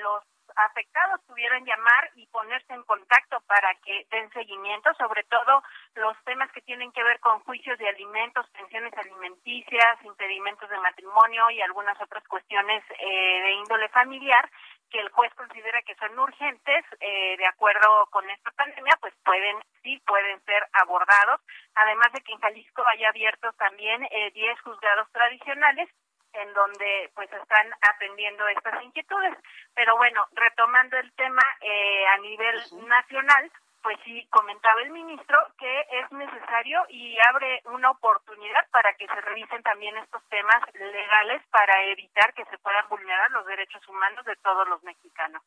los 0.02 0.24
afectados 0.56 1.22
pudieran 1.28 1.66
llamar 1.66 2.12
y 2.16 2.28
ponerse 2.28 2.74
en 2.74 2.84
contacto 2.84 3.42
para 3.48 3.74
que 3.84 4.06
den 4.12 4.30
seguimiento, 4.32 4.94
sobre 4.96 5.24
todo 5.24 5.64
los 5.96 6.16
temas 6.26 6.52
que 6.52 6.62
tienen 6.62 6.92
que 6.92 7.04
ver 7.04 7.20
con 7.20 7.40
juicios 7.42 7.78
de 7.80 7.90
alimentos, 7.90 8.48
pensiones 8.52 8.94
alimenticias, 8.98 10.04
impedimentos 10.04 10.70
de 10.70 10.80
matrimonio 10.80 11.50
y 11.52 11.62
algunas 11.62 12.00
otras 12.02 12.24
cuestiones 12.28 12.84
eh, 13.00 13.42
de 13.44 13.52
índole 13.54 13.90
familiar 13.90 14.50
que 14.94 15.00
el 15.00 15.10
juez 15.10 15.34
considera 15.34 15.82
que 15.82 15.96
son 15.96 16.18
urgentes 16.20 16.86
eh, 17.00 17.36
de 17.36 17.46
acuerdo 17.48 18.06
con 18.12 18.30
esta 18.30 18.52
pandemia, 18.52 18.96
pues 19.02 19.14
pueden 19.26 19.58
sí 19.82 20.00
pueden 20.06 20.40
ser 20.46 20.66
abordados. 20.74 21.42
Además 21.74 22.14
de 22.14 22.22
que 22.22 22.32
en 22.32 22.40
Jalisco 22.40 22.84
hay 22.88 23.04
abiertos 23.04 23.56
también 23.58 24.02
10 24.02 24.12
eh, 24.12 24.56
juzgados 24.64 25.12
tradicionales 25.12 25.90
en 26.34 26.54
donde 26.54 27.12
pues 27.16 27.32
están 27.34 27.72
atendiendo 27.82 28.48
estas 28.50 28.84
inquietudes. 28.84 29.36
Pero 29.74 29.98
bueno, 29.98 30.26
retomando 30.34 30.98
el 30.98 31.12
tema 31.14 31.44
eh, 31.62 32.06
a 32.08 32.18
nivel 32.20 32.62
nacional, 32.88 33.52
pues 33.84 34.00
sí 34.06 34.26
comentaba 34.32 34.82
el 34.82 34.92
ministro 34.92 35.38
que 35.60 35.82
es 35.92 36.12
necesario 36.12 36.82
y 36.90 37.18
abre 37.30 37.62
una 37.66 37.92
oportunidad 37.92 38.66
para 38.72 38.94
que 38.96 39.06
se 39.06 39.22
revisen 39.22 39.62
también 39.62 39.96
estos 39.98 40.24
temas 40.30 40.62
legales 40.74 41.42
para 41.52 41.84
evitar 41.84 42.34
que 42.34 42.46
se 42.46 42.58
puedan 42.60 42.88
vulnerar 42.90 43.30
los 43.32 43.46
derechos 43.46 43.88
humanos 43.88 44.26
de 44.26 44.36
todos 44.38 44.68
los 44.70 44.82
mexicanos. 44.84 45.44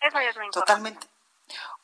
Eso 0.00 0.18
es 0.18 0.36
lo 0.36 0.44
importante. 0.44 0.60
Totalmente. 0.60 1.06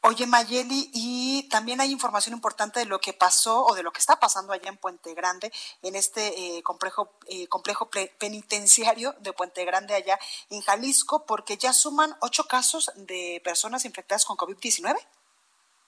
Oye, 0.02 0.26
Mayeli, 0.26 0.90
y 0.92 1.48
también 1.48 1.80
hay 1.80 1.90
información 1.90 2.34
importante 2.34 2.80
de 2.80 2.86
lo 2.86 3.00
que 3.00 3.14
pasó 3.14 3.64
o 3.64 3.74
de 3.74 3.82
lo 3.82 3.90
que 3.90 4.00
está 4.00 4.20
pasando 4.20 4.52
allá 4.52 4.68
en 4.68 4.76
Puente 4.76 5.14
Grande, 5.14 5.50
en 5.80 5.96
este 5.96 6.58
eh, 6.58 6.62
complejo, 6.62 7.14
eh, 7.26 7.46
complejo 7.48 7.88
penitenciario 8.18 9.14
de 9.20 9.32
Puente 9.32 9.64
Grande 9.64 9.94
allá 9.94 10.18
en 10.50 10.60
Jalisco, 10.60 11.24
porque 11.24 11.56
ya 11.56 11.72
suman 11.72 12.14
ocho 12.20 12.44
casos 12.44 12.92
de 12.96 13.40
personas 13.42 13.86
infectadas 13.86 14.26
con 14.26 14.36
COVID-19. 14.36 14.94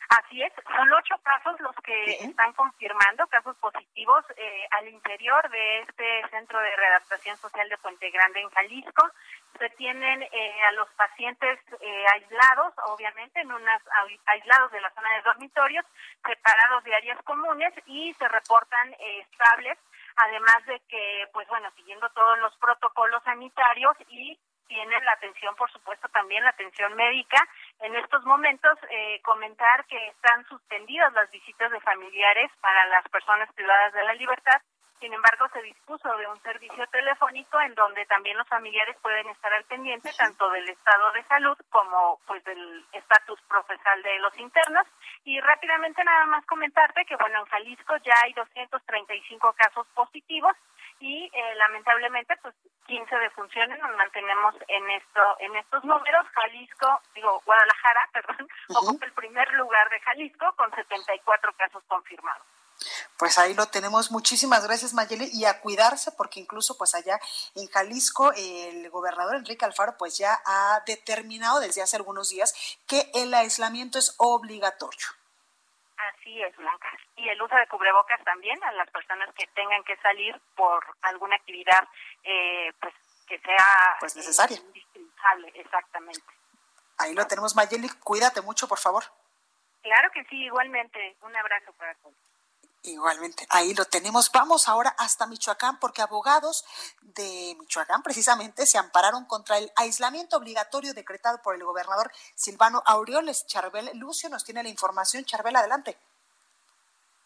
Así 0.09 0.41
es, 0.41 0.53
son 0.65 0.93
ocho 0.93 1.17
casos 1.23 1.59
los 1.61 1.75
que 1.85 2.05
están 2.21 2.53
confirmando 2.53 3.27
casos 3.27 3.57
positivos 3.57 4.25
eh, 4.37 4.69
al 4.71 4.89
interior 4.89 5.51
de 5.51 5.81
este 5.81 6.29
centro 6.31 6.61
de 6.61 6.77
readaptación 6.77 7.37
social 7.39 7.69
de 7.69 7.79
Puente 7.79 8.11
Grande 8.11 8.41
en 8.41 8.51
Jalisco. 8.51 9.11
Se 9.59 9.69
tienen 9.71 10.23
eh, 10.23 10.63
a 10.69 10.73
los 10.73 10.89
pacientes 10.91 11.59
eh, 11.81 12.05
aislados, 12.15 12.75
obviamente, 12.87 13.41
en 13.41 13.51
unas 13.51 13.83
aislados 14.27 14.71
de 14.71 14.81
la 14.81 14.91
zona 14.91 15.13
de 15.15 15.23
dormitorios, 15.23 15.85
separados 16.25 16.85
de 16.85 16.95
áreas 16.95 17.21
comunes 17.25 17.73
y 17.87 18.15
se 18.15 18.29
reportan 18.29 18.95
estables, 19.01 19.77
además 20.17 20.67
de 20.67 20.81
que, 20.89 21.29
pues 21.33 21.49
bueno, 21.49 21.69
siguiendo 21.75 22.09
todos 22.11 22.39
los 22.39 22.57
protocolos 22.59 23.23
sanitarios 23.25 23.97
y 24.09 24.39
tienen 24.69 25.05
la 25.05 25.13
atención, 25.13 25.55
por 25.57 25.71
supuesto, 25.71 26.09
también 26.09 26.45
la 26.45 26.51
atención 26.51 26.95
médica 26.95 27.39
En 27.81 27.95
estos 27.95 28.25
momentos, 28.25 28.79
eh, 28.91 29.21
comentar 29.23 29.85
que 29.87 30.09
están 30.09 30.45
suspendidas 30.49 31.13
las 31.13 31.31
visitas 31.31 31.71
de 31.71 31.81
familiares 31.81 32.51
para 32.61 32.87
las 32.87 33.07
personas 33.09 33.53
privadas 33.55 33.93
de 33.93 34.05
la 34.05 34.15
libertad. 34.15 34.61
Sin 34.99 35.13
embargo, 35.13 35.47
se 35.53 35.61
dispuso 35.61 36.09
de 36.17 36.27
un 36.27 36.41
servicio 36.41 36.87
telefónico 36.87 37.61
en 37.61 37.75
donde 37.75 38.07
también 38.07 38.39
los 38.39 38.49
familiares 38.49 38.97
pueden 39.03 39.29
estar 39.29 39.53
al 39.53 39.65
pendiente 39.65 40.11
tanto 40.17 40.49
del 40.51 40.67
estado 40.71 41.13
de 41.13 41.23
salud 41.25 41.57
como 41.69 42.19
pues 42.27 42.43
del 42.45 42.85
estatus 42.93 43.39
procesal 43.43 44.03
de 44.03 44.19
los 44.21 44.37
internos. 44.39 44.87
Y 45.25 45.39
rápidamente 45.41 46.03
nada 46.03 46.25
más 46.27 46.47
comentarte 46.47 47.05
que 47.05 47.17
bueno, 47.17 47.41
en 47.41 47.47
Jalisco 47.47 47.97
ya 47.99 48.15
hay 48.25 48.33
235 48.33 49.53
casos 49.53 49.87
positivos 49.89 50.57
y 51.01 51.31
eh, 51.33 51.55
lamentablemente 51.57 52.37
pues 52.43 52.55
15 52.87 53.17
defunciones 53.17 53.79
nos 53.81 53.97
mantenemos 53.97 54.55
en 54.69 54.91
esto 54.91 55.21
en 55.41 55.57
estos 55.57 55.85
números 55.85 56.27
Jalisco 56.35 57.01
digo 57.15 57.41
Guadalajara 57.45 58.09
perdón 58.13 58.49
ocupa 58.69 59.07
el 59.07 59.13
primer 59.13 59.53
lugar 59.55 59.89
de 59.91 60.01
Jalisco 60.01 60.53
con 60.57 60.71
74 60.75 61.53
casos 61.55 61.83
confirmados 61.87 62.47
pues 63.17 63.39
ahí 63.39 63.55
lo 63.55 63.67
tenemos. 63.67 64.11
Muchísimas 64.11 64.65
gracias, 64.67 64.93
Mayeli. 64.93 65.31
Y 65.33 65.47
a 65.47 65.61
cuidarse, 65.61 66.13
porque 66.13 66.41
incluso 66.41 66.77
pues 66.77 66.95
allá 66.95 67.19
en 67.55 67.67
Jalisco, 67.69 68.33
el 68.33 68.91
gobernador 68.91 69.37
Enrique 69.37 69.65
Alfaro 69.65 69.97
pues 69.97 70.19
ya 70.19 70.39
ha 70.45 70.83
determinado 70.87 71.61
desde 71.61 71.83
hace 71.83 71.97
algunos 71.97 72.29
días 72.29 72.55
que 72.87 73.11
el 73.15 73.33
aislamiento 73.33 73.99
es 73.99 74.15
obligatorio. 74.19 75.07
Así 76.27 76.43
es, 76.43 76.57
Blanca. 76.57 76.89
Y 77.15 77.29
el 77.29 77.41
uso 77.41 77.55
de 77.55 77.69
cubrebocas 77.69 78.21
también 78.25 78.59
a 78.65 78.73
las 78.73 78.91
personas 78.91 79.33
que 79.37 79.47
tengan 79.55 79.85
que 79.85 79.97
salir 79.99 80.35
por 80.57 80.85
alguna 81.03 81.37
actividad 81.37 81.87
eh, 82.25 82.73
pues 82.81 82.93
que 83.29 83.39
sea 83.39 83.97
pues 84.01 84.17
necesaria. 84.17 84.57
indispensable, 84.59 85.53
exactamente. 85.55 86.27
Ahí 86.99 87.15
lo 87.15 87.25
tenemos, 87.29 87.55
Mayeli. 87.55 87.89
Cuídate 88.03 88.41
mucho, 88.43 88.67
por 88.67 88.81
favor. 88.81 89.05
Claro 89.83 90.11
que 90.13 90.25
sí, 90.25 90.47
igualmente. 90.47 91.17
Un 91.23 91.37
abrazo 91.37 91.73
para 91.75 91.95
todos. 91.95 92.17
Igualmente, 92.83 93.47
ahí 93.51 93.73
lo 93.75 93.85
tenemos. 93.85 94.33
Vamos 94.33 94.69
ahora 94.69 94.97
hasta 94.99 95.29
Michoacán 95.29 95.79
porque 95.79 96.03
abogados 96.03 96.65
de 97.03 97.57
Michoacán 97.61 98.03
precisamente 98.03 98.67
se 98.67 98.79
ampararon 98.79 99.27
contra 99.27 99.59
el 99.59 99.71
aislamiento 99.77 100.39
obligatorio 100.39 100.93
decretado 100.93 101.41
por 101.41 101.55
el 101.55 101.63
gobernador 101.63 102.11
Silvano 102.35 102.83
Aureoles. 102.85 103.47
Charbel 103.47 103.91
Lucio 103.95 104.29
nos 104.29 104.45
tiene 104.45 104.65
la 104.65 104.69
información. 104.69 105.25
Charbel, 105.25 105.55
adelante. 105.55 105.97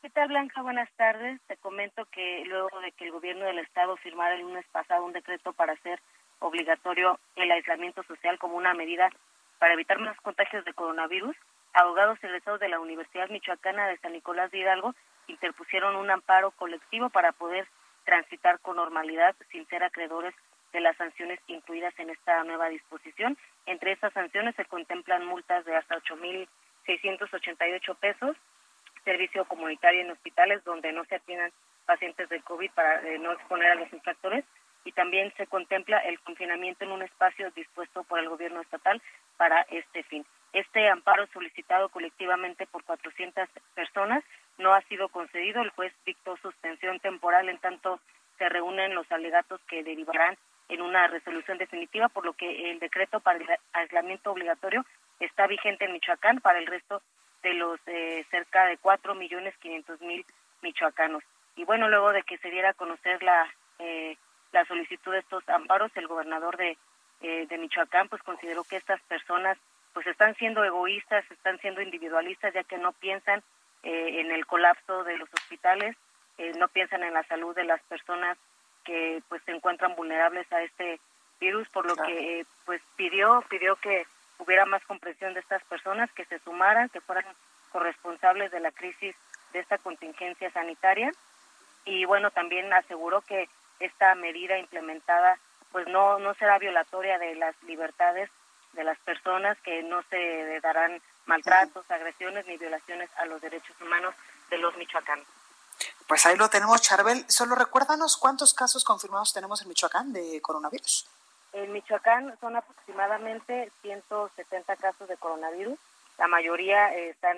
¿Qué 0.02 0.08
tal, 0.08 0.28
Blanca? 0.28 0.62
Buenas 0.62 0.90
tardes. 0.96 1.38
Te 1.46 1.58
comento 1.58 2.06
que 2.06 2.42
luego 2.46 2.80
de 2.80 2.90
que 2.92 3.04
el 3.04 3.12
gobierno 3.12 3.44
del 3.44 3.58
estado 3.58 3.98
firmara 3.98 4.34
el 4.34 4.40
lunes 4.40 4.64
pasado 4.72 5.04
un 5.04 5.12
decreto 5.12 5.52
para 5.52 5.74
hacer 5.74 6.00
obligatorio 6.38 7.20
el 7.36 7.50
aislamiento 7.50 8.02
social 8.04 8.38
como 8.38 8.56
una 8.56 8.72
medida 8.72 9.10
para 9.58 9.74
evitar 9.74 9.98
más 9.98 10.18
contagios 10.22 10.64
de 10.64 10.72
coronavirus, 10.72 11.36
abogados 11.74 12.18
egresados 12.24 12.60
de 12.60 12.70
la 12.70 12.80
Universidad 12.80 13.28
Michoacana 13.28 13.88
de 13.88 13.98
San 13.98 14.14
Nicolás 14.14 14.50
de 14.50 14.60
Hidalgo 14.60 14.94
interpusieron 15.26 15.94
un 15.96 16.10
amparo 16.10 16.52
colectivo 16.52 17.10
para 17.10 17.32
poder 17.32 17.68
transitar 18.06 18.58
con 18.60 18.76
normalidad 18.76 19.36
sin 19.52 19.68
ser 19.68 19.84
acreedores 19.84 20.34
de 20.72 20.80
las 20.80 20.96
sanciones 20.96 21.40
incluidas 21.46 21.92
en 21.98 22.08
esta 22.08 22.42
nueva 22.44 22.70
disposición. 22.70 23.36
Entre 23.66 23.92
estas 23.92 24.14
sanciones 24.14 24.56
se 24.56 24.64
contemplan 24.64 25.26
multas 25.26 25.66
de 25.66 25.76
hasta 25.76 25.96
8.688 25.96 27.96
pesos, 27.96 28.34
servicio 29.04 29.44
comunitario 29.44 30.00
en 30.02 30.10
hospitales 30.10 30.62
donde 30.64 30.92
no 30.92 31.04
se 31.04 31.16
atiendan 31.16 31.52
pacientes 31.86 32.28
de 32.28 32.40
COVID 32.42 32.70
para 32.72 33.00
eh, 33.02 33.18
no 33.18 33.32
exponer 33.32 33.72
a 33.72 33.74
los 33.74 33.92
infractores 33.92 34.44
y 34.84 34.92
también 34.92 35.32
se 35.36 35.46
contempla 35.46 35.98
el 35.98 36.20
confinamiento 36.20 36.84
en 36.84 36.92
un 36.92 37.02
espacio 37.02 37.50
dispuesto 37.50 38.04
por 38.04 38.18
el 38.18 38.28
gobierno 38.28 38.60
estatal 38.60 39.02
para 39.36 39.62
este 39.70 40.02
fin. 40.04 40.24
Este 40.52 40.88
amparo 40.88 41.26
solicitado 41.28 41.88
colectivamente 41.90 42.66
por 42.66 42.82
400 42.84 43.48
personas 43.74 44.24
no 44.58 44.74
ha 44.74 44.80
sido 44.82 45.08
concedido. 45.08 45.62
El 45.62 45.70
juez 45.70 45.92
dictó 46.04 46.36
suspensión 46.38 46.98
temporal 47.00 47.48
en 47.48 47.58
tanto 47.58 48.00
se 48.38 48.48
reúnen 48.48 48.94
los 48.94 49.10
alegatos 49.12 49.60
que 49.68 49.84
derivarán 49.84 50.36
en 50.68 50.82
una 50.82 51.06
resolución 51.08 51.58
definitiva, 51.58 52.08
por 52.08 52.24
lo 52.24 52.32
que 52.32 52.70
el 52.70 52.78
decreto 52.78 53.20
para 53.20 53.38
el 53.38 53.46
aislamiento 53.72 54.32
obligatorio 54.32 54.84
está 55.18 55.46
vigente 55.46 55.84
en 55.84 55.92
Michoacán 55.92 56.40
para 56.40 56.58
el 56.58 56.66
resto 56.66 57.02
de 57.42 57.54
los 57.54 57.80
eh, 57.86 58.24
cerca 58.30 58.66
de 58.66 58.76
cuatro 58.78 59.14
millones 59.14 59.56
quinientos 59.58 60.00
mil 60.00 60.24
michoacanos. 60.62 61.22
Y 61.56 61.64
bueno, 61.64 61.88
luego 61.88 62.12
de 62.12 62.22
que 62.22 62.38
se 62.38 62.50
diera 62.50 62.70
a 62.70 62.74
conocer 62.74 63.22
la 63.22 63.46
eh, 63.78 64.16
la 64.52 64.64
solicitud 64.64 65.12
de 65.12 65.20
estos 65.20 65.48
amparos, 65.48 65.90
el 65.94 66.06
gobernador 66.06 66.56
de, 66.56 66.76
eh, 67.22 67.46
de 67.46 67.58
Michoacán 67.58 68.08
pues 68.08 68.22
consideró 68.22 68.64
que 68.64 68.76
estas 68.76 69.00
personas 69.02 69.58
pues 69.92 70.06
están 70.06 70.34
siendo 70.36 70.64
egoístas, 70.64 71.28
están 71.30 71.58
siendo 71.58 71.82
individualistas, 71.82 72.54
ya 72.54 72.62
que 72.64 72.78
no 72.78 72.92
piensan 72.92 73.42
eh, 73.82 74.20
en 74.20 74.30
el 74.30 74.46
colapso 74.46 75.04
de 75.04 75.16
los 75.18 75.28
hospitales, 75.32 75.96
eh, 76.38 76.52
no 76.58 76.68
piensan 76.68 77.02
en 77.02 77.14
la 77.14 77.24
salud 77.24 77.54
de 77.54 77.64
las 77.64 77.80
personas 77.82 78.38
que 78.84 79.22
pues 79.28 79.42
se 79.44 79.52
encuentran 79.52 79.94
vulnerables 79.96 80.50
a 80.52 80.62
este 80.62 81.00
virus, 81.40 81.68
por 81.68 81.86
lo 81.86 81.96
que 81.96 82.44
pues 82.66 82.80
pidió 82.96 83.42
pidió 83.48 83.76
que 83.76 84.06
hubiera 84.40 84.66
más 84.66 84.82
comprensión 84.84 85.34
de 85.34 85.40
estas 85.40 85.62
personas, 85.64 86.10
que 86.12 86.24
se 86.24 86.38
sumaran, 86.40 86.88
que 86.88 87.00
fueran 87.00 87.24
corresponsables 87.72 88.50
de 88.50 88.60
la 88.60 88.72
crisis 88.72 89.14
de 89.52 89.60
esta 89.60 89.78
contingencia 89.78 90.50
sanitaria 90.50 91.12
y 91.84 92.04
bueno 92.04 92.30
también 92.30 92.72
aseguró 92.72 93.20
que 93.22 93.48
esta 93.78 94.14
medida 94.14 94.58
implementada 94.58 95.38
pues 95.72 95.86
no 95.88 96.18
no 96.18 96.34
será 96.34 96.58
violatoria 96.58 97.18
de 97.18 97.34
las 97.36 97.54
libertades 97.62 98.30
de 98.72 98.84
las 98.84 98.98
personas 98.98 99.58
que 99.62 99.82
no 99.82 100.02
se 100.04 100.60
darán 100.60 101.00
maltratos, 101.26 101.88
agresiones 101.90 102.46
ni 102.46 102.56
violaciones 102.56 103.10
a 103.16 103.24
los 103.26 103.40
derechos 103.40 103.74
humanos 103.80 104.14
de 104.48 104.58
los 104.58 104.76
michoacanos. 104.76 105.26
Pues 106.06 106.26
ahí 106.26 106.36
lo 106.36 106.48
tenemos, 106.50 106.82
Charbel. 106.82 107.24
Solo 107.28 107.54
recuérdanos 107.54 108.16
cuántos 108.16 108.52
casos 108.52 108.84
confirmados 108.84 109.32
tenemos 109.32 109.62
en 109.62 109.68
Michoacán 109.68 110.12
de 110.12 110.40
coronavirus. 110.40 111.06
En 111.52 111.72
Michoacán 111.72 112.36
son 112.40 112.56
aproximadamente 112.56 113.70
170 113.82 114.76
casos 114.76 115.08
de 115.08 115.16
coronavirus. 115.16 115.78
La 116.18 116.28
mayoría 116.28 116.94
están 116.94 117.36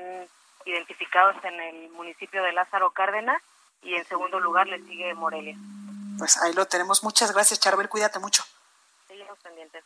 identificados 0.65 1.37
en 1.45 1.61
el 1.61 1.91
municipio 1.91 2.43
de 2.43 2.53
Lázaro 2.53 2.91
Cárdenas 2.91 3.41
y 3.83 3.95
en 3.95 4.05
segundo 4.05 4.39
lugar 4.39 4.67
le 4.67 4.79
sigue 4.85 5.15
Morelia. 5.15 5.57
Pues 6.19 6.37
ahí 6.43 6.53
lo 6.53 6.67
tenemos. 6.67 7.03
Muchas 7.03 7.33
gracias, 7.33 7.61
Charbel. 7.61 7.89
Cuídate 7.89 8.19
mucho. 8.19 8.45
Seguimos 9.09 9.39
pendientes. 9.39 9.83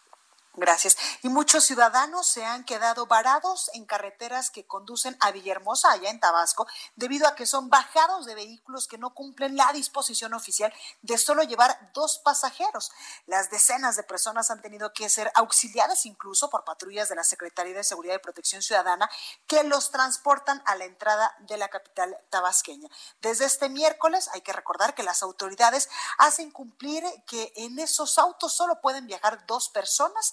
Gracias. 0.58 0.96
Y 1.22 1.28
muchos 1.28 1.64
ciudadanos 1.64 2.26
se 2.26 2.42
han 2.42 2.64
quedado 2.64 3.06
varados 3.06 3.70
en 3.74 3.84
carreteras 3.84 4.50
que 4.50 4.66
conducen 4.66 5.14
a 5.20 5.30
Villahermosa, 5.30 5.92
allá 5.92 6.08
en 6.08 6.18
Tabasco, 6.18 6.66
debido 6.94 7.28
a 7.28 7.34
que 7.34 7.44
son 7.44 7.68
bajados 7.68 8.24
de 8.24 8.34
vehículos 8.34 8.88
que 8.88 8.96
no 8.96 9.12
cumplen 9.12 9.54
la 9.54 9.70
disposición 9.74 10.32
oficial 10.32 10.72
de 11.02 11.18
solo 11.18 11.42
llevar 11.42 11.90
dos 11.92 12.18
pasajeros. 12.20 12.90
Las 13.26 13.50
decenas 13.50 13.96
de 13.96 14.02
personas 14.02 14.50
han 14.50 14.62
tenido 14.62 14.94
que 14.94 15.10
ser 15.10 15.30
auxiliadas 15.34 16.06
incluso 16.06 16.48
por 16.48 16.64
patrullas 16.64 17.10
de 17.10 17.16
la 17.16 17.24
Secretaría 17.24 17.74
de 17.74 17.84
Seguridad 17.84 18.14
y 18.14 18.18
Protección 18.18 18.62
Ciudadana 18.62 19.10
que 19.46 19.62
los 19.62 19.90
transportan 19.90 20.62
a 20.64 20.74
la 20.76 20.86
entrada 20.86 21.36
de 21.40 21.58
la 21.58 21.68
capital 21.68 22.16
tabasqueña. 22.30 22.88
Desde 23.20 23.44
este 23.44 23.68
miércoles 23.68 24.30
hay 24.32 24.40
que 24.40 24.54
recordar 24.54 24.94
que 24.94 25.02
las 25.02 25.22
autoridades 25.22 25.90
hacen 26.16 26.50
cumplir 26.50 27.04
que 27.26 27.52
en 27.56 27.78
esos 27.78 28.16
autos 28.16 28.54
solo 28.54 28.80
pueden 28.80 29.06
viajar 29.06 29.46
dos 29.46 29.68
personas 29.68 30.32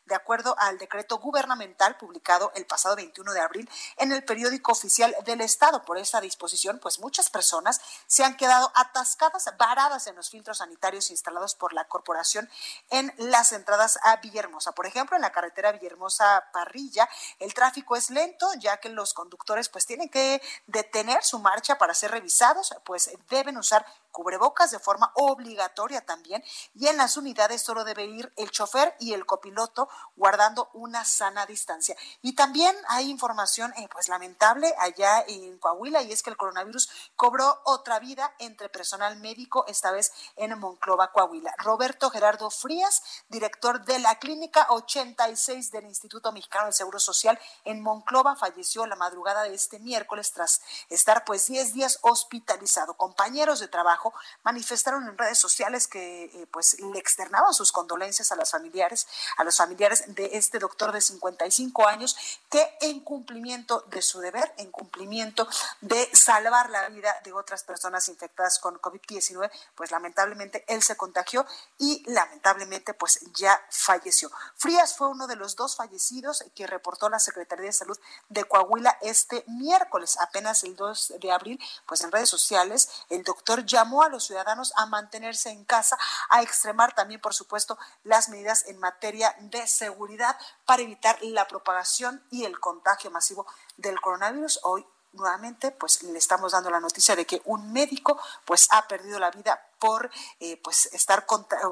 de 0.05 0.15
acuerdo 0.15 0.55
al 0.59 0.77
decreto 0.77 1.17
gubernamental 1.19 1.97
publicado 1.97 2.51
el 2.55 2.65
pasado 2.65 2.95
21 2.95 3.33
de 3.33 3.39
abril 3.39 3.69
en 3.97 4.11
el 4.11 4.23
periódico 4.23 4.71
oficial 4.71 5.15
del 5.25 5.41
Estado. 5.41 5.83
Por 5.83 5.97
esa 5.97 6.21
disposición, 6.21 6.79
pues 6.79 6.99
muchas 6.99 7.29
personas 7.29 7.81
se 8.07 8.23
han 8.23 8.35
quedado 8.35 8.71
atascadas, 8.75 9.51
varadas 9.57 10.07
en 10.07 10.15
los 10.15 10.29
filtros 10.29 10.57
sanitarios 10.59 11.11
instalados 11.11 11.55
por 11.55 11.73
la 11.73 11.87
corporación 11.87 12.49
en 12.89 13.13
las 13.17 13.51
entradas 13.51 13.99
a 14.03 14.17
Villahermosa. 14.17 14.73
Por 14.73 14.85
ejemplo, 14.85 15.15
en 15.15 15.21
la 15.21 15.31
carretera 15.31 15.71
Villahermosa-Parrilla, 15.71 17.07
el 17.39 17.53
tráfico 17.53 17.95
es 17.95 18.09
lento, 18.09 18.47
ya 18.59 18.77
que 18.77 18.89
los 18.89 19.13
conductores 19.13 19.69
pues 19.69 19.85
tienen 19.85 20.09
que 20.09 20.41
detener 20.67 21.23
su 21.23 21.39
marcha 21.39 21.77
para 21.77 21.93
ser 21.93 22.11
revisados, 22.11 22.73
pues 22.83 23.11
deben 23.29 23.57
usar 23.57 23.85
cubrebocas 24.11 24.71
de 24.71 24.79
forma 24.79 25.11
obligatoria 25.15 26.01
también 26.01 26.43
y 26.75 26.87
en 26.87 26.97
las 26.97 27.17
unidades 27.17 27.61
solo 27.61 27.83
debe 27.83 28.05
ir 28.05 28.31
el 28.37 28.51
chofer 28.51 28.95
y 28.99 29.13
el 29.13 29.25
copiloto 29.25 29.89
guardando 30.15 30.69
una 30.73 31.03
sana 31.03 31.45
distancia. 31.45 31.95
Y 32.21 32.35
también 32.35 32.75
hay 32.89 33.09
información 33.09 33.73
eh, 33.77 33.87
pues 33.91 34.07
lamentable 34.07 34.73
allá 34.77 35.23
en 35.27 35.57
Coahuila 35.57 36.01
y 36.03 36.11
es 36.11 36.21
que 36.21 36.29
el 36.29 36.37
coronavirus 36.37 36.89
cobró 37.15 37.61
otra 37.65 37.99
vida 37.99 38.33
entre 38.39 38.69
personal 38.69 39.17
médico, 39.17 39.65
esta 39.67 39.91
vez 39.91 40.11
en 40.35 40.57
Monclova, 40.59 41.11
Coahuila. 41.11 41.53
Roberto 41.57 42.09
Gerardo 42.09 42.49
Frías, 42.49 43.01
director 43.29 43.83
de 43.83 43.99
la 43.99 44.19
clínica 44.19 44.67
86 44.69 45.71
del 45.71 45.85
Instituto 45.85 46.31
Mexicano 46.31 46.65
del 46.65 46.73
Seguro 46.73 46.99
Social 46.99 47.39
en 47.65 47.81
Monclova, 47.81 48.35
falleció 48.35 48.85
la 48.85 48.95
madrugada 48.95 49.43
de 49.43 49.55
este 49.55 49.79
miércoles 49.79 50.31
tras 50.33 50.61
estar 50.89 51.25
pues 51.25 51.47
10 51.47 51.73
días 51.73 51.99
hospitalizado. 52.01 52.95
Compañeros 52.95 53.59
de 53.59 53.67
trabajo 53.67 54.13
manifestaron 54.43 55.07
en 55.07 55.17
redes 55.17 55.39
sociales 55.39 55.87
que 55.87 56.25
eh, 56.25 56.47
pues 56.51 56.79
le 56.79 56.99
externaban 56.99 57.53
sus 57.53 57.71
condolencias 57.71 58.31
a 58.31 58.35
las 58.35 58.51
familiares, 58.51 59.07
a 59.37 59.43
los 59.43 59.57
familiares 59.57 59.80
de 59.89 60.29
este 60.33 60.59
doctor 60.59 60.91
de 60.91 61.01
55 61.01 61.87
años 61.87 62.15
que 62.49 62.77
en 62.81 62.99
cumplimiento 62.99 63.83
de 63.87 64.03
su 64.03 64.19
deber, 64.19 64.53
en 64.57 64.69
cumplimiento 64.69 65.47
de 65.81 66.07
salvar 66.13 66.69
la 66.69 66.87
vida 66.89 67.15
de 67.23 67.33
otras 67.33 67.63
personas 67.63 68.07
infectadas 68.07 68.59
con 68.59 68.79
COVID-19, 68.79 69.49
pues 69.73 69.89
lamentablemente 69.89 70.63
él 70.67 70.83
se 70.83 70.95
contagió 70.95 71.47
y 71.79 72.03
lamentablemente 72.05 72.93
pues 72.93 73.19
ya 73.33 73.59
falleció. 73.71 74.29
Frías 74.55 74.95
fue 74.95 75.07
uno 75.07 75.25
de 75.25 75.35
los 75.35 75.55
dos 75.55 75.75
fallecidos 75.75 76.43
que 76.53 76.67
reportó 76.67 77.09
la 77.09 77.19
Secretaría 77.19 77.65
de 77.65 77.73
Salud 77.73 77.97
de 78.29 78.43
Coahuila 78.43 78.99
este 79.01 79.43
miércoles, 79.47 80.17
apenas 80.19 80.63
el 80.63 80.75
2 80.75 81.15
de 81.19 81.31
abril, 81.31 81.59
pues 81.87 82.01
en 82.01 82.11
redes 82.11 82.29
sociales 82.29 82.89
el 83.09 83.23
doctor 83.23 83.65
llamó 83.65 84.03
a 84.03 84.09
los 84.09 84.25
ciudadanos 84.25 84.73
a 84.75 84.85
mantenerse 84.85 85.49
en 85.49 85.65
casa, 85.65 85.97
a 86.29 86.43
extremar 86.43 86.93
también, 86.93 87.19
por 87.19 87.33
supuesto, 87.33 87.79
las 88.03 88.29
medidas 88.29 88.65
en 88.67 88.79
materia 88.79 89.35
de 89.39 89.70
seguridad 89.71 90.37
para 90.65 90.83
evitar 90.83 91.17
la 91.21 91.47
propagación 91.47 92.23
y 92.31 92.45
el 92.45 92.59
contagio 92.59 93.11
masivo 93.11 93.45
del 93.77 93.99
coronavirus. 93.99 94.59
Hoy 94.63 94.85
nuevamente 95.13 95.71
pues 95.71 96.03
le 96.03 96.17
estamos 96.17 96.53
dando 96.53 96.69
la 96.69 96.79
noticia 96.79 97.15
de 97.15 97.25
que 97.25 97.41
un 97.45 97.71
médico 97.73 98.19
pues 98.45 98.67
ha 98.71 98.87
perdido 98.87 99.19
la 99.19 99.31
vida 99.31 99.61
por 99.79 100.09
eh, 100.39 100.57
pues 100.63 100.87
estar 100.93 101.25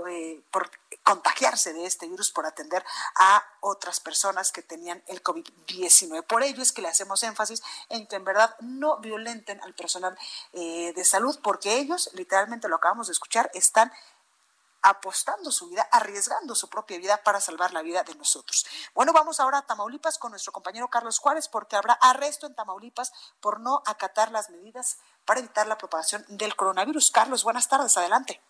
eh, 0.10 0.42
por 0.52 0.72
contagiarse 1.04 1.74
de 1.74 1.86
este 1.86 2.08
virus 2.08 2.32
por 2.32 2.46
atender 2.46 2.84
a 3.16 3.44
otras 3.62 4.00
personas 4.00 4.52
que 4.52 4.62
tenían 4.62 5.02
el 5.08 5.24
COVID-19. 5.24 6.24
Por 6.26 6.44
ello 6.44 6.62
es 6.62 6.72
que 6.72 6.82
le 6.82 6.88
hacemos 6.88 7.24
énfasis 7.24 7.62
en 7.90 8.08
que 8.08 8.16
en 8.16 8.26
verdad 8.26 8.56
no 8.62 8.98
violenten 8.98 9.62
al 9.62 9.74
personal 9.74 10.18
eh, 10.54 10.92
de 10.96 11.06
salud 11.06 11.40
porque 11.44 11.78
ellos, 11.78 12.10
literalmente 12.14 12.68
lo 12.68 12.78
acabamos 12.78 13.08
de 13.08 13.14
escuchar, 13.14 13.50
están 13.54 13.92
apostando 14.82 15.52
su 15.52 15.70
vida, 15.70 15.88
arriesgando 15.92 16.56
su 16.56 16.70
propia 16.70 16.98
vida 16.98 17.18
para 17.24 17.40
salvar 17.40 17.74
la 17.74 17.82
vida 17.82 18.04
de 18.04 18.16
nosotros. 18.16 18.66
Bueno, 18.94 19.14
vamos 19.14 19.40
ahora 19.40 19.60
a 19.60 19.66
Tamaulipas 19.66 20.18
con 20.18 20.32
nuestro 20.32 20.52
compañero 20.52 20.88
Carlos 20.88 21.20
Juárez 21.20 21.48
porque 21.48 21.76
habrá 21.76 21.94
arresto 21.94 22.48
en 22.48 22.56
Tamaulipas 22.56 23.12
por 23.40 23.60
no 23.60 23.82
acatar 23.86 24.32
las 24.32 24.50
medidas 24.50 25.00
para 25.26 25.40
evitar 25.40 25.68
la 25.68 25.78
propagación 25.78 26.26
del 26.28 26.56
coronavirus. 26.56 27.12
Carlos, 27.12 27.44
buenas 27.44 27.68
tardes, 27.68 27.98
adelante. 27.98 28.42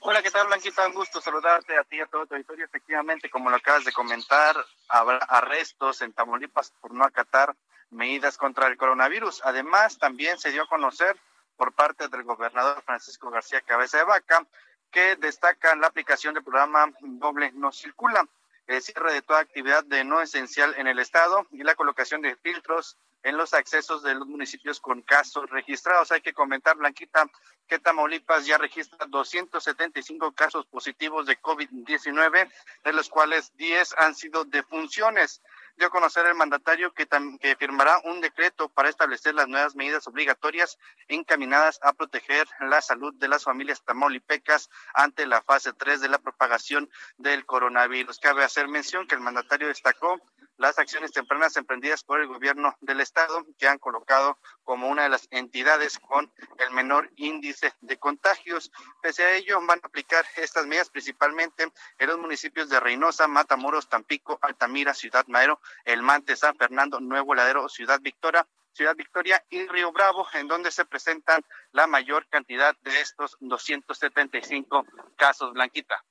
Hola, 0.00 0.22
¿qué 0.22 0.30
tal, 0.30 0.46
Blanquita? 0.46 0.86
Un 0.86 0.94
gusto 0.94 1.20
saludarte 1.20 1.76
a 1.76 1.82
ti 1.82 1.96
y 1.96 2.00
a 2.00 2.06
todo 2.06 2.24
tu 2.26 2.34
auditorio. 2.34 2.64
Efectivamente, 2.64 3.28
como 3.28 3.50
lo 3.50 3.56
acabas 3.56 3.84
de 3.84 3.92
comentar, 3.92 4.56
habrá 4.88 5.18
arrestos 5.18 6.02
en 6.02 6.12
Tamaulipas 6.12 6.70
por 6.80 6.92
no 6.92 7.04
acatar 7.04 7.56
medidas 7.90 8.36
contra 8.36 8.68
el 8.68 8.76
coronavirus. 8.76 9.40
Además, 9.44 9.98
también 9.98 10.38
se 10.38 10.52
dio 10.52 10.62
a 10.62 10.68
conocer 10.68 11.18
por 11.56 11.72
parte 11.72 12.06
del 12.06 12.22
gobernador 12.22 12.80
Francisco 12.84 13.30
García 13.30 13.60
Cabeza 13.62 13.98
de 13.98 14.04
Vaca 14.04 14.46
que 14.90 15.16
destacan 15.16 15.80
la 15.80 15.88
aplicación 15.88 16.34
del 16.34 16.44
programa 16.44 16.92
Doble 17.00 17.52
No 17.52 17.72
Circula, 17.72 18.26
el 18.66 18.82
cierre 18.82 19.12
de 19.12 19.22
toda 19.22 19.40
actividad 19.40 19.84
de 19.84 20.04
no 20.04 20.20
esencial 20.20 20.74
en 20.76 20.86
el 20.86 20.98
Estado 20.98 21.46
y 21.50 21.62
la 21.62 21.74
colocación 21.74 22.22
de 22.22 22.36
filtros 22.36 22.96
en 23.22 23.36
los 23.36 23.54
accesos 23.54 24.02
de 24.02 24.14
los 24.14 24.26
municipios 24.26 24.80
con 24.80 25.02
casos 25.02 25.48
registrados. 25.50 26.12
Hay 26.12 26.20
que 26.20 26.32
comentar, 26.32 26.76
Blanquita, 26.76 27.28
que 27.66 27.78
Tamaulipas 27.78 28.46
ya 28.46 28.58
registra 28.58 29.06
275 29.06 30.32
casos 30.32 30.66
positivos 30.66 31.26
de 31.26 31.40
COVID-19, 31.40 32.50
de 32.84 32.92
los 32.92 33.08
cuales 33.08 33.52
10 33.56 33.94
han 33.98 34.14
sido 34.14 34.44
defunciones 34.44 35.42
dio 35.78 35.86
a 35.86 35.90
conocer 35.90 36.26
el 36.26 36.34
mandatario 36.34 36.92
que, 36.92 37.06
que 37.40 37.56
firmará 37.56 38.00
un 38.04 38.20
decreto 38.20 38.68
para 38.68 38.88
establecer 38.88 39.34
las 39.34 39.46
nuevas 39.46 39.76
medidas 39.76 40.06
obligatorias 40.08 40.76
encaminadas 41.06 41.78
a 41.82 41.92
proteger 41.92 42.46
la 42.60 42.82
salud 42.82 43.14
de 43.14 43.28
las 43.28 43.44
familias 43.44 43.82
tamaulipecas 43.84 44.70
ante 44.92 45.24
la 45.26 45.40
fase 45.42 45.72
3 45.72 46.00
de 46.00 46.08
la 46.08 46.18
propagación 46.18 46.90
del 47.16 47.46
coronavirus. 47.46 48.18
Cabe 48.18 48.42
hacer 48.42 48.66
mención 48.66 49.06
que 49.06 49.14
el 49.14 49.20
mandatario 49.20 49.68
destacó 49.68 50.20
las 50.58 50.78
acciones 50.78 51.12
tempranas 51.12 51.56
emprendidas 51.56 52.04
por 52.04 52.20
el 52.20 52.26
gobierno 52.26 52.76
del 52.80 53.00
estado 53.00 53.46
que 53.58 53.68
han 53.68 53.78
colocado 53.78 54.38
como 54.64 54.88
una 54.88 55.04
de 55.04 55.08
las 55.08 55.26
entidades 55.30 55.98
con 55.98 56.30
el 56.58 56.70
menor 56.72 57.10
índice 57.16 57.72
de 57.80 57.96
contagios. 57.98 58.70
Pese 59.00 59.24
a 59.24 59.36
ello, 59.36 59.60
van 59.64 59.80
a 59.82 59.86
aplicar 59.86 60.26
estas 60.36 60.66
medidas 60.66 60.90
principalmente 60.90 61.72
en 61.98 62.08
los 62.08 62.18
municipios 62.18 62.68
de 62.68 62.80
Reynosa, 62.80 63.28
Matamoros, 63.28 63.88
Tampico, 63.88 64.38
Altamira, 64.42 64.94
Ciudad 64.94 65.24
Madero, 65.28 65.60
El 65.84 66.02
Mante, 66.02 66.36
San 66.36 66.56
Fernando, 66.56 67.00
Nuevo 67.00 67.34
Ladero, 67.34 67.68
Ciudad 67.68 68.00
Victoria, 68.00 68.46
Ciudad 68.72 68.96
Victoria 68.96 69.44
y 69.50 69.66
Río 69.66 69.92
Bravo, 69.92 70.26
en 70.34 70.48
donde 70.48 70.70
se 70.70 70.84
presentan 70.84 71.44
la 71.72 71.86
mayor 71.86 72.28
cantidad 72.28 72.76
de 72.82 73.00
estos 73.00 73.36
275 73.40 74.84
casos, 75.16 75.52
Blanquita. 75.52 76.04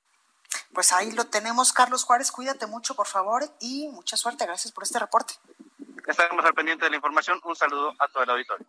Pues 0.72 0.92
ahí 0.92 1.12
lo 1.12 1.24
tenemos, 1.26 1.72
Carlos 1.72 2.04
Juárez. 2.04 2.30
Cuídate 2.30 2.66
mucho, 2.66 2.94
por 2.94 3.06
favor, 3.06 3.50
y 3.60 3.88
mucha 3.88 4.16
suerte. 4.16 4.46
Gracias 4.46 4.72
por 4.72 4.84
este 4.84 4.98
reporte. 4.98 5.34
Estaremos 6.06 6.42
al 6.44 6.54
pendiente 6.54 6.84
de 6.84 6.90
la 6.90 6.96
información. 6.96 7.38
Un 7.44 7.54
saludo 7.54 7.94
a 7.98 8.08
todo 8.08 8.22
el 8.22 8.30
auditorio. 8.30 8.66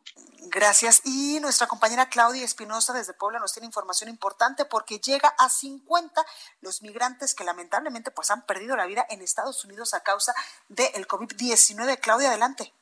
Gracias. 0.47 1.01
Y 1.05 1.39
nuestra 1.39 1.67
compañera 1.67 2.09
Claudia 2.09 2.43
Espinosa 2.43 2.91
desde 2.91 3.13
Puebla 3.13 3.39
nos 3.39 3.53
tiene 3.53 3.65
información 3.65 4.09
importante 4.09 4.65
porque 4.65 4.99
llega 4.99 5.29
a 5.37 5.49
50 5.49 6.25
los 6.61 6.81
migrantes 6.81 7.33
que 7.33 7.45
lamentablemente 7.45 8.11
pues 8.11 8.29
han 8.29 8.45
perdido 8.45 8.75
la 8.75 8.87
vida 8.87 9.05
en 9.09 9.21
Estados 9.21 9.63
Unidos 9.63 9.93
a 9.93 10.01
causa 10.01 10.33
del 10.67 11.07
COVID-19. 11.07 11.99
Claudia, 12.01 12.27
adelante. 12.27 12.73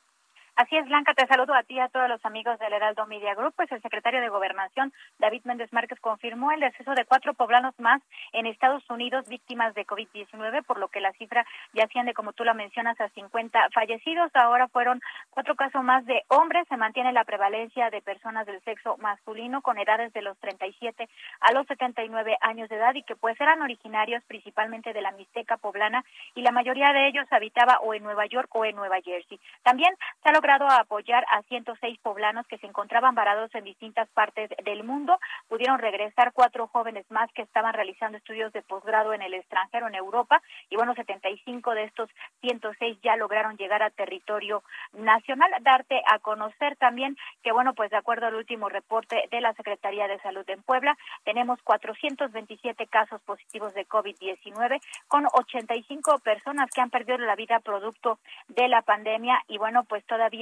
Así 0.57 0.75
es, 0.75 0.87
Blanca, 0.87 1.13
te 1.13 1.27
saludo 1.27 1.53
a 1.53 1.61
ti 1.61 1.75
y 1.75 1.79
a 1.79 1.87
todos 1.87 2.09
los 2.09 2.25
amigos 2.25 2.57
del 2.57 2.73
Heraldo 2.73 3.05
Media 3.05 3.35
Group. 3.35 3.53
Pues 3.55 3.71
el 3.71 3.79
secretario 3.83 4.21
de 4.21 4.29
Gobernación, 4.29 4.91
David 5.19 5.43
Méndez 5.43 5.71
Márquez, 5.71 5.99
confirmó 5.99 6.51
el 6.51 6.61
deceso 6.61 6.95
de 6.95 7.05
cuatro 7.05 7.35
poblanos 7.35 7.75
más 7.79 8.01
en 8.33 8.47
Estados 8.47 8.83
Unidos 8.89 9.29
víctimas 9.29 9.75
de 9.75 9.85
COVID-19, 9.85 10.65
por 10.65 10.79
lo 10.79 10.87
que 10.87 10.99
la 10.99 11.13
cifra 11.13 11.45
ya 11.73 11.83
asciende, 11.83 12.15
como 12.15 12.33
tú 12.33 12.43
la 12.43 12.55
mencionas, 12.55 12.99
a 12.99 13.07
50 13.09 13.69
fallecidos. 13.71 14.31
Ahora 14.33 14.67
fueron 14.67 14.99
cuatro 15.29 15.55
casos 15.55 15.83
más 15.83 16.03
de 16.07 16.23
hombres. 16.29 16.67
Se 16.69 16.75
mantiene 16.75 17.13
la 17.13 17.23
prevalencia 17.23 17.91
de 17.91 18.01
personas 18.01 18.47
del 18.47 18.59
sexo 18.63 18.97
masculino 18.97 19.61
con 19.61 19.77
edades 19.77 20.11
de 20.13 20.23
los 20.23 20.39
37 20.39 21.07
a 21.41 21.53
los 21.53 21.67
79 21.67 22.35
años 22.41 22.67
de 22.69 22.77
edad 22.77 22.95
y 22.95 23.03
que 23.03 23.15
pues 23.15 23.39
eran 23.39 23.61
originarios 23.61 24.23
principalmente 24.25 24.93
de 24.93 25.01
la 25.01 25.11
Mixteca 25.11 25.57
poblana 25.57 26.03
y 26.33 26.41
la 26.41 26.51
mayoría 26.51 26.93
de 26.93 27.09
ellos 27.09 27.27
habitaba 27.29 27.77
o 27.83 27.93
en 27.93 28.01
Nueva 28.01 28.25
York 28.25 28.49
o 28.55 28.65
en 28.65 28.75
Nueva 28.75 29.01
Jersey. 29.01 29.39
También 29.61 29.93
se 30.23 30.31
a 30.49 30.79
apoyar 30.79 31.25
a 31.29 31.41
106 31.43 31.99
poblanos 31.99 32.47
que 32.47 32.57
se 32.57 32.67
encontraban 32.67 33.15
varados 33.15 33.53
en 33.53 33.65
distintas 33.65 34.07
partes 34.09 34.49
del 34.63 34.83
mundo. 34.83 35.19
Pudieron 35.49 35.77
regresar 35.77 36.31
cuatro 36.31 36.67
jóvenes 36.67 37.05
más 37.09 37.29
que 37.33 37.41
estaban 37.41 37.73
realizando 37.73 38.17
estudios 38.17 38.53
de 38.53 38.61
posgrado 38.61 39.13
en 39.13 39.21
el 39.21 39.33
extranjero, 39.33 39.87
en 39.87 39.95
Europa, 39.95 40.41
y 40.69 40.77
bueno, 40.77 40.95
75 40.95 41.71
de 41.73 41.83
estos 41.83 42.09
106 42.41 42.97
ya 43.03 43.17
lograron 43.17 43.57
llegar 43.57 43.83
a 43.83 43.89
territorio 43.89 44.63
nacional. 44.93 45.51
Darte 45.61 46.01
a 46.09 46.19
conocer 46.19 46.77
también 46.77 47.17
que, 47.43 47.51
bueno, 47.51 47.73
pues 47.73 47.91
de 47.91 47.97
acuerdo 47.97 48.27
al 48.27 48.35
último 48.35 48.69
reporte 48.69 49.27
de 49.29 49.41
la 49.41 49.53
Secretaría 49.53 50.07
de 50.07 50.19
Salud 50.19 50.49
en 50.49 50.63
Puebla, 50.63 50.97
tenemos 51.25 51.61
427 51.63 52.87
casos 52.87 53.21
positivos 53.23 53.73
de 53.73 53.85
COVID-19 53.85 54.79
con 55.09 55.25
85 55.33 56.19
personas 56.19 56.69
que 56.71 56.81
han 56.81 56.89
perdido 56.89 57.17
la 57.17 57.35
vida 57.35 57.59
producto 57.59 58.19
de 58.47 58.67
la 58.69 58.81
pandemia 58.81 59.43
y 59.47 59.57
bueno, 59.57 59.83
pues 59.83 60.05
todavía 60.05 60.36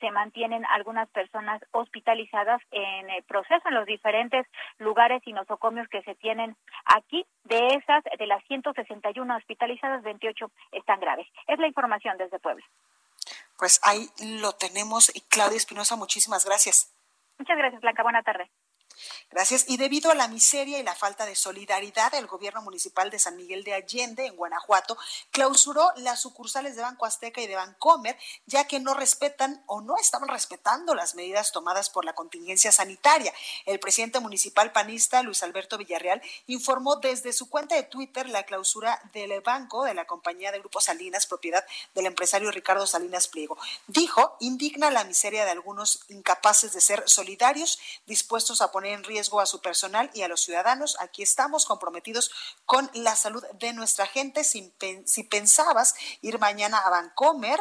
se 0.00 0.10
mantienen 0.10 0.64
algunas 0.66 1.08
personas 1.10 1.62
hospitalizadas 1.72 2.60
en 2.70 3.10
el 3.10 3.22
proceso 3.24 3.68
en 3.68 3.74
los 3.74 3.86
diferentes 3.86 4.46
lugares 4.78 5.22
y 5.24 5.32
nosocomios 5.32 5.88
que 5.88 6.02
se 6.02 6.14
tienen 6.16 6.56
aquí. 6.84 7.24
De 7.44 7.66
esas, 7.68 8.04
de 8.18 8.26
las 8.26 8.44
161 8.44 9.36
hospitalizadas, 9.36 10.02
28 10.02 10.50
están 10.72 11.00
graves. 11.00 11.26
Es 11.48 11.58
la 11.58 11.66
información 11.66 12.16
desde 12.18 12.38
Puebla. 12.38 12.64
Pues 13.58 13.80
ahí 13.82 14.08
lo 14.40 14.52
tenemos. 14.52 15.12
Claudia 15.28 15.56
Espinosa, 15.56 15.96
muchísimas 15.96 16.46
gracias. 16.46 16.94
Muchas 17.38 17.56
gracias, 17.56 17.80
Blanca. 17.80 18.02
Buena 18.02 18.22
tarde. 18.22 18.50
Gracias. 19.30 19.64
Y 19.68 19.76
debido 19.76 20.10
a 20.10 20.14
la 20.14 20.28
miseria 20.28 20.78
y 20.78 20.82
la 20.82 20.94
falta 20.94 21.26
de 21.26 21.34
solidaridad, 21.34 22.14
el 22.14 22.26
gobierno 22.26 22.62
municipal 22.62 23.10
de 23.10 23.18
San 23.18 23.36
Miguel 23.36 23.64
de 23.64 23.74
Allende, 23.74 24.26
en 24.26 24.36
Guanajuato, 24.36 24.96
clausuró 25.30 25.90
las 25.96 26.20
sucursales 26.20 26.76
de 26.76 26.82
Banco 26.82 27.06
Azteca 27.06 27.40
y 27.40 27.46
de 27.46 27.56
Bancomer, 27.56 28.18
ya 28.46 28.66
que 28.66 28.80
no 28.80 28.94
respetan 28.94 29.62
o 29.66 29.80
no 29.80 29.96
estaban 29.96 30.28
respetando 30.28 30.94
las 30.94 31.14
medidas 31.14 31.52
tomadas 31.52 31.90
por 31.90 32.04
la 32.04 32.14
contingencia 32.14 32.72
sanitaria. 32.72 33.32
El 33.66 33.78
presidente 33.78 34.20
municipal 34.20 34.72
panista, 34.72 35.22
Luis 35.22 35.42
Alberto 35.42 35.78
Villarreal, 35.78 36.22
informó 36.46 36.96
desde 36.96 37.32
su 37.32 37.48
cuenta 37.48 37.74
de 37.74 37.84
Twitter 37.84 38.28
la 38.28 38.44
clausura 38.44 39.00
del 39.12 39.40
banco 39.40 39.84
de 39.84 39.94
la 39.94 40.06
compañía 40.06 40.52
de 40.52 40.58
Grupo 40.58 40.80
Salinas, 40.80 41.26
propiedad 41.26 41.64
del 41.94 42.06
empresario 42.06 42.50
Ricardo 42.50 42.86
Salinas 42.86 43.28
Pliego. 43.28 43.56
Dijo, 43.86 44.36
indigna 44.40 44.90
la 44.90 45.04
miseria 45.04 45.44
de 45.44 45.52
algunos 45.52 46.00
incapaces 46.08 46.72
de 46.72 46.80
ser 46.80 47.02
solidarios, 47.06 47.78
dispuestos 48.06 48.60
a 48.60 48.72
poner 48.72 48.89
en 48.92 49.04
riesgo 49.04 49.40
a 49.40 49.46
su 49.46 49.60
personal 49.60 50.10
y 50.14 50.22
a 50.22 50.28
los 50.28 50.42
ciudadanos. 50.42 50.96
Aquí 51.00 51.22
estamos 51.22 51.66
comprometidos 51.66 52.30
con 52.66 52.90
la 52.94 53.16
salud 53.16 53.44
de 53.54 53.72
nuestra 53.72 54.06
gente. 54.06 54.44
Si, 54.44 54.74
si 55.06 55.24
pensabas 55.24 55.94
ir 56.20 56.38
mañana 56.38 56.78
a 56.78 56.90
Vancomer, 56.90 57.58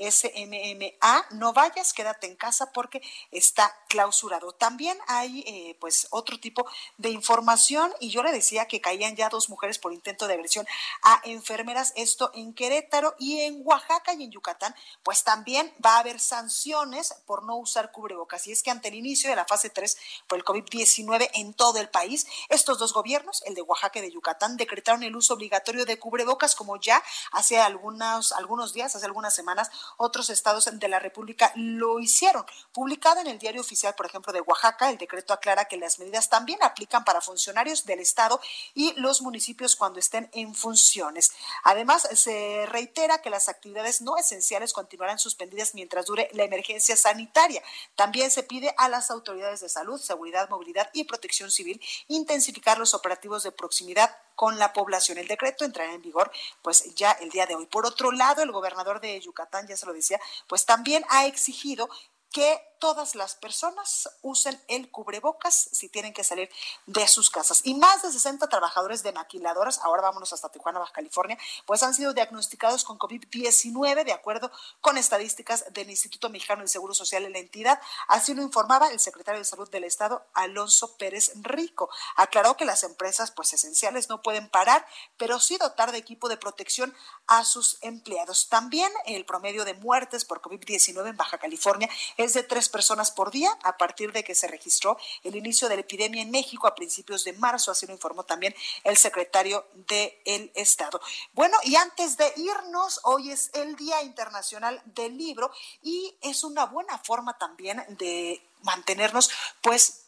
SMMA, 0.00 1.26
no 1.30 1.52
vayas, 1.52 1.92
quédate 1.92 2.26
en 2.26 2.36
casa 2.36 2.72
porque 2.72 3.02
está 3.30 3.76
clausurado. 3.88 4.52
También 4.52 4.98
hay 5.06 5.44
eh, 5.46 5.76
pues 5.80 6.06
otro 6.10 6.38
tipo 6.38 6.66
de 6.98 7.10
información 7.10 7.92
y 8.00 8.10
yo 8.10 8.22
le 8.22 8.32
decía 8.32 8.66
que 8.66 8.80
caían 8.80 9.16
ya 9.16 9.28
dos 9.28 9.48
mujeres 9.48 9.78
por 9.78 9.92
intento 9.92 10.26
de 10.26 10.34
agresión 10.34 10.66
a 11.02 11.20
enfermeras, 11.24 11.92
esto 11.96 12.30
en 12.34 12.54
Querétaro 12.54 13.14
y 13.18 13.40
en 13.40 13.60
Oaxaca 13.64 14.14
y 14.14 14.24
en 14.24 14.30
Yucatán, 14.30 14.74
pues 15.02 15.24
también 15.24 15.72
va 15.84 15.96
a 15.96 15.98
haber 16.00 16.20
sanciones 16.20 17.14
por 17.26 17.44
no 17.44 17.56
usar 17.56 17.92
cubrebocas. 17.92 18.46
Y 18.46 18.52
es 18.52 18.62
que 18.62 18.70
ante 18.70 18.88
el 18.88 18.94
inicio 18.94 19.30
de 19.30 19.36
la 19.36 19.44
fase 19.44 19.70
3 19.70 19.96
por 20.26 20.38
el 20.38 20.44
COVID-19 20.44 21.30
en 21.34 21.54
todo 21.54 21.78
el 21.78 21.88
país, 21.88 22.26
estos 22.48 22.78
dos 22.78 22.92
gobiernos, 22.92 23.42
el 23.46 23.54
de 23.54 23.62
Oaxaca 23.62 23.98
y 23.98 24.02
de 24.02 24.12
Yucatán, 24.12 24.56
decretaron 24.56 25.02
el 25.02 25.16
uso 25.16 25.34
obligatorio 25.34 25.84
de 25.84 25.98
cubrebocas 25.98 26.54
como 26.54 26.78
ya 26.80 27.02
hace 27.32 27.58
algunos, 27.58 28.32
algunos 28.32 28.72
días, 28.72 28.94
hace 28.94 29.06
algunas 29.06 29.34
semanas, 29.34 29.70
otros 29.96 30.30
estados 30.30 30.68
de 30.72 30.88
la 30.88 30.98
República 30.98 31.52
lo 31.56 32.00
hicieron. 32.00 32.44
Publicado 32.72 33.20
en 33.20 33.26
el 33.26 33.38
diario 33.38 33.60
oficial, 33.60 33.94
por 33.94 34.06
ejemplo, 34.06 34.32
de 34.32 34.40
Oaxaca, 34.40 34.90
el 34.90 34.98
decreto 34.98 35.32
aclara 35.32 35.66
que 35.66 35.76
las 35.76 35.98
medidas 35.98 36.28
también 36.28 36.62
aplican 36.62 37.04
para 37.04 37.20
funcionarios 37.20 37.84
del 37.84 38.00
Estado 38.00 38.40
y 38.74 38.92
los 38.94 39.22
municipios 39.22 39.76
cuando 39.76 39.98
estén 39.98 40.30
en 40.32 40.54
funciones. 40.54 41.32
Además, 41.64 42.08
se 42.14 42.66
reitera 42.66 43.22
que 43.22 43.30
las 43.30 43.48
actividades 43.48 44.00
no 44.00 44.16
esenciales 44.16 44.72
continuarán 44.72 45.18
suspendidas 45.18 45.74
mientras 45.74 46.06
dure 46.06 46.28
la 46.32 46.44
emergencia 46.44 46.96
sanitaria. 46.96 47.62
También 47.96 48.30
se 48.30 48.42
pide 48.42 48.74
a 48.76 48.88
las 48.88 49.10
autoridades 49.10 49.60
de 49.60 49.68
salud, 49.68 50.00
seguridad, 50.00 50.48
movilidad 50.48 50.90
y 50.92 51.04
protección 51.04 51.50
civil 51.50 51.80
intensificar 52.08 52.78
los 52.78 52.94
operativos 52.94 53.42
de 53.42 53.52
proximidad 53.52 54.16
con 54.40 54.58
la 54.58 54.72
población. 54.72 55.18
El 55.18 55.28
decreto 55.28 55.66
entrará 55.66 55.92
en 55.92 56.00
vigor 56.00 56.32
pues 56.62 56.94
ya 56.94 57.12
el 57.12 57.28
día 57.28 57.44
de 57.44 57.56
hoy. 57.56 57.66
Por 57.66 57.84
otro 57.84 58.10
lado, 58.10 58.42
el 58.42 58.52
gobernador 58.52 58.98
de 58.98 59.20
Yucatán, 59.20 59.66
ya 59.68 59.76
se 59.76 59.84
lo 59.84 59.92
decía, 59.92 60.18
pues 60.48 60.64
también 60.64 61.04
ha 61.10 61.26
exigido 61.26 61.90
que 62.32 62.70
todas 62.80 63.14
las 63.14 63.34
personas 63.36 64.08
usen 64.22 64.58
el 64.66 64.90
cubrebocas 64.90 65.68
si 65.70 65.88
tienen 65.88 66.14
que 66.14 66.24
salir 66.24 66.50
de 66.86 67.06
sus 67.06 67.30
casas. 67.30 67.60
Y 67.64 67.74
más 67.74 68.02
de 68.02 68.10
60 68.10 68.48
trabajadores 68.48 69.02
de 69.02 69.12
maquiladoras, 69.12 69.78
ahora 69.80 70.02
vámonos 70.02 70.32
hasta 70.32 70.48
Tijuana, 70.48 70.80
Baja 70.80 70.94
California, 70.94 71.38
pues 71.66 71.82
han 71.82 71.94
sido 71.94 72.14
diagnosticados 72.14 72.84
con 72.84 72.98
COVID-19 72.98 74.04
de 74.04 74.12
acuerdo 74.12 74.50
con 74.80 74.96
estadísticas 74.96 75.66
del 75.72 75.90
Instituto 75.90 76.30
Mexicano 76.30 76.60
del 76.60 76.70
Seguro 76.70 76.94
Social 76.94 77.24
en 77.24 77.34
la 77.34 77.38
entidad. 77.38 77.78
Así 78.08 78.34
lo 78.34 78.42
informaba 78.42 78.88
el 78.88 78.98
secretario 78.98 79.40
de 79.40 79.44
Salud 79.44 79.70
del 79.70 79.84
Estado, 79.84 80.24
Alonso 80.32 80.96
Pérez 80.96 81.32
Rico. 81.42 81.90
Aclaró 82.16 82.56
que 82.56 82.64
las 82.64 82.82
empresas 82.82 83.30
pues 83.30 83.52
esenciales 83.52 84.08
no 84.08 84.22
pueden 84.22 84.48
parar, 84.48 84.86
pero 85.18 85.38
sí 85.38 85.58
dotar 85.58 85.92
de 85.92 85.98
equipo 85.98 86.30
de 86.30 86.38
protección 86.38 86.94
a 87.26 87.44
sus 87.44 87.76
empleados. 87.82 88.48
También 88.48 88.90
el 89.04 89.26
promedio 89.26 89.66
de 89.66 89.74
muertes 89.74 90.24
por 90.24 90.40
COVID-19 90.40 91.10
en 91.10 91.16
Baja 91.18 91.36
California 91.36 91.90
es 92.24 92.34
de 92.34 92.42
tres 92.42 92.68
personas 92.68 93.10
por 93.10 93.30
día 93.30 93.56
a 93.62 93.76
partir 93.76 94.12
de 94.12 94.24
que 94.24 94.34
se 94.34 94.46
registró 94.46 94.96
el 95.24 95.36
inicio 95.36 95.68
de 95.68 95.76
la 95.76 95.80
epidemia 95.82 96.22
en 96.22 96.30
México 96.30 96.66
a 96.66 96.74
principios 96.74 97.24
de 97.24 97.32
marzo, 97.34 97.70
así 97.70 97.86
lo 97.86 97.92
informó 97.92 98.24
también 98.24 98.54
el 98.84 98.96
secretario 98.96 99.66
del 99.74 100.50
Estado. 100.54 101.00
Bueno, 101.32 101.56
y 101.64 101.76
antes 101.76 102.16
de 102.16 102.32
irnos, 102.36 103.00
hoy 103.04 103.30
es 103.30 103.50
el 103.54 103.76
Día 103.76 104.02
Internacional 104.02 104.82
del 104.84 105.16
Libro 105.16 105.50
y 105.82 106.14
es 106.20 106.44
una 106.44 106.66
buena 106.66 106.98
forma 106.98 107.38
también 107.38 107.84
de 107.98 108.42
mantenernos 108.62 109.30
pues 109.62 109.99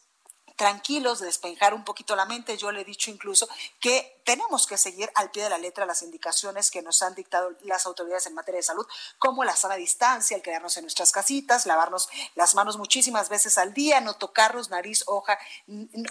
tranquilos, 0.63 1.19
de 1.19 1.25
despejar 1.25 1.73
un 1.73 1.83
poquito 1.83 2.15
la 2.15 2.25
mente. 2.25 2.55
Yo 2.55 2.71
le 2.71 2.81
he 2.81 2.85
dicho 2.85 3.11
incluso 3.11 3.49
que 3.81 4.21
tenemos 4.23 4.65
que 4.65 4.77
seguir 4.77 5.11
al 5.15 5.29
pie 5.29 5.43
de 5.43 5.49
la 5.49 5.57
letra 5.57 5.85
las 5.85 6.03
indicaciones 6.03 6.71
que 6.71 6.81
nos 6.81 7.01
han 7.03 7.15
dictado 7.15 7.51
las 7.63 7.85
autoridades 7.85 8.27
en 8.27 8.33
materia 8.33 8.59
de 8.59 8.63
salud, 8.63 8.87
como 9.19 9.43
la 9.43 9.57
sana 9.57 9.75
distancia, 9.75 10.37
el 10.37 10.41
quedarnos 10.41 10.77
en 10.77 10.85
nuestras 10.85 11.11
casitas, 11.11 11.65
lavarnos 11.65 12.07
las 12.35 12.55
manos 12.55 12.77
muchísimas 12.77 13.27
veces 13.27 13.57
al 13.57 13.73
día, 13.73 13.99
no 13.99 14.13
tocarnos 14.13 14.69
nariz, 14.69 15.03
hoja, 15.07 15.37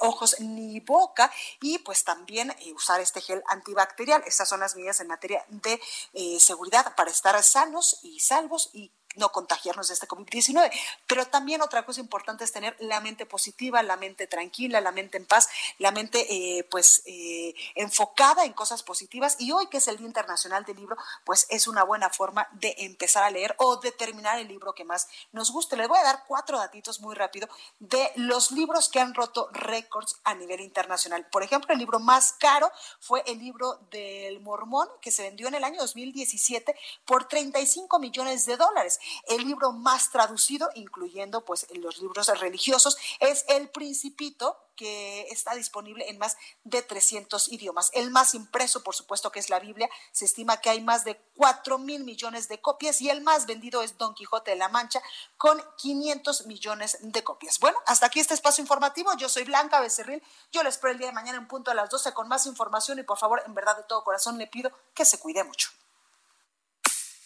ojos 0.01 0.39
ni 0.41 0.81
boca 0.81 1.33
y 1.63 1.79
pues 1.79 2.05
también 2.05 2.51
eh, 2.51 2.75
usar 2.75 3.01
este 3.01 3.23
gel 3.23 3.43
antibacterial. 3.49 4.23
Estas 4.27 4.51
son 4.51 4.61
las 4.61 4.77
medidas 4.77 5.01
en 5.01 5.07
materia 5.07 5.47
de 5.49 5.81
eh, 6.13 6.39
seguridad 6.41 6.95
para 6.95 7.11
estar 7.11 7.43
sanos 7.43 8.01
y 8.03 8.21
salvos 8.21 8.69
y 8.75 8.93
no 9.17 9.31
contagiarnos 9.31 9.89
de 9.89 9.95
este 9.95 10.09
COVID-19. 10.09 10.71
Pero 11.07 11.27
también 11.27 11.63
otra 11.63 11.85
cosa 11.85 12.01
importante 12.01 12.45
es 12.45 12.53
tener 12.53 12.77
la 12.81 13.01
mente 13.01 13.27
positiva, 13.27 13.83
la 13.83 13.97
mente 13.97 14.27
tranquila, 14.27 14.81
la 14.81 14.93
mente 14.93 15.17
en 15.17 15.27
paz, 15.27 15.49
la 15.79 15.91
mente 15.91 16.27
eh, 16.31 16.65
pues 16.65 17.03
eh, 17.07 17.55
enfocada 17.75 18.45
en 18.45 18.53
cosas 18.53 18.83
positivas. 18.83 19.37
Y 19.39 19.53
hoy 19.53 19.67
que 19.69 19.79
es 19.79 19.89
el 19.89 19.99
Día 19.99 20.07
Internacional 20.07 20.65
del 20.65 20.77
Libro, 20.77 20.97
pues 21.25 21.47
es 21.51 21.67
una 21.67 21.85
buena 21.85 22.11
forma 22.11 22.49
de 22.53 22.75
empezar 22.79 23.23
a 23.23 23.31
leer 23.31 23.55
o 23.59 23.77
de 23.77 23.93
terminar 23.93 24.39
el 24.39 24.49
libro 24.49 24.75
que 24.75 24.85
más 24.85 25.09
nos 25.33 25.51
guste. 25.51 25.77
Les 25.77 25.89
voy 25.89 25.99
a 25.99 26.05
dar 26.05 26.25
cuatro 26.27 26.59
datitos 26.59 27.01
muy 27.01 27.15
rápido 27.15 27.49
de 27.79 28.11
los 28.17 28.51
libros 28.53 28.89
que 28.89 29.01
han 29.01 29.15
roto 29.15 29.49
récords 29.53 30.21
a 30.25 30.35
nivel 30.35 30.61
internacional. 30.61 31.27
Por 31.31 31.43
ejemplo, 31.43 31.73
el 31.73 31.79
libro 31.79 31.99
más 31.99 32.33
caro 32.33 32.71
fue 33.01 33.23
el 33.27 33.39
libro 33.39 33.79
del 33.91 34.41
Mormón, 34.41 34.89
que 35.01 35.11
se 35.11 35.23
vendió 35.23 35.49
en 35.49 35.55
el 35.55 35.65
año 35.65 35.81
2017 35.81 36.75
por 37.05 37.27
35 37.27 37.99
millones 37.99 38.47
de 38.47 38.57
dólares. 38.57 39.01
El 39.29 39.45
libro 39.45 39.73
más 39.73 40.11
traducido, 40.11 40.69
incluyendo 40.75 41.45
pues 41.45 41.67
los 41.75 41.99
libros 41.99 42.27
religiosos, 42.39 42.97
es 43.21 43.45
El 43.49 43.69
Principito, 43.71 44.57
que 44.77 45.29
está 45.31 45.55
disponible 45.55 46.09
en 46.09 46.19
más 46.19 46.37
de 46.65 46.83
300 46.83 47.53
idiomas. 47.53 47.91
El 47.93 48.11
más 48.11 48.35
impreso, 48.35 48.83
por 48.83 48.95
supuesto, 48.95 49.31
que 49.31 49.39
es 49.39 49.51
la 49.51 49.61
Biblia. 49.61 49.89
Se 50.13 50.25
estima 50.25 50.61
que 50.61 50.71
hay 50.71 50.81
más 50.81 51.05
de 51.05 51.21
4 51.37 51.79
mil 51.79 52.05
millones 52.05 52.49
de 52.49 52.61
copias 52.61 53.01
y 53.01 53.11
el 53.11 53.21
más 53.21 53.47
vendido 53.47 53.83
es 53.83 53.99
Don 53.99 54.15
Quijote 54.15 54.53
de 54.53 54.57
la 54.57 54.69
Mancha 54.69 55.03
con 55.37 55.63
500 55.77 56.47
millones 56.47 56.99
de 57.01 57.23
copias. 57.23 57.59
Bueno, 57.59 57.79
hasta 57.87 58.07
aquí 58.07 58.21
este 58.21 58.35
espacio 58.35 58.63
informativo. 58.63 59.15
Yo 59.17 59.29
soy 59.29 59.45
Blanca 59.45 59.81
Becerril. 59.81 60.23
Yo 60.51 60.63
les 60.63 60.75
espero 60.75 60.93
el 60.93 60.99
día 60.99 61.09
de 61.09 61.13
mañana 61.13 61.39
en 61.39 61.49
punto 61.49 61.71
a 61.71 61.75
las 61.75 61.91
12 61.91 62.13
con 62.15 62.29
más 62.29 62.47
información 62.47 62.99
y 62.99 63.03
por 63.03 63.19
favor, 63.19 63.43
en 63.47 63.55
verdad 63.55 63.77
de 63.77 63.85
todo 63.85 64.05
corazón 64.05 64.39
le 64.39 64.47
pido 64.47 64.71
que 64.95 65.05
se 65.05 65.19
cuide 65.19 65.45
mucho. 65.45 65.71